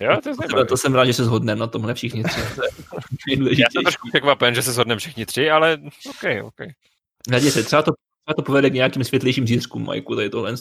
[0.00, 2.40] Jo, to, je to jsem rád, že se shodneme na tomhle všichni tři.
[3.38, 5.78] Já jsem trošku překvapen, že se shodneme všichni tři, ale
[6.10, 6.68] OK, OK.
[7.30, 7.92] Hledě se, třeba to,
[8.24, 10.54] třeba to povede k nějakým světlejším zítřkům, Majku, tady tohle.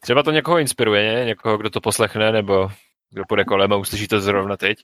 [0.00, 2.70] Třeba to někoho inspiruje, někoho, kdo to poslechne, nebo
[3.10, 4.78] kdo půjde kolem a uslyší to zrovna teď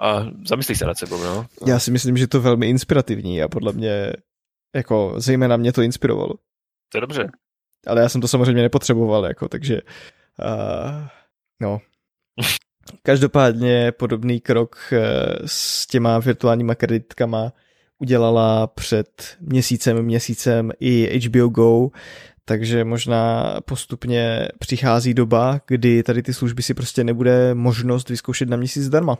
[0.00, 1.46] a zamyslí se nad sebou, no.
[1.66, 4.12] Já si myslím, že to je velmi inspirativní a podle mě,
[4.74, 6.34] jako zejména mě to inspirovalo.
[6.92, 7.30] To je dobře.
[7.86, 9.80] Ale já jsem to samozřejmě nepotřeboval, jako, takže
[10.38, 11.06] uh,
[11.60, 11.78] no.
[13.02, 14.98] Každopádně podobný krok uh,
[15.46, 17.52] s těma virtuálníma kreditkama
[17.98, 21.88] udělala před měsícem, měsícem i HBO Go,
[22.44, 28.56] takže možná postupně přichází doba, kdy tady ty služby si prostě nebude možnost vyzkoušet na
[28.56, 29.18] měsíc zdarma.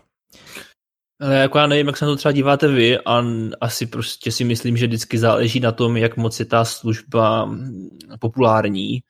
[1.21, 3.25] Ale jako já nevím, jak se na to třeba díváte vy a
[3.61, 7.51] asi prostě si myslím, že vždycky záleží na tom, jak moc je ta služba
[8.21, 8.95] populární.
[8.95, 9.01] E,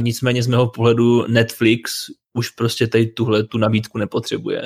[0.00, 2.06] nicméně z mého pohledu Netflix
[2.36, 4.62] už prostě tady tuhle tu nabídku nepotřebuje.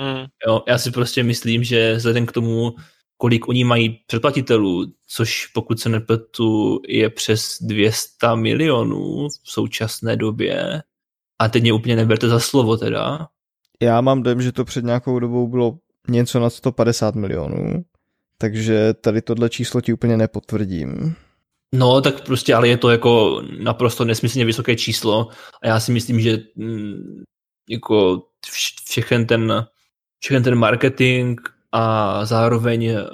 [0.00, 0.24] Mm.
[0.46, 2.74] Jo, já si prostě myslím, že vzhledem k tomu,
[3.16, 10.82] kolik oni mají předplatitelů, což pokud se nepletu je přes 200 milionů v současné době,
[11.38, 13.28] a teď mě úplně neberte za slovo teda.
[13.82, 15.78] Já mám dojem, že to před nějakou dobou bylo
[16.08, 17.84] něco nad 150 milionů,
[18.38, 21.14] takže tady tohle číslo ti úplně nepotvrdím.
[21.74, 25.28] No, tak prostě, ale je to jako naprosto nesmyslně vysoké číslo
[25.62, 27.24] a já si myslím, že mm,
[27.70, 28.22] jako
[28.84, 29.66] všechen ten,
[30.22, 31.40] všechen ten marketing
[31.72, 33.04] a zároveň eh,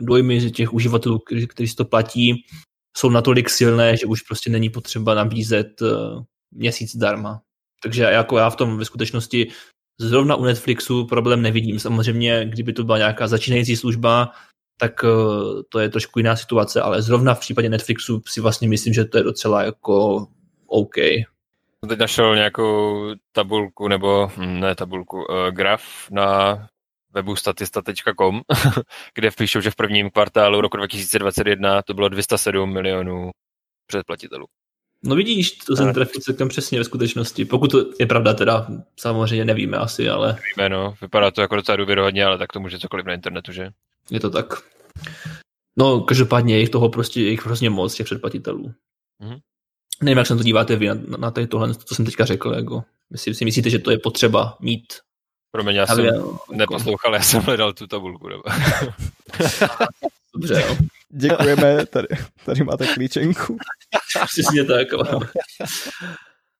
[0.00, 1.18] dojmy z těch uživatelů,
[1.48, 2.44] kteří, to platí,
[2.96, 5.86] jsou natolik silné, že už prostě není potřeba nabízet eh,
[6.50, 7.40] měsíc darma.
[7.82, 9.50] Takže jako já v tom ve skutečnosti
[10.00, 11.78] zrovna u Netflixu problém nevidím.
[11.78, 14.32] Samozřejmě, kdyby to byla nějaká začínající služba,
[14.80, 15.08] tak eh,
[15.68, 19.18] to je trošku jiná situace, ale zrovna v případě Netflixu si vlastně myslím, že to
[19.18, 20.26] je docela jako
[20.66, 20.96] OK.
[20.96, 26.58] Jsem teď našel nějakou tabulku, nebo hm, ne tabulku, uh, graf na
[27.14, 28.40] webu statista.com,
[29.14, 33.30] kde píšou, že v prvním kvartálu roku 2021 to bylo 207 milionů
[33.86, 34.46] předplatitelů.
[35.04, 37.44] No vidíš, to jsem trefil celkem přesně ve skutečnosti.
[37.44, 38.66] Pokud to je pravda, teda
[38.96, 40.36] samozřejmě nevíme asi, ale...
[40.56, 40.94] Nevíme, no.
[41.00, 43.70] Vypadá to jako docela důvěrohodně, ale tak to může cokoliv na internetu, že?
[44.10, 44.46] Je to tak.
[45.78, 48.72] No, každopádně je jich toho prostě, je jich hrozně moc, těch předplatitelů.
[49.22, 49.40] Mm-hmm.
[50.02, 52.84] Nevím, jak se to díváte vy na, na tady tohle, co jsem teďka řekl, jako.
[53.10, 54.86] Myslí, si myslíte, že to je potřeba mít?
[55.50, 56.38] Pro mě já jsem jako...
[56.52, 58.28] neposlouchal, já jsem hledal tu tabulku.
[60.34, 60.76] Dobře, jo.
[61.08, 62.08] Děkujeme, tady,
[62.44, 63.58] tady máte klíčenku.
[64.26, 64.92] Přesně tak.
[64.92, 65.20] No.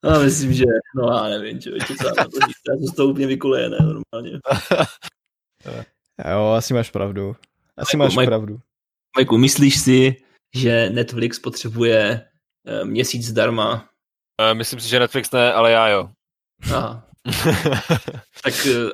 [0.04, 0.64] No, myslím, že,
[0.96, 4.40] no já nevím, člověče, co na to říct, já jsem z toho úplně vykulejené normálně.
[6.30, 7.36] Jo, asi máš pravdu.
[7.76, 8.60] Asi Majku, máš Majku, pravdu.
[9.16, 10.16] Majku, myslíš si,
[10.54, 12.28] že Netflix potřebuje
[12.82, 13.88] uh, měsíc zdarma?
[14.42, 16.10] Uh, myslím si, že Netflix ne, ale já jo.
[16.74, 17.04] Aha.
[18.42, 18.90] tak uh,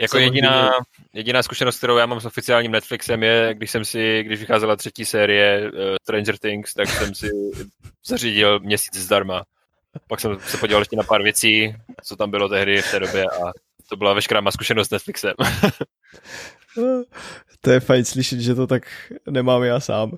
[0.00, 0.70] jako jediná,
[1.12, 5.04] jediná zkušenost, kterou já mám s oficiálním Netflixem je, když jsem si, když vycházela třetí
[5.04, 7.30] série uh, Stranger Things, tak jsem si
[8.06, 9.44] zařídil měsíc zdarma.
[10.08, 13.24] Pak jsem se podíval ještě na pár věcí, co tam bylo tehdy v té době
[13.24, 13.52] a
[13.88, 15.34] to byla veškerá má zkušenost s Netflixem.
[17.60, 20.16] to je fajn slyšet, že to tak nemám já sám.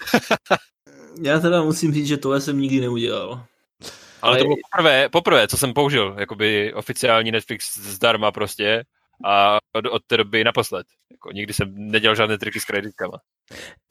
[1.22, 3.44] já teda musím říct, že tohle jsem nikdy neudělal.
[4.22, 8.84] Ale to bylo poprvé, poprvé, co jsem použil, jakoby oficiální Netflix zdarma prostě
[9.24, 10.86] a od, od té doby naposled.
[11.10, 13.18] Jako, nikdy jsem nedělal žádné triky s kreditkama.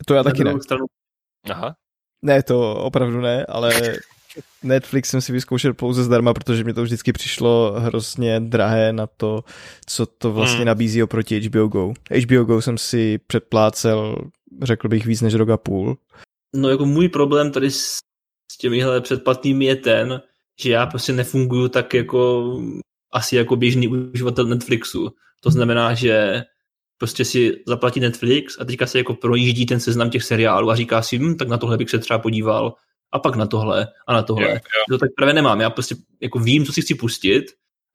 [0.05, 0.61] To já taky ne.
[0.61, 0.85] Stranu...
[1.51, 1.75] Aha.
[2.21, 3.73] Ne, to opravdu ne, ale
[4.63, 9.43] Netflix jsem si vyzkoušel pouze zdarma, protože mi to vždycky přišlo hrozně drahé na to,
[9.85, 10.67] co to vlastně hmm.
[10.67, 11.93] nabízí oproti HBO Go.
[12.23, 14.15] HBO Go jsem si předplácel,
[14.63, 15.97] řekl bych, víc než rok a půl.
[16.55, 17.99] No jako můj problém tady s
[18.59, 20.21] těmihle předplatnými je ten,
[20.59, 22.53] že já prostě nefunguju tak jako
[23.13, 25.09] asi jako běžný uživatel Netflixu.
[25.41, 26.43] To znamená, že
[26.97, 31.01] prostě si zaplatí Netflix a teďka se jako projíždí ten seznam těch seriálů a říká
[31.01, 32.73] si, hm, tak na tohle bych se třeba podíval
[33.11, 34.49] a pak na tohle a na tohle.
[34.49, 34.83] Jo, jo.
[34.89, 35.61] To tak právě nemám.
[35.61, 37.45] Já prostě jako vím, co si chci pustit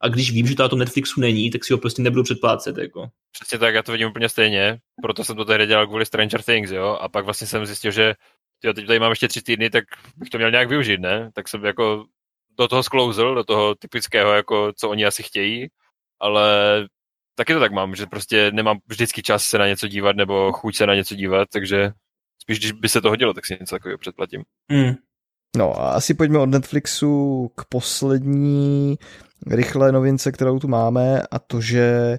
[0.00, 2.78] a když vím, že to na tom Netflixu není, tak si ho prostě nebudu předplácet.
[2.78, 3.08] Jako.
[3.32, 6.70] Přesně tak, já to vidím úplně stejně, proto jsem to tehdy dělal kvůli Stranger Things,
[6.70, 8.14] jo, a pak vlastně jsem zjistil, že
[8.64, 9.84] jo, teď tady mám ještě tři týdny, tak
[10.16, 11.30] bych to měl nějak využít, ne?
[11.34, 12.04] Tak jsem jako
[12.58, 15.68] do toho sklouzl, do toho typického, jako co oni asi chtějí,
[16.20, 16.48] ale
[17.34, 20.76] taky to tak mám, že prostě nemám vždycky čas se na něco dívat nebo chuť
[20.76, 21.92] se na něco dívat, takže
[22.44, 24.42] spíš, když by se to hodilo, tak si něco takového předplatím.
[24.72, 24.94] Mm.
[25.56, 28.98] No a asi pojďme od Netflixu k poslední
[29.46, 32.18] rychlé novince, kterou tu máme a to, že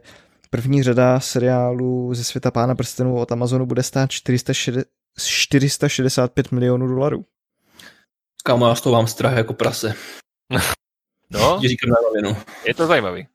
[0.50, 4.86] první řada seriálu ze světa Pána prstenů od Amazonu bude stát 460,
[5.20, 7.26] 465 milionů dolarů.
[8.44, 9.94] Kámo, já z toho mám strach jako prase.
[11.30, 12.38] No, říkám na rovinu.
[12.66, 13.28] je to zajímavý.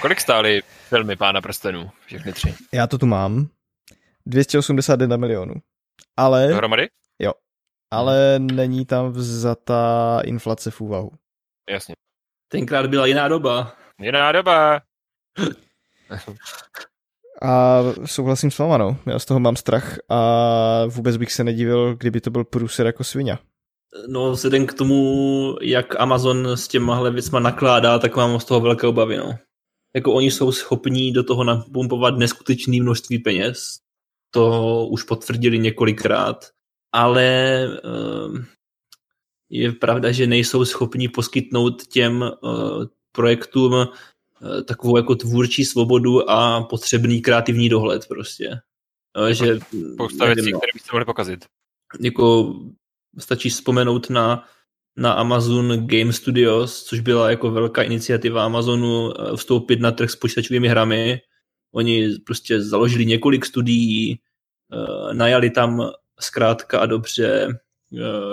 [0.00, 2.54] Kolik stály filmy Pána prstenů, všechny tři?
[2.72, 3.48] Já to tu mám.
[4.26, 5.54] 281 milionů.
[6.16, 6.48] Ale...
[6.48, 6.88] Dohromady?
[7.18, 7.32] Jo.
[7.90, 11.10] Ale není tam vzata inflace v úvahu.
[11.70, 11.94] Jasně.
[12.48, 13.76] Tenkrát byla jiná doba.
[14.00, 14.80] Jiná doba.
[17.42, 18.96] A souhlasím s váma, no.
[19.06, 23.04] Já z toho mám strach a vůbec bych se nedivil, kdyby to byl průser jako
[23.04, 23.38] svině.
[24.08, 28.86] No, vzhledem k tomu, jak Amazon s těmahle věcma nakládá, tak mám z toho velké
[28.86, 29.38] obavy, no.
[29.94, 33.78] Jako oni jsou schopní do toho napumpovat neskutečné množství peněz.
[34.34, 36.50] To už potvrdili několikrát.
[36.92, 38.38] Ale uh,
[39.50, 43.86] je pravda, že nejsou schopni poskytnout těm uh, projektům uh,
[44.64, 48.60] takovou jako tvůrčí svobodu a potřebný kreativní dohled prostě.
[49.18, 49.58] Uh, že,
[49.94, 50.58] Spousta věcí, no.
[50.58, 51.44] které byste mohli pokazit.
[52.00, 52.54] Jako
[53.18, 54.48] stačí vzpomenout na,
[54.96, 60.16] na Amazon Game Studios, což byla jako velká iniciativa Amazonu eh, vstoupit na trh s
[60.16, 61.20] počítačovými hrami.
[61.72, 64.18] Oni prostě založili několik studií,
[64.72, 65.90] eh, najali tam
[66.20, 67.58] zkrátka a dobře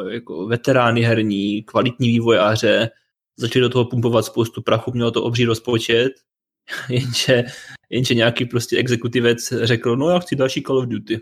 [0.10, 2.90] jako veterány herní, kvalitní vývojáře,
[3.38, 6.12] začali do toho pumpovat spoustu prachu, mělo to obří rozpočet,
[6.90, 7.44] jenže,
[7.90, 11.20] jenže nějaký prostě exekutivec řekl, no já chci další Call of Duty.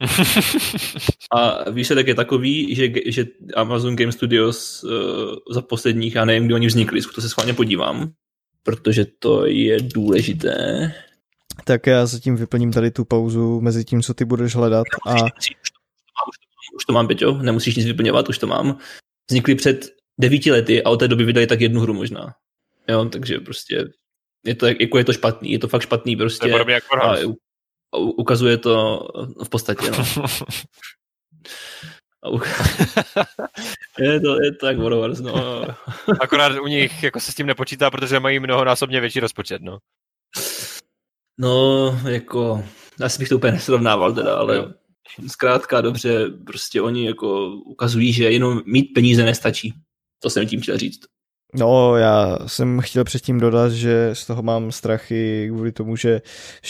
[1.32, 4.90] A výsledek je takový, že, že Amazon Game Studios uh,
[5.50, 8.12] za posledních, já nevím, kdy oni vznikli, to se schválně podívám,
[8.62, 10.92] protože to je důležité.
[11.64, 14.86] Tak já zatím vyplním tady tu pauzu mezi tím, co ty budeš hledat.
[15.06, 15.14] A...
[16.76, 18.78] Už to mám, Peťo, nemusíš nic vyplňovat, už to mám.
[19.30, 19.90] Vznikli před
[20.20, 22.34] devíti lety a od té doby vydali tak jednu hru možná.
[22.88, 23.84] Jo, takže prostě
[24.46, 26.48] je to, jako je to špatný, je to fakt špatný prostě.
[26.48, 26.96] To je jako
[27.92, 29.00] a ukazuje to
[29.44, 30.04] v podstatě, no.
[33.98, 35.64] je, to, je to jak Warwars, no.
[36.20, 39.78] Akorát u nich jako se s tím nepočítá, protože mají mnohonásobně větší rozpočet, no.
[41.38, 42.64] No, jako,
[43.02, 44.68] asi bych to úplně nesrovnával teda, ale jo.
[45.26, 49.74] zkrátka dobře, prostě oni jako ukazují, že jenom mít peníze nestačí.
[50.22, 51.00] To jsem tím chtěl říct.
[51.54, 56.22] No, já jsem chtěl předtím dodat, že z toho mám strachy kvůli tomu, že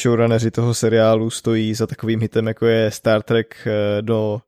[0.02, 4.40] showrunneři toho seriálu stojí za takovým hitem, jako je Star Trek eh, do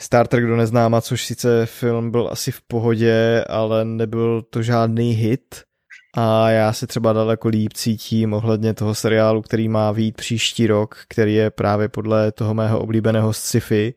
[0.00, 5.12] Star Trek do neznáma, což sice film byl asi v pohodě, ale nebyl to žádný
[5.12, 5.67] hit
[6.16, 10.98] a já se třeba daleko líp cítím ohledně toho seriálu, který má výjít příští rok,
[11.08, 13.94] který je právě podle toho mého oblíbeného sci-fi,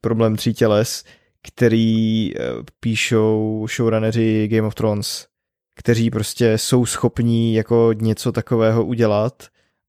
[0.00, 1.04] Problém tří těles,
[1.42, 2.40] který eh,
[2.80, 5.26] píšou showrunneři Game of Thrones,
[5.76, 9.48] kteří prostě jsou schopní jako něco takového udělat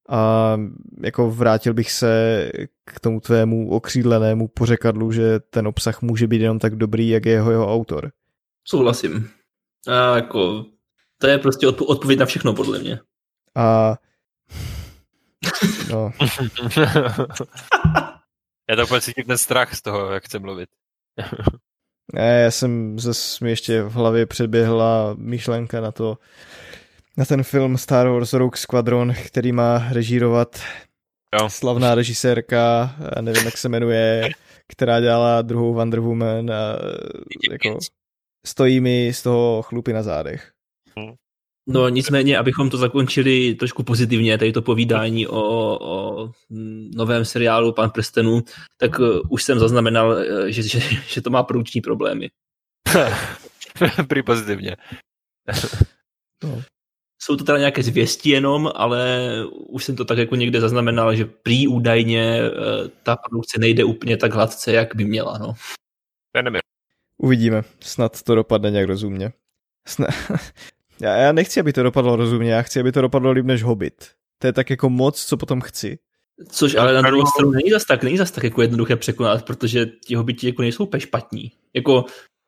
[0.10, 0.57] a
[1.03, 2.52] jako vrátil bych se
[2.85, 7.31] k tomu tvému okřídlenému pořekadlu, že ten obsah může být jenom tak dobrý, jak je
[7.31, 8.11] jeho, jeho autor.
[8.68, 9.30] Souhlasím.
[9.88, 10.65] A jako,
[11.17, 12.99] to je prostě odpo- odpověď na všechno, podle mě.
[13.55, 13.95] A
[15.91, 16.11] no.
[18.69, 20.69] Já to úplně cítím ten strach z toho, jak chce mluvit.
[22.13, 26.17] ne, já jsem zase mi ještě v hlavě předběhla myšlenka na to,
[27.17, 30.59] na ten film Star Wars Rogue Squadron, který má režírovat
[31.41, 31.49] jo.
[31.49, 34.29] slavná režisérka, nevím, jak se jmenuje,
[34.67, 36.75] která dělala druhou Wonder Woman a
[37.51, 37.79] jako
[38.45, 40.55] stojí mi z toho chlupy na zádech.
[41.67, 45.41] No nicméně, abychom to zakončili trošku pozitivně, tady to povídání o,
[45.81, 46.31] o
[46.95, 48.43] novém seriálu Pan prstenů,
[48.77, 52.29] tak uh, už jsem zaznamenal, uh, že, že, že to má průční problémy.
[54.07, 54.77] Prý pozitivně.
[56.43, 56.61] no.
[57.21, 61.25] Jsou to teda nějaké zvěsti jenom, ale už jsem to tak jako někde zaznamenal, že
[61.25, 65.37] prý údajně uh, ta produkce nejde úplně tak hladce, jak by měla.
[65.37, 65.53] No.
[67.17, 69.33] Uvidíme, snad to dopadne nějak rozumně.
[69.87, 70.39] Sna-
[71.01, 74.11] Já, já nechci, aby to dopadlo rozumně, já chci, aby to dopadlo líp než Hobbit.
[74.39, 75.99] To je tak jako moc, co potom chci.
[76.49, 79.85] Což ale na druhou stranu není zas tak, není zas tak jako jednoduché překonat, protože
[79.85, 81.51] ti hobiti jako nejsou úplně špatní.
[81.73, 82.05] Jako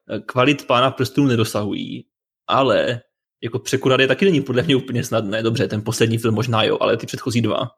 [0.09, 2.05] eh, kvalit pána prstů nedosahují,
[2.47, 3.01] ale
[3.43, 5.43] jako překonat je taky není podle mě úplně snadné.
[5.43, 7.69] Dobře, ten poslední film možná jo, ale ty předchozí dva.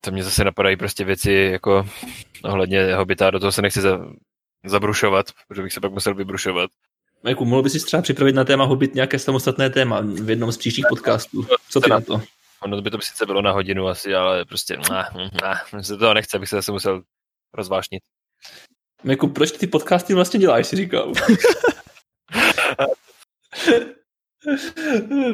[0.00, 1.86] To mě zase napadají prostě věci jako
[2.44, 4.00] ohledně hobita, do toho se nechci za,
[4.64, 6.70] zabrušovat, protože bych se pak musel vybrušovat.
[7.26, 10.56] Jako, mohl bys si třeba připravit na téma Hobbit nějaké samostatné téma v jednom z
[10.56, 11.46] příštích podcastů.
[11.70, 12.20] Co ty na to?
[12.62, 16.36] Ono by to sice bylo na hodinu asi, ale prostě nah, nah, se toho nechce,
[16.36, 17.02] abych se zase musel
[17.54, 18.02] rozvášnit.
[19.04, 21.12] Jako, proč ty podcasty vlastně děláš, si říkal?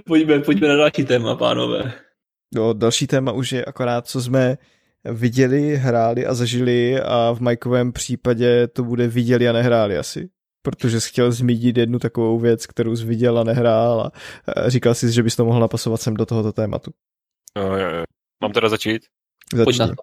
[0.06, 1.92] pojďme, pojďme na další téma, pánové.
[2.54, 4.58] No, další téma už je akorát, co jsme
[5.04, 10.30] viděli, hráli a zažili a v Majkovém případě to bude viděli a nehráli asi
[10.62, 14.10] protože jsi chtěl zmínit jednu takovou věc, kterou jsi viděl a nehrál a
[14.68, 16.90] říkal jsi, že bys to mohl napasovat sem do tohoto tématu.
[17.56, 18.04] No, jo, jo.
[18.42, 19.02] Mám teda začít?
[19.54, 19.94] Začni.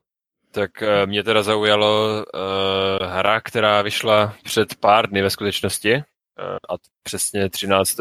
[0.51, 6.01] Tak uh, mě teda zaujalo uh, hra, která vyšla před pár dny ve skutečnosti, uh,
[6.69, 6.73] a
[7.03, 7.97] přesně 13.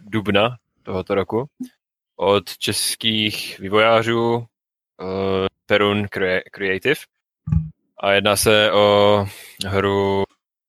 [0.00, 1.46] dubna tohoto roku,
[2.16, 4.46] od českých vývojářů uh,
[5.66, 6.06] Perun
[6.52, 7.00] Creative.
[8.00, 9.26] A jedná se o
[9.66, 10.24] hru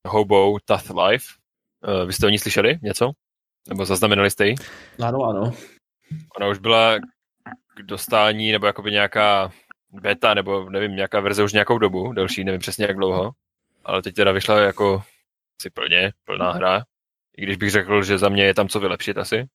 [0.07, 1.25] Hobo Tough Life.
[1.87, 3.11] Uh, vy jste o ní slyšeli něco?
[3.69, 4.55] Nebo zaznamenali jste ji?
[5.03, 5.53] Ano, ano.
[6.37, 6.99] Ona už byla
[7.75, 9.51] k dostání, nebo jakoby nějaká
[9.91, 13.31] beta, nebo nevím, nějaká verze už nějakou dobu, delší, nevím přesně jak dlouho.
[13.85, 15.03] Ale teď teda vyšla jako
[15.61, 16.83] si plně, plná hra.
[17.37, 19.45] I když bych řekl, že za mě je tam co vylepšit asi.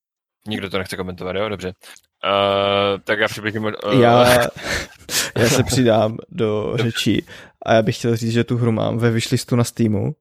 [0.46, 1.48] Nikdo to nechce komentovat, jo?
[1.48, 1.68] Dobře.
[1.68, 3.64] Uh, tak já přibližím...
[3.64, 4.00] Uh...
[4.00, 4.40] Já,
[5.38, 7.26] já se přidám do řečí
[7.62, 10.14] a já bych chtěl říct, že tu hru mám ve vyšlistu na Steamu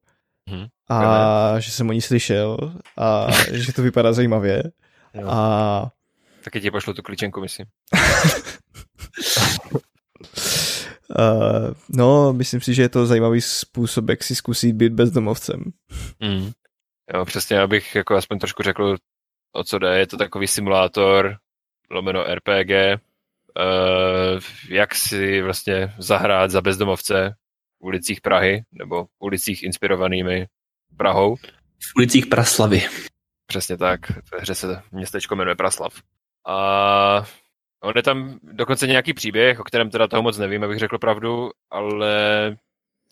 [0.49, 0.67] Mhm.
[0.89, 2.57] a že jsem o ní slyšel
[2.97, 4.63] a že to vypadá zajímavě.
[5.13, 5.27] Jo.
[5.29, 5.91] A
[6.43, 7.65] Taky ti pošlu tu klíčenku, myslím.
[11.19, 15.63] Uh, no, myslím si, že je to zajímavý způsob, jak si zkusit být bezdomovcem.
[16.19, 16.51] Mm.
[17.13, 18.97] Jo, přesně, abych jako aspoň trošku řekl,
[19.53, 19.99] o co jde.
[19.99, 21.37] Je to takový simulátor,
[21.89, 24.39] lomeno RPG, uh,
[24.69, 27.35] jak si vlastně zahrát za bezdomovce
[27.83, 30.47] ulicích Prahy, nebo ulicích inspirovanými
[30.97, 31.35] Prahou.
[31.79, 32.81] V ulicích Praslavy.
[33.45, 35.93] Přesně tak, ve hře se městečko jmenuje Praslav.
[36.47, 37.25] A
[37.83, 41.49] on je tam dokonce nějaký příběh, o kterém teda toho moc nevím, abych řekl pravdu,
[41.71, 42.57] ale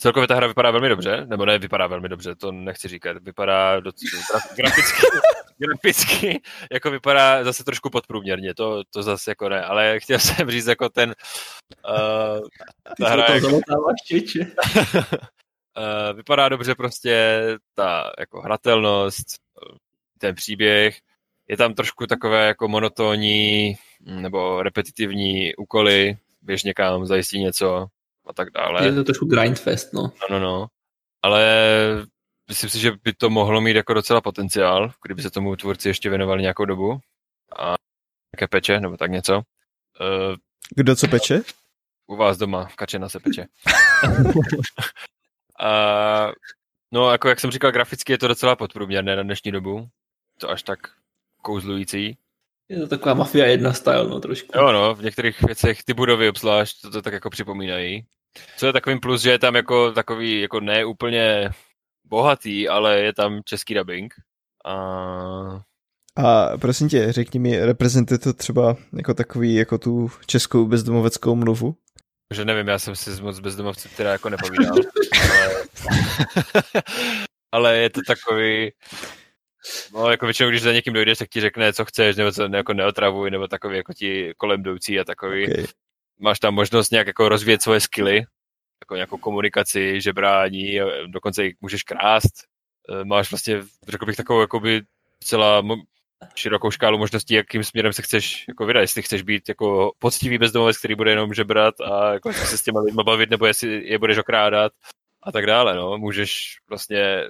[0.02, 3.80] celkově ta hra vypadá velmi dobře, nebo ne, vypadá velmi dobře, to nechci říkat, vypadá
[3.80, 5.08] docela gra- graficky,
[5.58, 6.42] graficky,
[6.72, 10.90] jako vypadá zase trošku podprůměrně, to, to zase jako ne, ale chtěl jsem říct jako
[10.90, 11.16] ten,
[11.90, 12.40] uh,
[13.00, 13.62] ta hra to jako, uh,
[16.16, 17.42] vypadá dobře prostě
[17.76, 19.26] ta jako hratelnost,
[20.18, 20.98] ten příběh,
[21.48, 27.88] je tam trošku takové jako monotónní nebo repetitivní úkoly, běž někam, zajistí něco
[28.32, 28.86] a tak dále.
[28.86, 30.02] Je to trošku grindfest, no.
[30.02, 30.68] No, no, no.
[31.22, 31.46] Ale
[32.48, 36.10] myslím si, že by to mohlo mít jako docela potenciál, kdyby se tomu tvůrci ještě
[36.10, 37.00] věnovali nějakou dobu.
[37.60, 37.76] A
[38.36, 39.36] nějaké peče, nebo tak něco.
[39.36, 40.36] Uh,
[40.76, 41.42] Kdo co peče?
[42.08, 43.46] u vás doma, kačena se peče.
[45.60, 46.32] a,
[46.92, 49.88] no, jako jak jsem říkal, graficky je to docela podprůměrné na dnešní dobu.
[50.38, 50.80] To až tak
[51.42, 52.18] kouzlující.
[52.70, 54.52] Je to taková Mafia 1 style, no trošku.
[54.56, 58.06] Jo, no, v některých věcech ty budovy obzvlášť to, to tak jako připomínají.
[58.58, 61.50] Co je takovým plus, že je tam jako takový, jako ne úplně
[62.04, 64.14] bohatý, ale je tam český dubbing.
[64.66, 64.76] A
[66.18, 71.76] A prosím tě, řekni mi, reprezentuje to třeba jako takový, jako tu českou bezdomoveckou mluvu?
[72.32, 74.78] že nevím, já jsem si moc bezdomovci teda jako nepovídal.
[75.22, 75.64] ale,
[77.52, 78.72] ale je to takový,
[79.94, 82.74] no jako většinou, když za někým dojdeš, tak ti řekne, co chceš, nebo co jako
[82.74, 85.48] neotravuj, nebo takový jako ti kolem jdoucí a takový.
[85.48, 85.66] Okay.
[86.20, 88.16] Máš tam možnost nějak jako rozvíjet svoje skily,
[88.82, 92.32] jako nějakou komunikaci, žebrání, dokonce i můžeš krást.
[92.90, 94.82] Eh, Máš vlastně, řekl bych, takovou jakoby
[95.24, 95.62] celá
[96.36, 100.78] širokou škálu možností, jakým směrem se chceš jako vydat, jestli chceš být jako poctivý bezdomovec,
[100.78, 104.18] který bude jenom žebrat a jako se s těma lidma bavit, nebo jestli je budeš
[104.18, 104.72] okrádat
[105.24, 105.98] a tak dále, no.
[105.98, 107.24] Můžeš vlastně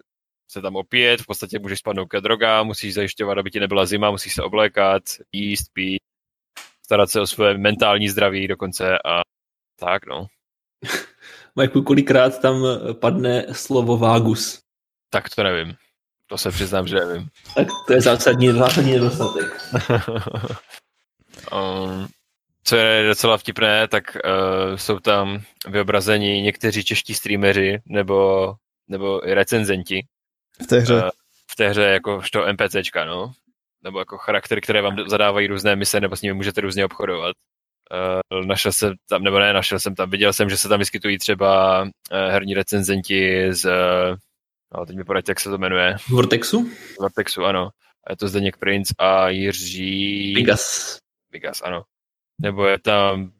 [0.47, 4.11] se tam opět, v podstatě můžeš spadnout ke drogám, musíš zajišťovat, aby ti nebyla zima,
[4.11, 6.01] musíš se oblékat, jíst, pít,
[6.91, 9.21] starat se o své mentální zdraví dokonce a
[9.79, 10.25] tak, no.
[11.55, 14.59] Majku, kolikrát tam padne slovo vágus?
[15.09, 15.75] Tak to nevím.
[16.27, 17.27] To se přiznám, že nevím.
[17.55, 19.61] Tak to je zásadní, zásadní nedostatek.
[21.53, 22.07] um,
[22.63, 28.53] co je docela vtipné, tak uh, jsou tam vyobrazeni někteří čeští streameři nebo,
[28.87, 30.05] nebo i recenzenti.
[30.63, 30.95] V té hře?
[30.95, 31.09] Uh,
[31.51, 33.33] v té hře jako to NPCčka, no.
[33.83, 37.35] Nebo jako charaktery, které vám zadávají různé mise, nebo s nimi můžete různě obchodovat.
[38.31, 41.17] Uh, našel jsem tam, nebo ne, našel jsem tam, viděl jsem, že se tam vyskytují
[41.17, 43.69] třeba uh, herní recenzenti z
[44.77, 45.95] No, teď mi poradit, jak se to jmenuje.
[46.09, 46.69] Vortexu?
[46.99, 47.69] Vortexu, ano.
[48.07, 50.33] A je to Zdeněk Prince a Jiří...
[50.35, 50.97] Vigas.
[51.31, 51.83] Vigas, ano.
[52.41, 53.31] Nebo je tam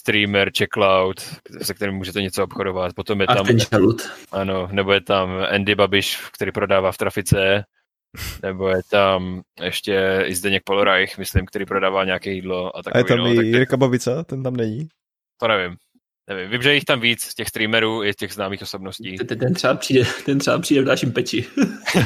[0.00, 1.20] streamer Checkloud,
[1.62, 2.94] se kterým můžete něco obchodovat.
[2.94, 3.46] Potom je tam...
[4.32, 7.64] Ano, nebo je tam Andy Babiš, který prodává v trafice.
[8.42, 12.76] Nebo je tam ještě i Zdeněk Polreich, myslím, který prodává nějaké jídlo.
[12.76, 14.88] A, takový, a je tam no, i tak Jirka Babica, ten tam není?
[15.40, 15.76] To nevím.
[16.28, 19.16] Nevím, vím, že jich tam víc, těch streamerů i těch známých osobností.
[19.16, 21.46] Ten, ten, třeba, přijde, ten třeba přijde v dalším peči.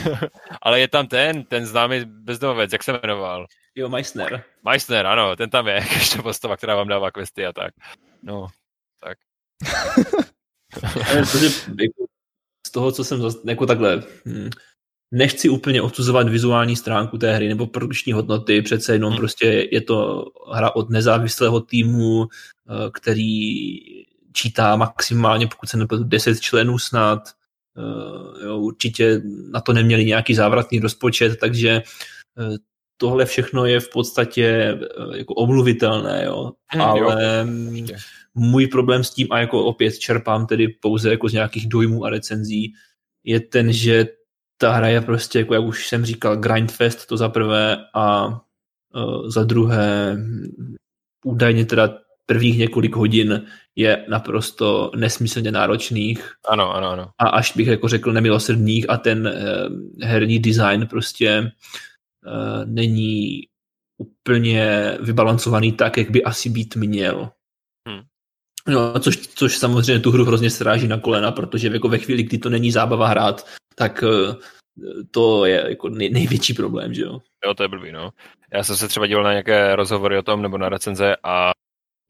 [0.63, 3.47] Ale je tam ten, ten známý bezdomovec, jak se jmenoval?
[3.75, 4.45] Jo, Meissner.
[4.65, 7.75] Meissner, ano, ten tam je, ještě postava, která vám dává questy a tak.
[8.23, 8.47] No,
[9.01, 9.19] tak.
[11.81, 12.07] jako,
[12.67, 14.51] z toho, co jsem zase, jako takhle, hm,
[15.11, 19.19] nechci úplně odsuzovat vizuální stránku té hry nebo produkční hodnoty, přece jenom hmm.
[19.19, 22.27] prostě je to hra od nezávislého týmu,
[22.93, 23.77] který
[24.33, 27.29] čítá maximálně, pokud se nepletu, 10 členů snad.
[28.45, 31.83] Jo, určitě na to neměli nějaký závratný rozpočet, takže
[32.97, 34.79] tohle všechno je v podstatě
[35.15, 36.53] jako omluvitelné, jo.
[36.67, 37.97] Hmm, ale jo.
[38.35, 42.11] můj problém s tím, a jako opět čerpám tedy pouze jako z nějakých dojmů a
[42.11, 42.73] recenzí,
[43.25, 44.07] je ten, že
[44.59, 49.29] ta hra je prostě, jako jak už jsem říkal, grindfest to za prvé a uh,
[49.29, 50.17] za druhé
[51.25, 56.33] údajně teda prvních několik hodin je naprosto nesmyslně náročných.
[56.49, 57.11] Ano, ano, ano.
[57.19, 61.53] A až bych jako řekl nemilosrdných a ten uh, herní design prostě
[62.27, 63.43] uh, není
[63.99, 67.31] úplně vybalancovaný tak, jak by asi být měl.
[68.69, 72.39] No, což, což samozřejmě tu hru hrozně sráží na kolena, protože jako ve chvíli, kdy
[72.39, 74.35] to není zábava hrát, tak eh,
[75.11, 77.19] to je jako nej, největší problém, že jo?
[77.47, 78.11] Jo, to je blbý, no.
[78.53, 81.51] Já jsem se třeba díval na nějaké rozhovory o tom, nebo na recenze a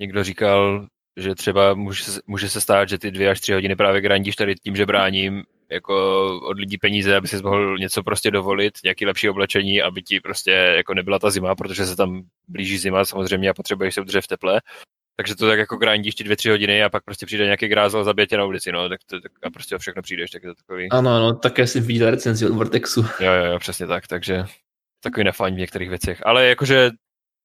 [0.00, 0.86] někdo říkal,
[1.16, 4.54] že třeba může, může se stát, že ty dvě až tři hodiny právě grandíš tady
[4.54, 5.94] tím, že bráním jako
[6.40, 10.50] od lidí peníze, aby si mohl něco prostě dovolit, nějaký lepší oblečení, aby ti prostě
[10.50, 14.26] jako nebyla ta zima, protože se tam blíží zima samozřejmě a potřebuješ se udržet v
[14.26, 14.60] teple.
[15.18, 18.04] Takže to tak jako grindíš ti dvě, tři hodiny a pak prostě přijde nějaký grázel
[18.04, 20.48] zabije tě na ulici, no, tak, to, tak a prostě o všechno přijdeš, tak je
[20.48, 20.88] to takový.
[20.90, 23.02] Ano, ano, také si viděl recenzi od Vortexu.
[23.20, 24.44] Jo, jo, jo, přesně tak, takže
[25.02, 26.26] takový nefajn v některých věcech.
[26.26, 26.90] Ale jakože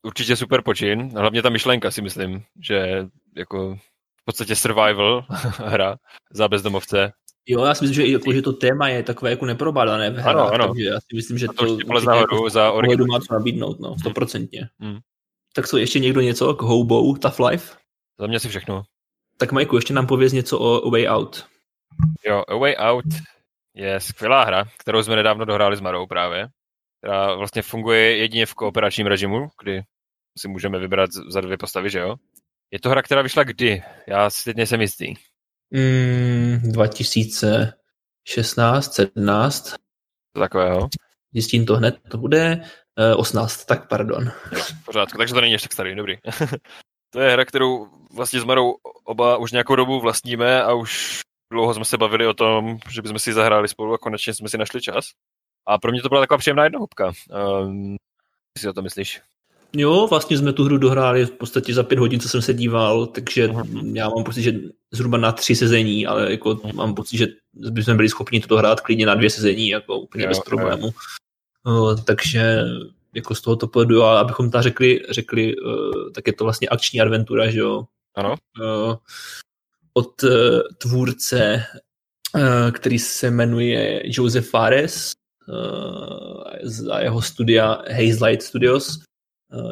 [0.04, 3.06] určitě super počin, hlavně ta myšlenka si myslím, že
[3.38, 3.76] jako
[4.22, 5.26] v podstatě survival
[5.58, 5.96] hra
[6.32, 7.12] za bezdomovce.
[7.46, 10.36] Jo, já si myslím, že, jako, že to téma je takové jako neprobádané v hrách,
[10.36, 10.68] ano, ano.
[10.68, 12.72] takže já si myslím, že A to to, určitě nahoru jako, za
[13.08, 14.70] má co nabídnout, no, stoprocentně.
[14.80, 15.00] Hmm.
[15.56, 17.76] Tak co, ještě někdo něco k Hobo, Tough Life?
[18.20, 18.84] Za mě si všechno.
[19.38, 21.46] Tak Majku, ještě nám pověz něco o A Way Out.
[22.26, 23.06] Jo, A Way Out
[23.76, 26.48] je skvělá hra, kterou jsme nedávno dohráli s Marou právě,
[27.02, 29.82] která vlastně funguje jedině v kooperačním režimu, kdy
[30.40, 32.16] si můžeme vybrat za dvě postavy, že jo?
[32.72, 33.84] Je to hra, která vyšla kdy?
[34.08, 35.14] Já si teď nejsem jistý.
[35.72, 39.76] Mm, 2016, 17,
[40.34, 40.88] To takového.
[41.34, 42.62] zjistím to hned, to bude
[43.18, 44.32] 18, tak pardon.
[44.52, 46.16] Jo, pořádku, takže to není ještě tak starý, dobrý.
[47.14, 48.76] to je hra, kterou vlastně s Marou
[49.06, 51.20] oba už nějakou dobu vlastníme a už
[51.54, 54.58] dlouho jsme se bavili o tom, že bychom si zahráli spolu a konečně jsme si
[54.58, 55.06] našli čas.
[55.68, 57.12] A pro mě to byla taková příjemná jednohubka.
[57.62, 57.96] Um,
[58.58, 59.22] co si o to myslíš?
[59.76, 63.06] Jo, vlastně jsme tu hru dohráli v podstatě za pět hodin, co jsem se díval,
[63.06, 63.96] takže Mhm.
[63.96, 64.54] já mám pocit, že
[64.92, 69.06] zhruba na tři sezení, ale jako mám pocit, že bychom byli schopni to dohrát klidně
[69.06, 70.44] na dvě sezení, jako úplně Jo, bez jo.
[70.46, 70.86] problému.
[70.88, 70.92] Uh,
[72.06, 72.64] takže
[73.16, 77.02] jako z tohoto pohledu, a abychom tam řekli, řekli uh, tak je to vlastně akční
[77.02, 77.84] adventura, že jo,
[78.16, 78.36] Ano?
[78.62, 78.96] uh,
[79.94, 80.30] od uh,
[80.78, 81.64] tvůrce,
[82.72, 85.12] který se jmenuje Joseph Fares
[86.92, 89.00] a jeho studia Hazelight Studios.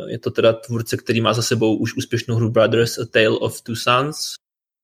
[0.07, 3.61] Je to teda tvůrce, který má za sebou už úspěšnou hru Brothers A Tale of
[3.61, 4.33] Two Sons.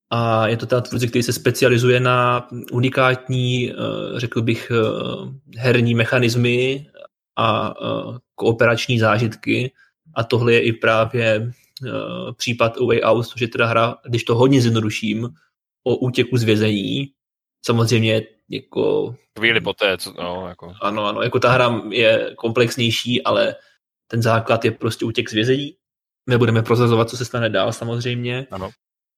[0.09, 3.73] A je to teda tvůrce, který se specializuje na unikátní,
[4.15, 4.71] řekl bych,
[5.57, 6.87] herní mechanismy
[7.37, 7.73] a
[8.35, 9.71] kooperační zážitky.
[10.15, 14.23] A tohle je i právě uh, případ A Way Out, což je teda hra, když
[14.23, 15.29] to hodně zjednoduším,
[15.83, 17.11] o útěku z vězení.
[17.65, 23.55] Samozřejmě jako Chvíli poté, co, no, jako, ano, ano, jako ta hra je komplexnější, ale
[24.07, 25.73] ten základ je prostě útěk z vězení.
[26.29, 28.47] Nebudeme prozazovat, co se stane dál samozřejmě.
[28.51, 28.69] Ano.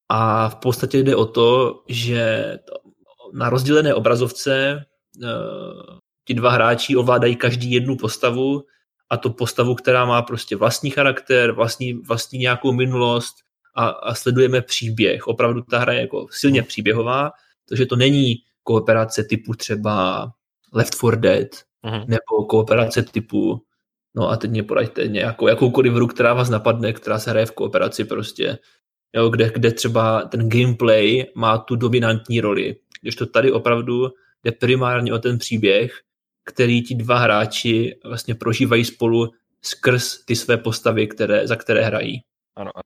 [0.09, 2.53] A v podstatě jde o to, že
[3.33, 4.85] na rozdělené obrazovce
[5.23, 5.99] uh,
[6.30, 8.64] ti dva hráči ovládají každý jednu postavu
[9.10, 13.35] a to postavu, která má prostě vlastní charakter, vlastní, vlastní nějakou minulost
[13.76, 15.27] a, a sledujeme příběh.
[15.27, 17.31] Opravdu ta hra je jako silně příběhová,
[17.69, 20.27] takže to není kooperace typu třeba
[20.73, 21.47] Left 4 Dead,
[21.84, 21.99] Mhm.
[22.07, 23.64] nebo kooperace typu,
[24.15, 27.51] no a teď mě poraďte nějakou, jakoukoliv hru, která vás napadne, která se hraje v
[27.51, 28.57] kooperaci prostě,
[29.15, 32.76] jo, kde, kde třeba ten gameplay má tu dominantní roli.
[33.01, 34.10] Když to tady opravdu
[34.43, 36.01] jde primárně o ten příběh,
[36.49, 39.30] který ti dva hráči vlastně prožívají spolu
[39.61, 42.21] skrz ty své postavy, které, za které hrají.
[42.55, 42.84] ano, ano.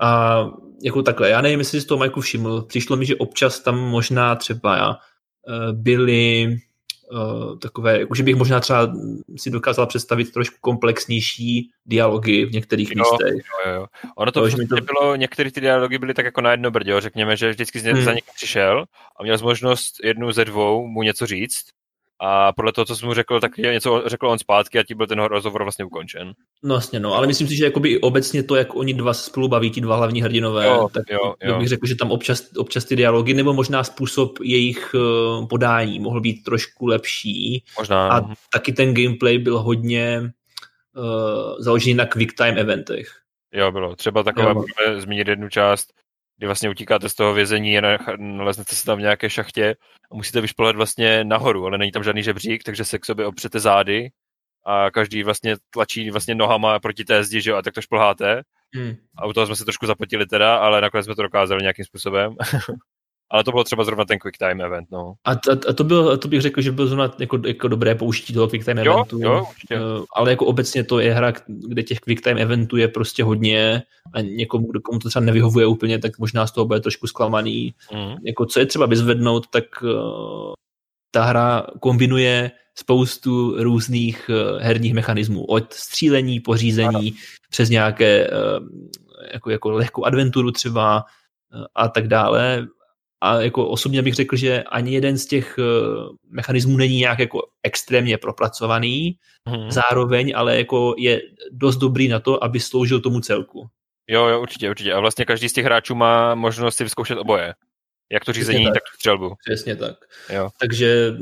[0.00, 0.40] A
[0.82, 4.36] jako takhle, já nevím, jestli jsi to Majku všiml, přišlo mi, že občas tam možná
[4.36, 4.98] třeba
[5.48, 6.56] eh, byly
[7.12, 8.92] uh, takové, jako že bych možná třeba
[9.36, 13.44] si dokázal představit trošku komplexnější dialogy v některých Jo, místech.
[13.66, 13.86] Jo, jo.
[14.16, 17.00] Ono to, To, mi to- bylo, některé ty dialogy byly tak jako na jedno brdě,
[17.00, 17.92] řekněme, že vždycky hmm.
[17.92, 18.04] Hmm.
[18.04, 18.84] za někým přišel
[19.16, 21.64] a měl možnost jednu ze dvou mu něco říct
[22.22, 24.94] a podle toho, co jsi mu řekl, tak je něco řekl on zpátky a ti
[24.94, 26.32] byl ten rozhovor vlastně ukončen.
[26.62, 29.70] No jasně, no, ale myslím si, že jakoby obecně to, jak oni dva spolu baví,
[29.70, 31.58] ti dva hlavní hrdinové, Jo, tak jo, jo.
[31.58, 36.20] bych řekl, že tam občas, občas ty dialogy, nebo možná způsob jejich uh, podání mohl
[36.20, 37.64] být trošku lepší.
[37.78, 38.08] Možná.
[38.08, 38.34] A no.
[38.52, 40.32] taky ten gameplay byl hodně
[40.96, 41.04] uh,
[41.58, 43.08] založený na quick time eventech.
[43.52, 43.96] Jo, bylo.
[43.96, 45.92] Třeba takové, můžeme zmínit jednu část,
[46.40, 49.76] kdy vlastně utíkáte z toho vězení a naleznete se tam v nějaké šachtě
[50.12, 53.60] a musíte vyšplhat vlastně nahoru, ale není tam žádný žebřík, takže se k sobě opřete
[53.60, 54.10] zády
[54.66, 58.42] a každý vlastně tlačí vlastně nohama proti té zdi, že jo, a tak to šplháte.
[58.74, 58.96] Hmm.
[59.18, 62.34] A u toho jsme se trošku zapotili teda, ale nakonec jsme to dokázali nějakým způsobem.
[63.30, 65.14] ale to bylo třeba zrovna ten quick time event, no.
[65.24, 65.34] A, a,
[65.68, 68.64] a to, byl, to bych řekl, že byl zrovna jako, jako dobré použití toho quick
[68.64, 69.20] time Jo, eventu.
[69.22, 69.74] jo, určitě.
[69.74, 73.82] Eh, ale jako obecně to je hra, kde těch quick time eventů je prostě hodně
[74.14, 77.74] a někomu, komu to třeba nevyhovuje úplně, tak možná z toho bude trošku zklamaný.
[77.92, 78.14] Mm.
[78.26, 80.52] Jako co je třeba vyzvednout, tak uh,
[81.10, 85.44] ta hra kombinuje spoustu různých uh, herních mechanismů.
[85.44, 87.14] Od střílení, pořízení,
[87.50, 88.66] přes nějaké uh,
[89.32, 91.04] jako, jako lehkou adventuru třeba
[91.74, 92.66] a tak dále.
[93.20, 97.42] A jako osobně bych řekl, že ani jeden z těch uh, mechanismů není nějak jako
[97.62, 99.16] extrémně propracovaný,
[99.48, 99.70] hmm.
[99.70, 101.22] zároveň ale jako je
[101.52, 103.66] dost dobrý na to, aby sloužil tomu celku.
[104.08, 104.92] Jo, jo, určitě, určitě.
[104.92, 107.54] A vlastně každý z těch hráčů má možnost si vyzkoušet oboje.
[108.12, 108.74] Jak to řízení, tak.
[108.74, 109.34] tak tu střelbu.
[109.44, 109.96] Přesně tak.
[110.32, 110.48] Jo.
[110.60, 111.12] Takže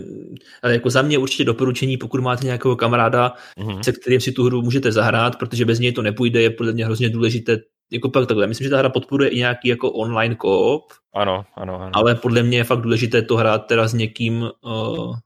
[0.63, 3.81] ale jako za mě určitě doporučení, pokud máte nějakého kamaráda, mm-hmm.
[3.81, 6.85] se kterým si tu hru můžete zahrát, protože bez něj to nepůjde, je podle mě
[6.85, 7.59] hrozně důležité
[7.91, 8.47] jako pak takhle.
[8.47, 10.93] Myslím, že ta hra podporuje i nějaký jako online koop.
[11.15, 11.91] Ano, ano, ano.
[11.95, 15.17] Ale podle mě je fakt důležité to hrát teda s někým, uh,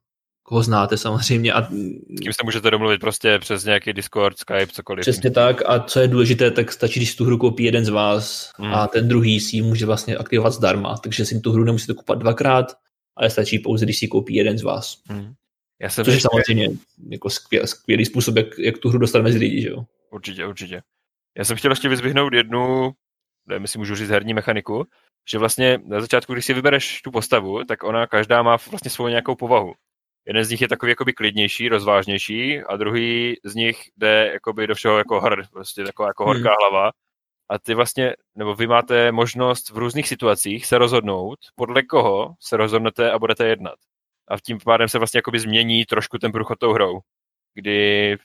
[0.43, 1.53] koho znáte samozřejmě.
[1.53, 5.01] A, s kým se můžete domluvit prostě přes nějaký Discord, Skype, cokoliv.
[5.01, 8.51] Přesně tak a co je důležité, tak stačí, když tu hru koupí jeden z vás
[8.59, 8.75] hmm.
[8.75, 12.19] a ten druhý si ji může vlastně aktivovat zdarma, takže si tu hru nemusíte kupovat
[12.19, 12.67] dvakrát,
[13.17, 15.03] ale stačí pouze, když si koupí jeden z vás.
[15.07, 15.33] Hmm.
[15.83, 16.69] Já jsem Což je samozřejmě
[17.09, 19.85] jako skvělý, skvělý způsob, jak, jak tu hru dostat mezi lidi, že jo?
[20.11, 20.83] Určitě, určitě.
[21.39, 22.93] Já jsem chtěl ještě vyzvihnout jednu,
[23.47, 24.87] nevím, jestli můžu říct herní mechaniku,
[25.31, 29.09] že vlastně na začátku, když si vybereš tu postavu, tak ona každá má vlastně svou
[29.09, 29.75] nějakou povahu.
[30.27, 34.75] Jeden z nich je takový jakoby klidnější, rozvážnější a druhý z nich jde jakoby do
[34.75, 36.57] všeho jako hr, prostě taková jako horká hmm.
[36.61, 36.91] hlava.
[37.49, 42.57] A ty vlastně, nebo vy máte možnost v různých situacích se rozhodnout, podle koho se
[42.57, 43.75] rozhodnete a budete jednat.
[44.29, 47.01] A tím pádem se vlastně jakoby změní trošku ten průchod tou hrou,
[47.55, 48.17] kdy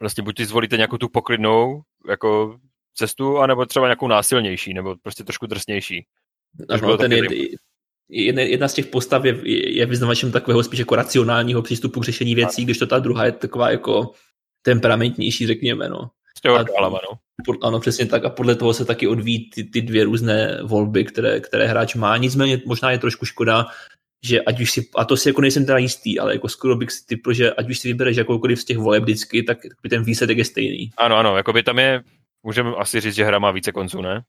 [0.00, 2.58] vlastně buď ty zvolíte nějakou tu poklidnou jako
[2.94, 6.06] cestu, anebo třeba nějakou násilnější, nebo prostě trošku drsnější.
[6.68, 7.22] Ano, ten je,
[8.08, 9.38] jedna, jedna z těch postav je,
[9.78, 13.32] je vyznavačem takového spíš jako racionálního přístupu k řešení věcí, když to ta druhá je
[13.32, 14.12] taková jako
[14.62, 16.10] temperamentnější, řekněme, no.
[16.48, 17.18] A, no.
[17.62, 18.24] Ano, přesně tak.
[18.24, 22.16] A podle toho se taky odvíjí ty, ty dvě různé volby, které, které hráč má.
[22.16, 23.66] Nicméně možná je trošku škoda,
[24.24, 26.90] že ať už si, a to si jako nejsem teda jistý, ale jako skoro bych
[26.90, 30.02] si typl, že ať už si vybereš jakoukoliv z těch voleb vždycky, tak by ten
[30.02, 30.90] výsledek je stejný.
[30.96, 32.02] Ano, ano, jako by tam je,
[32.42, 34.22] můžeme asi říct, že hra má více konců, ne?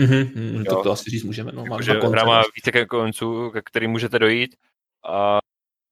[0.00, 1.52] Mm-hmm, to, to asi říct můžeme.
[1.52, 4.56] No, má že hra má více konců, ke kterým můžete dojít
[5.08, 5.38] a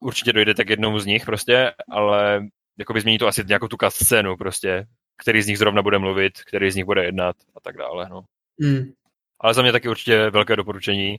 [0.01, 2.47] určitě dojdete k jednomu z nich prostě, ale
[2.79, 4.87] jakoby změní to asi nějakou tu scénu prostě,
[5.23, 8.23] který z nich zrovna bude mluvit, který z nich bude jednat a tak dále, no.
[8.59, 8.93] Mm.
[9.41, 11.17] Ale za mě taky určitě velké doporučení.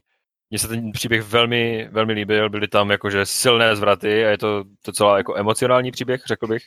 [0.50, 4.64] Mně se ten příběh velmi, velmi líbil, byly tam jakože silné zvraty a je to
[4.86, 6.62] docela jako emocionální příběh, řekl bych.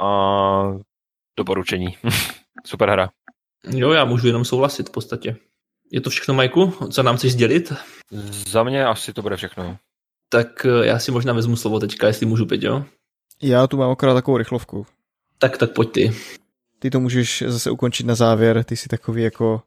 [0.00, 0.08] A
[1.38, 1.96] doporučení.
[2.66, 3.10] Super hra.
[3.70, 5.36] Jo, já můžu jenom souhlasit v podstatě.
[5.92, 6.74] Je to všechno, Majku?
[6.90, 7.72] Co nám chceš sdělit?
[8.48, 9.76] Za mě asi to bude všechno.
[10.28, 12.84] Tak eh, já si možná vezmu slovo teďka, jestli můžu, jo?
[13.42, 14.86] Já tu mám akorát takovou rychlovku.
[15.38, 16.12] Tak, tak pojď ty.
[16.78, 19.62] Ty to můžeš zase ukončit na závěr, ty si takový jako...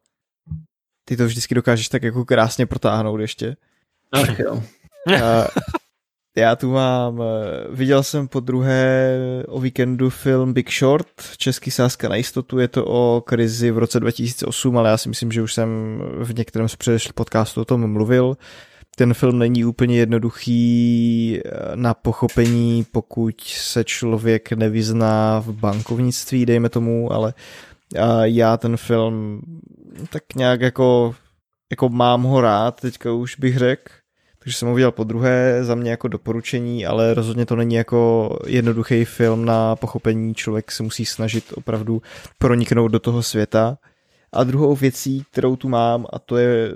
[1.12, 3.56] Ty to vždycky dokážeš tak jako krásně protáhnout ještě.
[4.12, 4.64] Ach jo.
[5.24, 5.48] A
[6.38, 9.18] já tu mám, eh, viděl jsem po druhé
[9.48, 11.08] o víkendu film Big Short,
[11.38, 15.32] český sázka na jistotu, je to o krizi v roce 2008, ale já si myslím,
[15.32, 18.38] že už jsem v některém z předešlých podcastů o tom mluvil.
[18.96, 26.70] Ten film není úplně jednoduchý eh, na pochopení, pokud se člověk nevyzná v bankovnictví, dejme
[26.70, 27.34] tomu, ale
[28.24, 29.42] já ten film
[30.10, 31.16] tak nějak jako,
[31.72, 33.92] jako mám ho rád, teďka už bych řekl
[34.44, 38.30] takže jsem ho viděl po druhé, za mě jako doporučení, ale rozhodně to není jako
[38.48, 42.02] jednoduchý film na pochopení, člověk se musí snažit opravdu
[42.38, 43.78] proniknout do toho světa.
[44.34, 46.74] A druhou věcí, kterou tu mám, a to je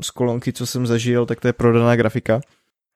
[0.00, 2.40] z kolonky, co jsem zažil, tak to je prodaná grafika.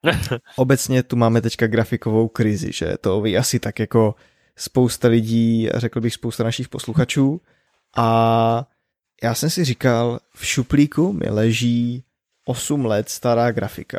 [0.57, 4.15] Obecně tu máme teďka grafikovou krizi, že to ví asi tak jako
[4.57, 7.41] spousta lidí, řekl bych spousta našich posluchačů.
[7.97, 8.67] A
[9.25, 12.05] já jsem si říkal, v šuplíku mi leží
[12.45, 13.99] 8 let stará grafika,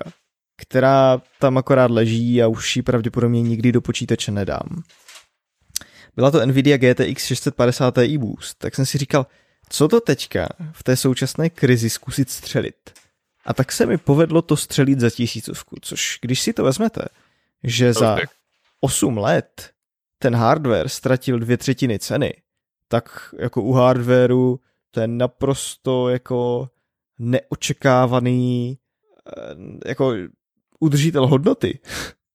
[0.58, 4.84] která tam akorát leží a už ji pravděpodobně nikdy do počítače nedám.
[6.16, 9.28] Byla to Nvidia GTX 650 Ti Boost, tak jsem si říkal,
[9.70, 12.94] co to teďka v té současné krizi zkusit střelit.
[13.46, 17.02] A tak se mi povedlo to střelit za tisícovku, což když si to vezmete,
[17.64, 18.18] že za
[18.82, 19.72] 8 let
[20.20, 22.34] ten hardware ztratil dvě třetiny ceny,
[22.88, 24.60] tak jako u hardwareu
[24.96, 26.70] to je naprosto jako
[27.20, 28.78] neočekávaný
[29.38, 30.14] eh, jako
[30.80, 31.80] udržitel hodnoty.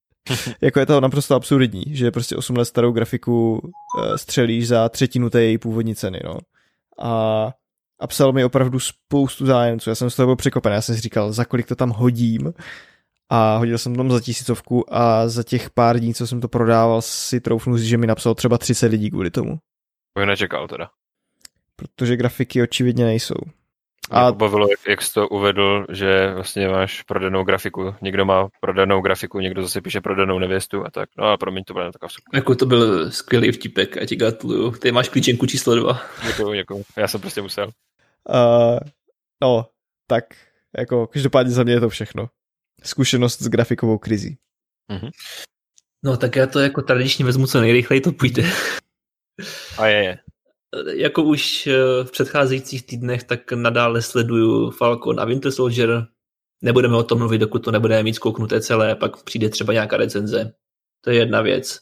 [0.61, 3.61] jako je to naprosto absurdní, že prostě 8 let starou grafiku
[4.03, 6.39] eh, střelíš za třetinu té její původní ceny, no.
[7.03, 7.47] A,
[8.01, 11.01] a psal mi opravdu spoustu zájemců, já jsem z toho byl překopen, já jsem si
[11.01, 12.53] říkal, za kolik to tam hodím
[13.31, 17.03] a hodil jsem tam za tisícovku a za těch pár dní, co jsem to prodával,
[17.03, 19.59] si troufnu že mi napsal třeba 30 lidí kvůli tomu.
[20.16, 20.91] To nečekal teda.
[21.81, 23.35] Protože grafiky očividně nejsou.
[24.11, 27.94] A mě pobavilo, jak, jak jsi to uvedl, že vlastně máš prodanou grafiku.
[28.02, 31.09] Někdo má prodanou grafiku, někdo zase píše prodanou nevěstu a tak.
[31.19, 32.36] No a promiň, to bude taková super.
[32.36, 34.70] Jako to byl skvělý vtipek, a ti gratuluju.
[34.70, 36.02] Ty máš klíčenku číslo dva.
[36.27, 36.85] Děkuju, děkuju.
[36.97, 37.66] Já jsem prostě musel.
[38.28, 38.78] Uh,
[39.43, 39.66] no,
[40.07, 40.24] tak
[40.78, 42.28] jako každopádně za mě je to všechno.
[42.82, 44.39] Zkušenost s grafikovou krizí.
[44.93, 45.11] Mm-hmm.
[46.05, 48.43] No tak já to jako tradičně vezmu co nejrychleji, to půjde.
[49.78, 50.19] A je, je.
[50.92, 56.06] Jako už eh, v předcházejících týdnech, tak nadále sleduju Falcon a Winter Soldier.
[56.62, 60.52] Nebudeme o tom mluvit, dokud to nebudeme mít zkouknuté celé, pak přijde třeba nějaká recenze.
[61.01, 61.80] To je jedna věc.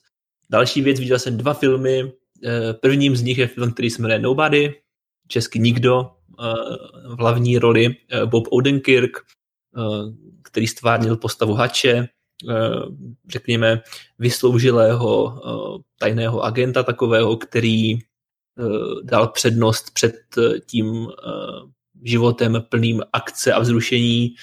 [0.51, 2.13] Další věc, viděl jsem dva filmy.
[2.45, 4.75] Eh, prvním z nich je film, který se jmenuje Nobody,
[5.29, 6.11] český Nikdo,
[6.41, 6.45] eh,
[7.09, 9.19] v hlavní roli Bob Odenkirk,
[10.43, 12.09] který stvárnil postavu Hače,
[13.29, 13.83] řekněme,
[14.19, 15.41] vysloužilého
[15.99, 17.99] tajného agenta takového, který
[19.03, 21.33] dal přednost před eh, tím eh,
[22.03, 24.35] životem plným akce a vzrušení,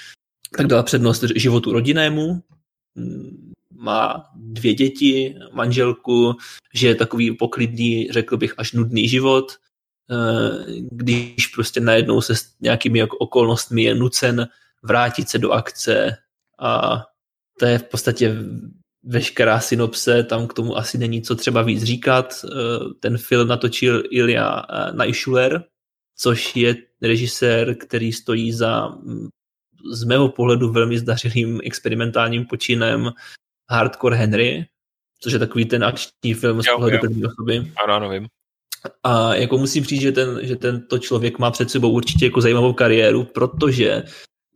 [0.57, 2.43] tak dal přednost životu rodinnému.
[2.95, 6.35] Mm, má dvě děti, manželku,
[6.73, 9.51] že je takový poklidný, řekl bych, až nudný život,
[10.91, 14.47] když prostě najednou se s nějakými jako okolnostmi je nucen
[14.83, 16.17] vrátit se do akce
[16.59, 17.01] a
[17.59, 18.35] to je v podstatě
[19.05, 22.45] veškerá synopse, tam k tomu asi není co třeba víc říkat.
[22.45, 22.49] Eh,
[22.99, 25.63] ten film natočil Ilja eh, Neischuler,
[26.17, 29.27] což je režisér, který stojí za mm,
[29.91, 33.11] z mého pohledu velmi zdařilým experimentálním počinem
[33.69, 34.65] Hardcore Henry,
[35.19, 37.71] což je takový ten akční film z pohledu první osoby.
[37.83, 38.27] Ano, ano, vím.
[39.03, 42.73] A jako musím říct, že, ten, že tento člověk má před sebou určitě jako zajímavou
[42.73, 44.03] kariéru, protože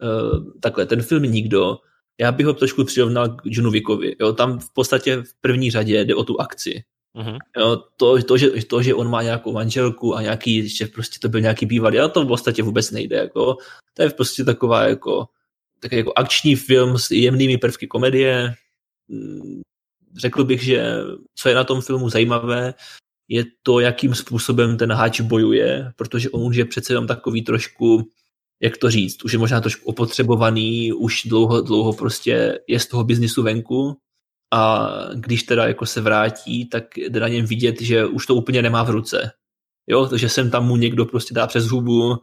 [0.02, 1.78] uh, takhle, ten film Nikdo
[2.20, 4.16] já bych ho trošku přirovnal k Johnu Wickovi.
[4.20, 6.84] Jo, tam v podstatě v první řadě jde o tu akci.
[7.16, 7.38] Uh-huh.
[7.58, 11.30] Jo, to, to, že, to, že on má nějakou manželku a nějaký, že prostě to
[11.30, 13.16] byl nějaký bývalý, ale to v podstatě vůbec nejde.
[13.16, 13.58] Jako,
[13.94, 15.28] to je prostě taková jako,
[15.80, 18.54] takový jako akční film s jemnými prvky komedie.
[19.08, 19.62] Mm,
[20.18, 20.96] řekl bych, že
[21.36, 22.74] co je na tom filmu zajímavé,
[23.28, 28.10] je to, jakým způsobem ten háč bojuje, protože on už je přece jenom takový trošku
[28.62, 33.04] jak to říct, už je možná trošku opotřebovaný, už dlouho, dlouho prostě je z toho
[33.04, 33.98] biznisu venku
[34.54, 38.62] a když teda jako se vrátí, tak jde na něm vidět, že už to úplně
[38.62, 39.32] nemá v ruce.
[39.88, 42.18] Jo, takže sem tam mu někdo prostě dá přes hubu,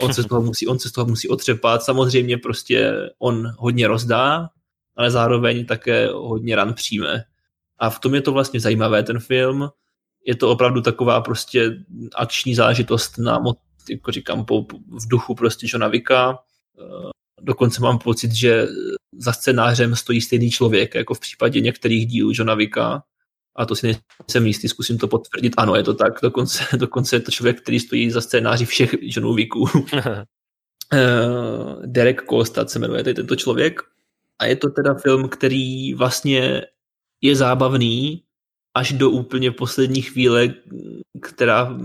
[0.00, 3.88] on se z toho musí, on se z toho musí otřepat, samozřejmě prostě on hodně
[3.88, 4.48] rozdá,
[4.96, 7.24] ale zároveň také hodně ran přijme.
[7.78, 9.68] A v tom je to vlastně zajímavé, ten film.
[10.26, 11.84] Je to opravdu taková prostě
[12.14, 13.38] akční záležitost na,
[13.90, 16.38] jako říkám, po, v duchu prostě Johna Vicka.
[16.80, 17.10] Eh,
[17.40, 18.66] dokonce mám pocit, že
[19.18, 23.02] za scénářem stojí stejný člověk, jako v případě některých dílů Johna Vicka.
[23.56, 25.52] A to si nejsem jistý, zkusím to potvrdit.
[25.56, 26.12] Ano, je to tak.
[26.22, 29.66] Dokonce, dokonce je to člověk, který stojí za scénáři všech Johnů Vicků.
[30.92, 33.80] Eh, Derek Kolstad se jmenuje tento člověk.
[34.38, 36.62] A je to teda film, který vlastně
[37.20, 38.22] je zábavný
[38.74, 40.54] až do úplně poslední chvíle,
[41.22, 41.78] která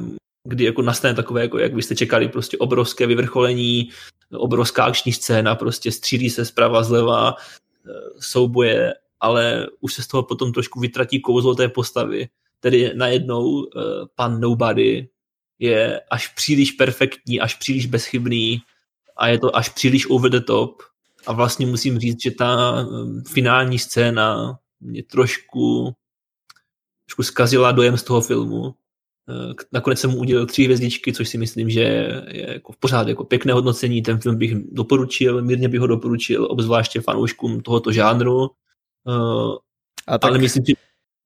[0.43, 3.89] kdy jako nastane takové, jako jak byste čekali, prostě obrovské vyvrcholení,
[4.31, 10.23] obrovská akční scéna, prostě střílí se zprava, zleva, eh, souboje, ale už se z toho
[10.23, 12.29] potom trošku vytratí kouzlo té postavy.
[12.59, 13.63] Tedy najednou uh,
[14.15, 15.09] pan Nobody
[15.59, 18.61] je až příliš perfektní, až příliš bezchybný
[19.17, 20.81] a je to až příliš over the top.
[21.27, 25.95] A vlastně musím říct, že ta um, finální scéna mě trošku,
[27.05, 28.75] trošku zkazila dojem z toho filmu
[29.71, 33.23] nakonec jsem mu udělal tři hvězdičky, což si myslím, že je jako v pořád jako
[33.23, 34.01] pěkné hodnocení.
[34.01, 38.49] Ten film bych doporučil, mírně bych ho doporučil, obzvláště fanouškům tohoto žánru.
[39.09, 39.57] Eh,
[40.07, 40.73] a tak ale myslím, že...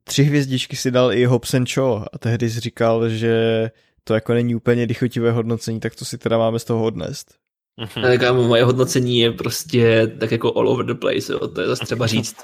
[0.03, 3.67] tři hvězdičky si dal i Hobson Cho a tehdy jsi říkal, že
[4.03, 7.35] to jako není úplně dychotivé hodnocení, tak to si teda máme z toho odnést.
[7.79, 8.01] Mhm.
[8.01, 11.67] Tak a moje hodnocení je prostě tak jako all over the place, jo, to je
[11.67, 12.35] zase třeba říct.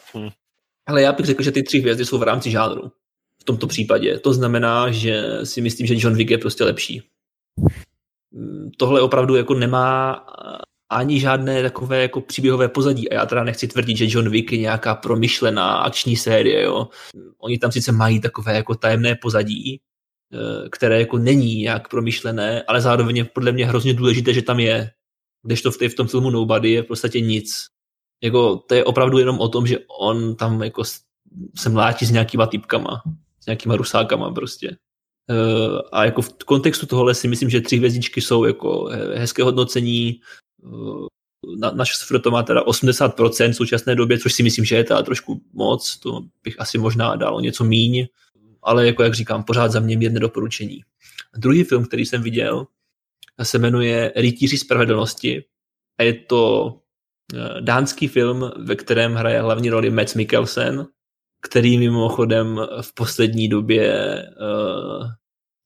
[0.88, 2.92] Ale já bych řekl, že ty tři hvězdy jsou v rámci žánru
[3.44, 4.20] v tomto případě.
[4.20, 7.02] To znamená, že si myslím, že John Wick je prostě lepší.
[8.32, 10.26] Mm, tohle opravdu jako nemá
[10.90, 13.10] ani žádné takové jako příběhové pozadí.
[13.10, 16.64] A já teda nechci tvrdit, že John Wick je nějaká promyšlená akční série.
[16.64, 16.88] Jo.
[17.40, 19.82] Oni tam sice mají takové jako tajemné pozadí,
[20.34, 24.60] eh, které jako není nějak promyšlené, ale zároveň je podle mě hrozně důležité, že tam
[24.60, 24.92] je.
[25.46, 27.52] Když to v, tom filmu Nobody je v podstatě nic.
[28.24, 30.84] Jako, to je opravdu jenom o tom, že on tam jako
[31.56, 33.04] se mlátí s nějakýma typkama
[33.44, 34.78] s nějakýma rusákama prostě.
[35.30, 40.20] Eh, a jako v kontextu tohohle si myslím, že tři hvězdičky jsou jako hezké hodnocení.
[40.66, 41.08] Eh,
[41.60, 44.84] na, naš sfr to má teda 80% v současné době, což si myslím, že je
[44.84, 45.98] teda trošku moc.
[45.98, 48.08] To bych asi možná dal něco míň.
[48.64, 50.82] Ale jako jak říkám, pořád za mě jedné doporučení.
[51.38, 52.68] Druhý film, který jsem viděl,
[53.44, 55.44] se jmenuje Rytíři spravedlnosti
[56.00, 56.74] a je to
[57.34, 60.88] eh, dánský film, ve kterém hraje hlavní roli Matt Mikkelsen,
[61.44, 65.08] který mimochodem v poslední době uh,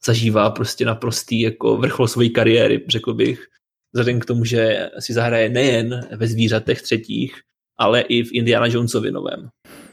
[0.05, 3.47] zažívá prostě naprostý jako vrchol své kariéry, řekl bych.
[3.93, 7.41] vzhledem k tomu, že si zahraje nejen ve zvířatech třetích,
[7.77, 9.49] ale i v Indiana Jonesovi novém.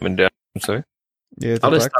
[0.06, 0.82] Indiana Jonesovi?
[1.40, 1.92] Je to ale tak?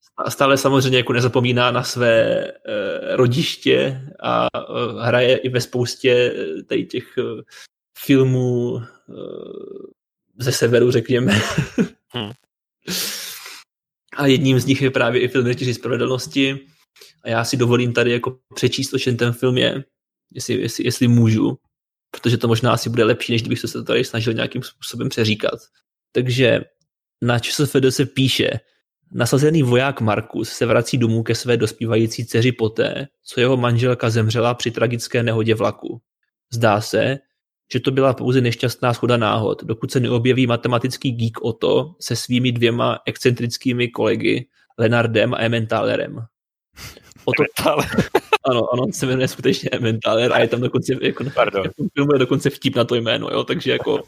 [0.00, 6.34] Stále, stále samozřejmě jako nezapomíná na své uh, rodiště a uh, hraje i ve spoustě
[6.68, 7.40] tady těch uh,
[7.98, 8.82] filmů uh,
[10.38, 11.40] ze severu, řekněme.
[12.08, 12.30] hmm.
[14.16, 16.58] A jedním z nich je právě i film Řetěři spravedlnosti.
[17.24, 19.84] A já si dovolím tady jako přečíst, o čem ten film je,
[20.34, 21.58] jestli, jestli, jestli můžu,
[22.10, 25.60] protože to možná asi bude lepší, než kdybych se to tady snažil nějakým způsobem přeříkat.
[26.12, 26.60] Takže
[27.22, 28.50] na ČSFD se píše,
[29.12, 34.54] nasazený voják Markus se vrací domů ke své dospívající dceři poté, co jeho manželka zemřela
[34.54, 36.00] při tragické nehodě vlaku.
[36.52, 37.18] Zdá se,
[37.72, 42.52] že to byla pouze nešťastná schoda náhod, dokud se neobjeví matematický geek Otto se svými
[42.52, 44.46] dvěma excentrickými kolegy
[44.78, 46.24] Lenardem a Emmentalerem.
[47.24, 47.42] Otto,
[48.50, 51.62] ano, ano, se jmenuje skutečně Emmentaler a je tam dokonce, jako, Pardon.
[51.76, 54.02] tom filmu je dokonce vtip na to jméno, jo, takže jako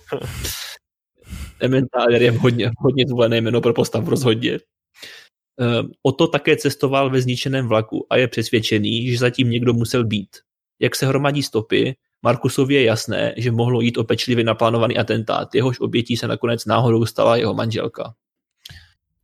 [1.60, 4.58] Emmentaler je hodně, hodně zvolené jméno pro postavu rozhodně.
[5.60, 10.28] Uh, Otto také cestoval ve zničeném vlaku a je přesvědčený, že zatím někdo musel být.
[10.80, 15.80] Jak se hromadí stopy, Markusovi je jasné, že mohlo jít o pečlivě naplánovaný atentát, jehož
[15.80, 18.14] obětí se nakonec náhodou stala jeho manželka.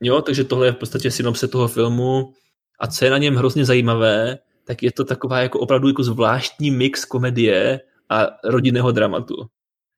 [0.00, 2.32] Jo, takže tohle je v podstatě synopse toho filmu
[2.80, 6.70] a co je na něm hrozně zajímavé, tak je to taková jako opravdu jako zvláštní
[6.70, 9.34] mix komedie a rodinného dramatu.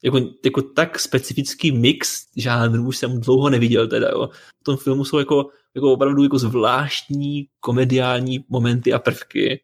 [0.04, 4.28] Jako, jako tak specifický mix žánrů jsem dlouho neviděl teda, jo.
[4.60, 9.62] V tom filmu jsou jako, jako opravdu jako zvláštní komediální momenty a prvky,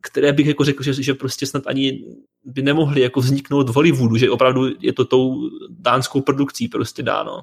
[0.00, 2.04] které bych jako řekl, že, že prostě snad ani
[2.44, 7.42] by nemohly jako vzniknout v Hollywoodu, že opravdu je to tou dánskou produkcí prostě dáno.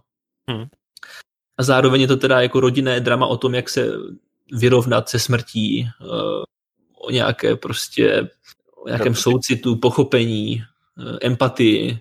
[0.49, 0.65] Hmm.
[1.57, 3.91] A zároveň je to teda jako rodinné drama o tom, jak se
[4.51, 6.43] vyrovnat se smrtí, uh,
[6.99, 8.29] o nějaké prostě,
[8.75, 10.63] o nějakém soucitu, pochopení,
[10.97, 11.99] uh, empatii.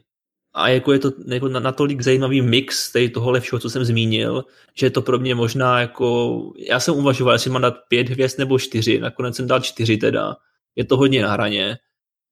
[0.57, 4.87] A jako je to jako natolik zajímavý mix tady tohohle všeho, co jsem zmínil, že
[4.87, 8.59] je to pro mě možná jako, já jsem uvažoval, jestli mám dát pět hvězd nebo
[8.59, 10.37] čtyři, nakonec jsem dal čtyři teda.
[10.77, 11.79] Je to hodně na hraně.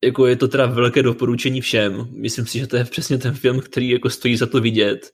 [0.04, 2.08] Jako je to teda velké doporučení všem.
[2.10, 5.10] Myslím si, že to je přesně ten film, který jako stojí za to vidět.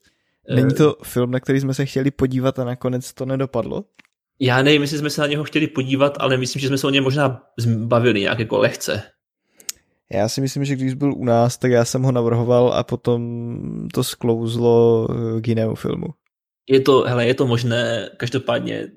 [0.54, 3.84] Není to film, na který jsme se chtěli podívat a nakonec to nedopadlo?
[4.40, 6.90] Já nevím, jestli jsme se na něho chtěli podívat, ale myslím, že jsme se o
[6.90, 7.42] něm možná
[7.76, 9.02] bavili nějak jako lehce.
[10.12, 13.88] Já si myslím, že když byl u nás, tak já jsem ho navrhoval a potom
[13.94, 15.08] to sklouzlo
[15.40, 16.06] k jinému filmu.
[16.68, 18.88] Je to, hele, je to možné, každopádně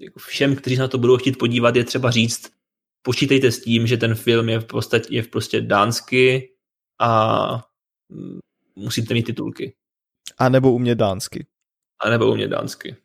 [0.00, 2.50] jako všem, kteří se na to budou chtít podívat, je třeba říct,
[3.02, 6.52] počítejte s tím, že ten film je v podstatě je v prostě dánsky
[7.00, 7.64] a
[8.76, 9.74] musíte mít titulky.
[10.38, 11.46] A nebo umět dánsky.
[12.00, 12.96] A nebo umět dánsky.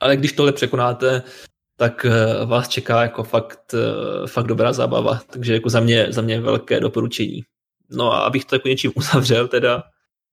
[0.00, 1.22] Ale když tohle překonáte,
[1.80, 2.06] tak
[2.46, 3.74] vás čeká jako fakt,
[4.26, 5.20] fakt dobrá zábava.
[5.30, 7.42] Takže jako za mě, za mě velké doporučení.
[7.90, 9.82] No a abych to jako něčím uzavřel teda,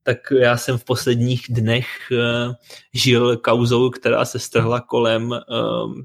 [0.03, 1.87] tak já jsem v posledních dnech
[2.93, 6.03] žil kauzou, která se strhla kolem um,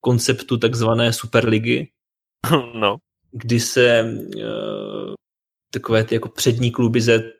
[0.00, 1.88] konceptu takzvané Superligy,
[2.74, 2.96] no.
[3.32, 4.04] kdy se
[4.36, 5.14] uh,
[5.70, 7.32] takové ty jako přední kluby ze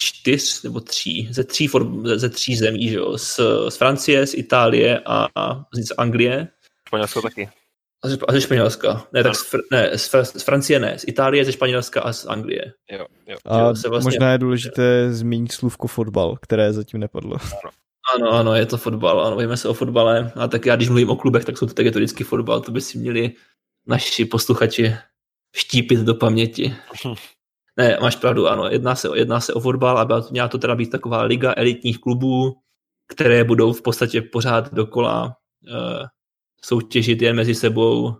[0.00, 3.18] čtyř nebo tří, ze tří, form, ze, tří zemí, že jo?
[3.18, 6.48] Z, z Francie, z Itálie a, a z Anglie.
[6.88, 7.48] Španělsko taky.
[8.04, 9.06] A ze, a ze Španělska.
[9.12, 12.72] Ne, tak z, ne, z, z Francie ne, z Itálie, ze Španělska a z Anglie.
[12.90, 13.36] Jo, jo.
[13.44, 14.06] A se vlastně...
[14.06, 17.36] možná je důležité zmínit slůvko fotbal, které zatím nepadlo.
[17.42, 17.72] Ano.
[18.14, 21.10] Ano, ano, je to fotbal, ano, víme se o fotbale, a tak já, když mluvím
[21.10, 23.32] o klubech, tak, jsou to, tak je to vždycky fotbal, to by si měli
[23.86, 24.96] naši posluchači
[25.56, 26.74] štípit do paměti.
[27.80, 30.90] Ne, máš pravdu, ano, jedná se, jedná se o fotbal a měla to teda být
[30.90, 32.56] taková liga elitních klubů,
[33.08, 36.06] které budou v podstatě pořád dokola uh,
[36.62, 38.14] soutěžit jen mezi sebou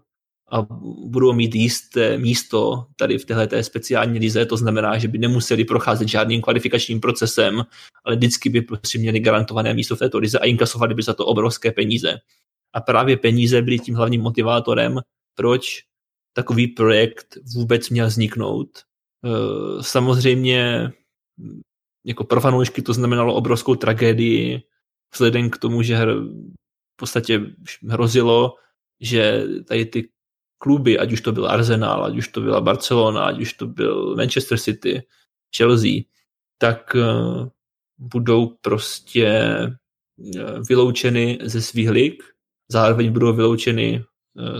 [0.52, 0.62] a
[1.06, 6.08] budou mít jisté místo tady v téhle speciální lize, to znamená, že by nemuseli procházet
[6.08, 7.62] žádným kvalifikačním procesem,
[8.04, 11.26] ale vždycky by prostě měli garantované místo v této lize a inkasovali by za to
[11.26, 12.18] obrovské peníze.
[12.72, 15.00] A právě peníze byly tím hlavním motivátorem,
[15.34, 15.82] proč
[16.32, 18.68] takový projekt vůbec měl vzniknout.
[19.80, 20.92] Samozřejmě
[22.04, 24.62] jako pro fanoušky to znamenalo obrovskou tragédii
[25.12, 27.40] vzhledem k tomu, že v podstatě
[27.88, 28.54] hrozilo,
[29.00, 30.08] že tady ty
[30.58, 34.16] kluby, ať už to byl Arsenal, ať už to byla Barcelona, ať už to byl
[34.16, 35.02] Manchester City,
[35.56, 35.90] Chelsea,
[36.58, 36.96] tak
[37.98, 39.50] budou prostě
[40.68, 42.22] vyloučeny ze svých lig,
[42.68, 44.04] zároveň budou vyloučeny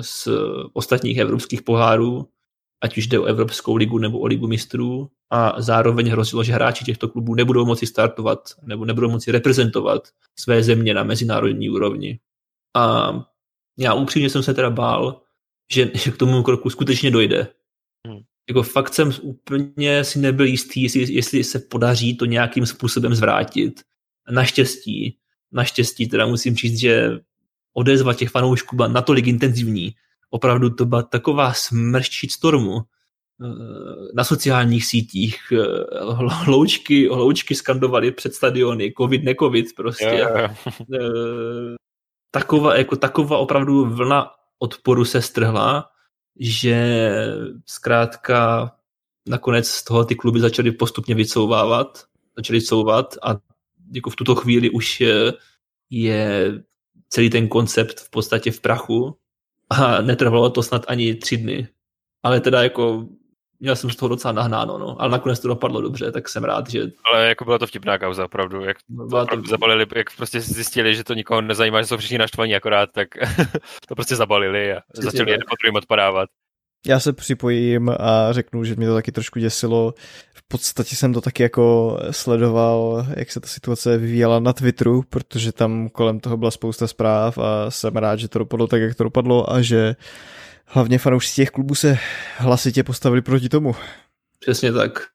[0.00, 0.28] z
[0.72, 2.28] ostatních evropských pohárů,
[2.80, 6.84] ať už jde o Evropskou ligu nebo o ligu mistrů a zároveň hrozilo, že hráči
[6.84, 10.08] těchto klubů nebudou moci startovat nebo nebudou moci reprezentovat
[10.38, 12.18] své země na mezinárodní úrovni.
[12.76, 13.12] A
[13.78, 15.22] já upřímně jsem se teda bál,
[15.72, 17.48] že, že k tomu kroku skutečně dojde.
[18.06, 18.20] Hmm.
[18.48, 23.80] jako fakt jsem úplně si nebyl jistý, jestli, jestli se podaří to nějakým způsobem zvrátit.
[24.30, 25.16] Naštěstí,
[25.52, 27.20] naštěstí teda musím říct, že
[27.72, 29.94] odezva těch fanoušků byla natolik intenzivní,
[30.30, 33.46] opravdu to byla taková smršť stormu eh,
[34.14, 35.56] na sociálních sítích, eh,
[36.28, 40.04] hloučky, hloučky skandovali před stadiony, covid, necovid prostě.
[40.04, 41.76] Yeah, yeah.
[42.30, 45.90] Taková, jako taková opravdu vlna odporu se strhla,
[46.38, 47.10] že
[47.66, 48.70] zkrátka
[49.28, 52.04] nakonec z toho ty kluby začaly postupně vycouvávat,
[52.36, 53.36] začaly couvat a
[53.94, 55.32] jako v tuto chvíli už je,
[55.90, 56.52] je
[57.08, 59.16] celý ten koncept v podstatě v prachu
[59.70, 61.68] a netrvalo to snad ani tři dny.
[62.22, 63.06] Ale teda jako
[63.60, 65.02] měl jsem z toho docela nahnáno, no.
[65.02, 66.82] ale nakonec to dopadlo dobře, tak jsem rád, že...
[67.12, 69.42] Ale jako byla to vtipná kauza, opravdu, jak byla to...
[69.48, 73.08] zabalili, jak prostě zjistili, že to nikoho nezajímá, že jsou všichni naštvaní akorát, tak
[73.88, 76.28] to prostě zabalili a Přesně začali jeden po druhým odpadávat.
[76.86, 79.94] Já se připojím a řeknu, že mě to taky trošku děsilo.
[80.34, 85.52] V podstatě jsem to taky jako sledoval, jak se ta situace vyvíjela na Twitteru, protože
[85.52, 89.04] tam kolem toho byla spousta zpráv a jsem rád, že to dopadlo tak, jak to
[89.04, 89.96] dopadlo a že
[90.66, 91.98] hlavně fanoušci těch klubů se
[92.36, 93.74] hlasitě postavili proti tomu.
[94.38, 95.06] Přesně tak.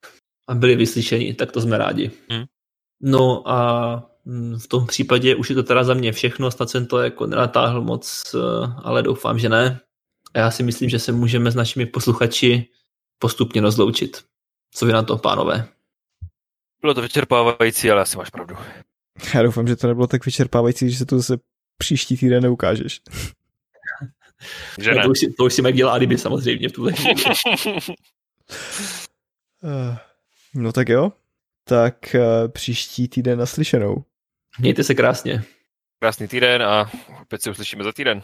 [0.48, 2.12] A byli vyslyšeni, tak to jsme rádi.
[2.30, 2.44] Hmm.
[3.02, 6.86] No a mm, v tom případě už je to teda za mě všechno, snad jsem
[6.86, 8.40] to jako nenatáhl moc, eh,
[8.84, 9.80] ale doufám, že ne.
[10.36, 12.70] A já si myslím, že se můžeme s našimi posluchači
[13.20, 14.24] postupně rozloučit.
[14.72, 15.68] Co vy na to, pánové?
[16.82, 18.56] Bylo to vyčerpávající, ale asi máš pravdu.
[19.34, 21.38] Já doufám, že to nebylo tak vyčerpávající, že se to zase
[21.78, 23.02] příští týden neukážeš.
[24.82, 25.04] Že ne.
[25.04, 26.94] To už si, to už si dělá alibi samozřejmě v tuhle
[29.64, 29.98] eh,
[30.56, 31.12] No tak jo.
[31.64, 34.04] Tak uh, příští týden naslyšenou.
[34.60, 35.44] Mějte se krásně.
[36.00, 36.92] Krásný týden a
[37.22, 38.22] opět se uslyšíme za týden.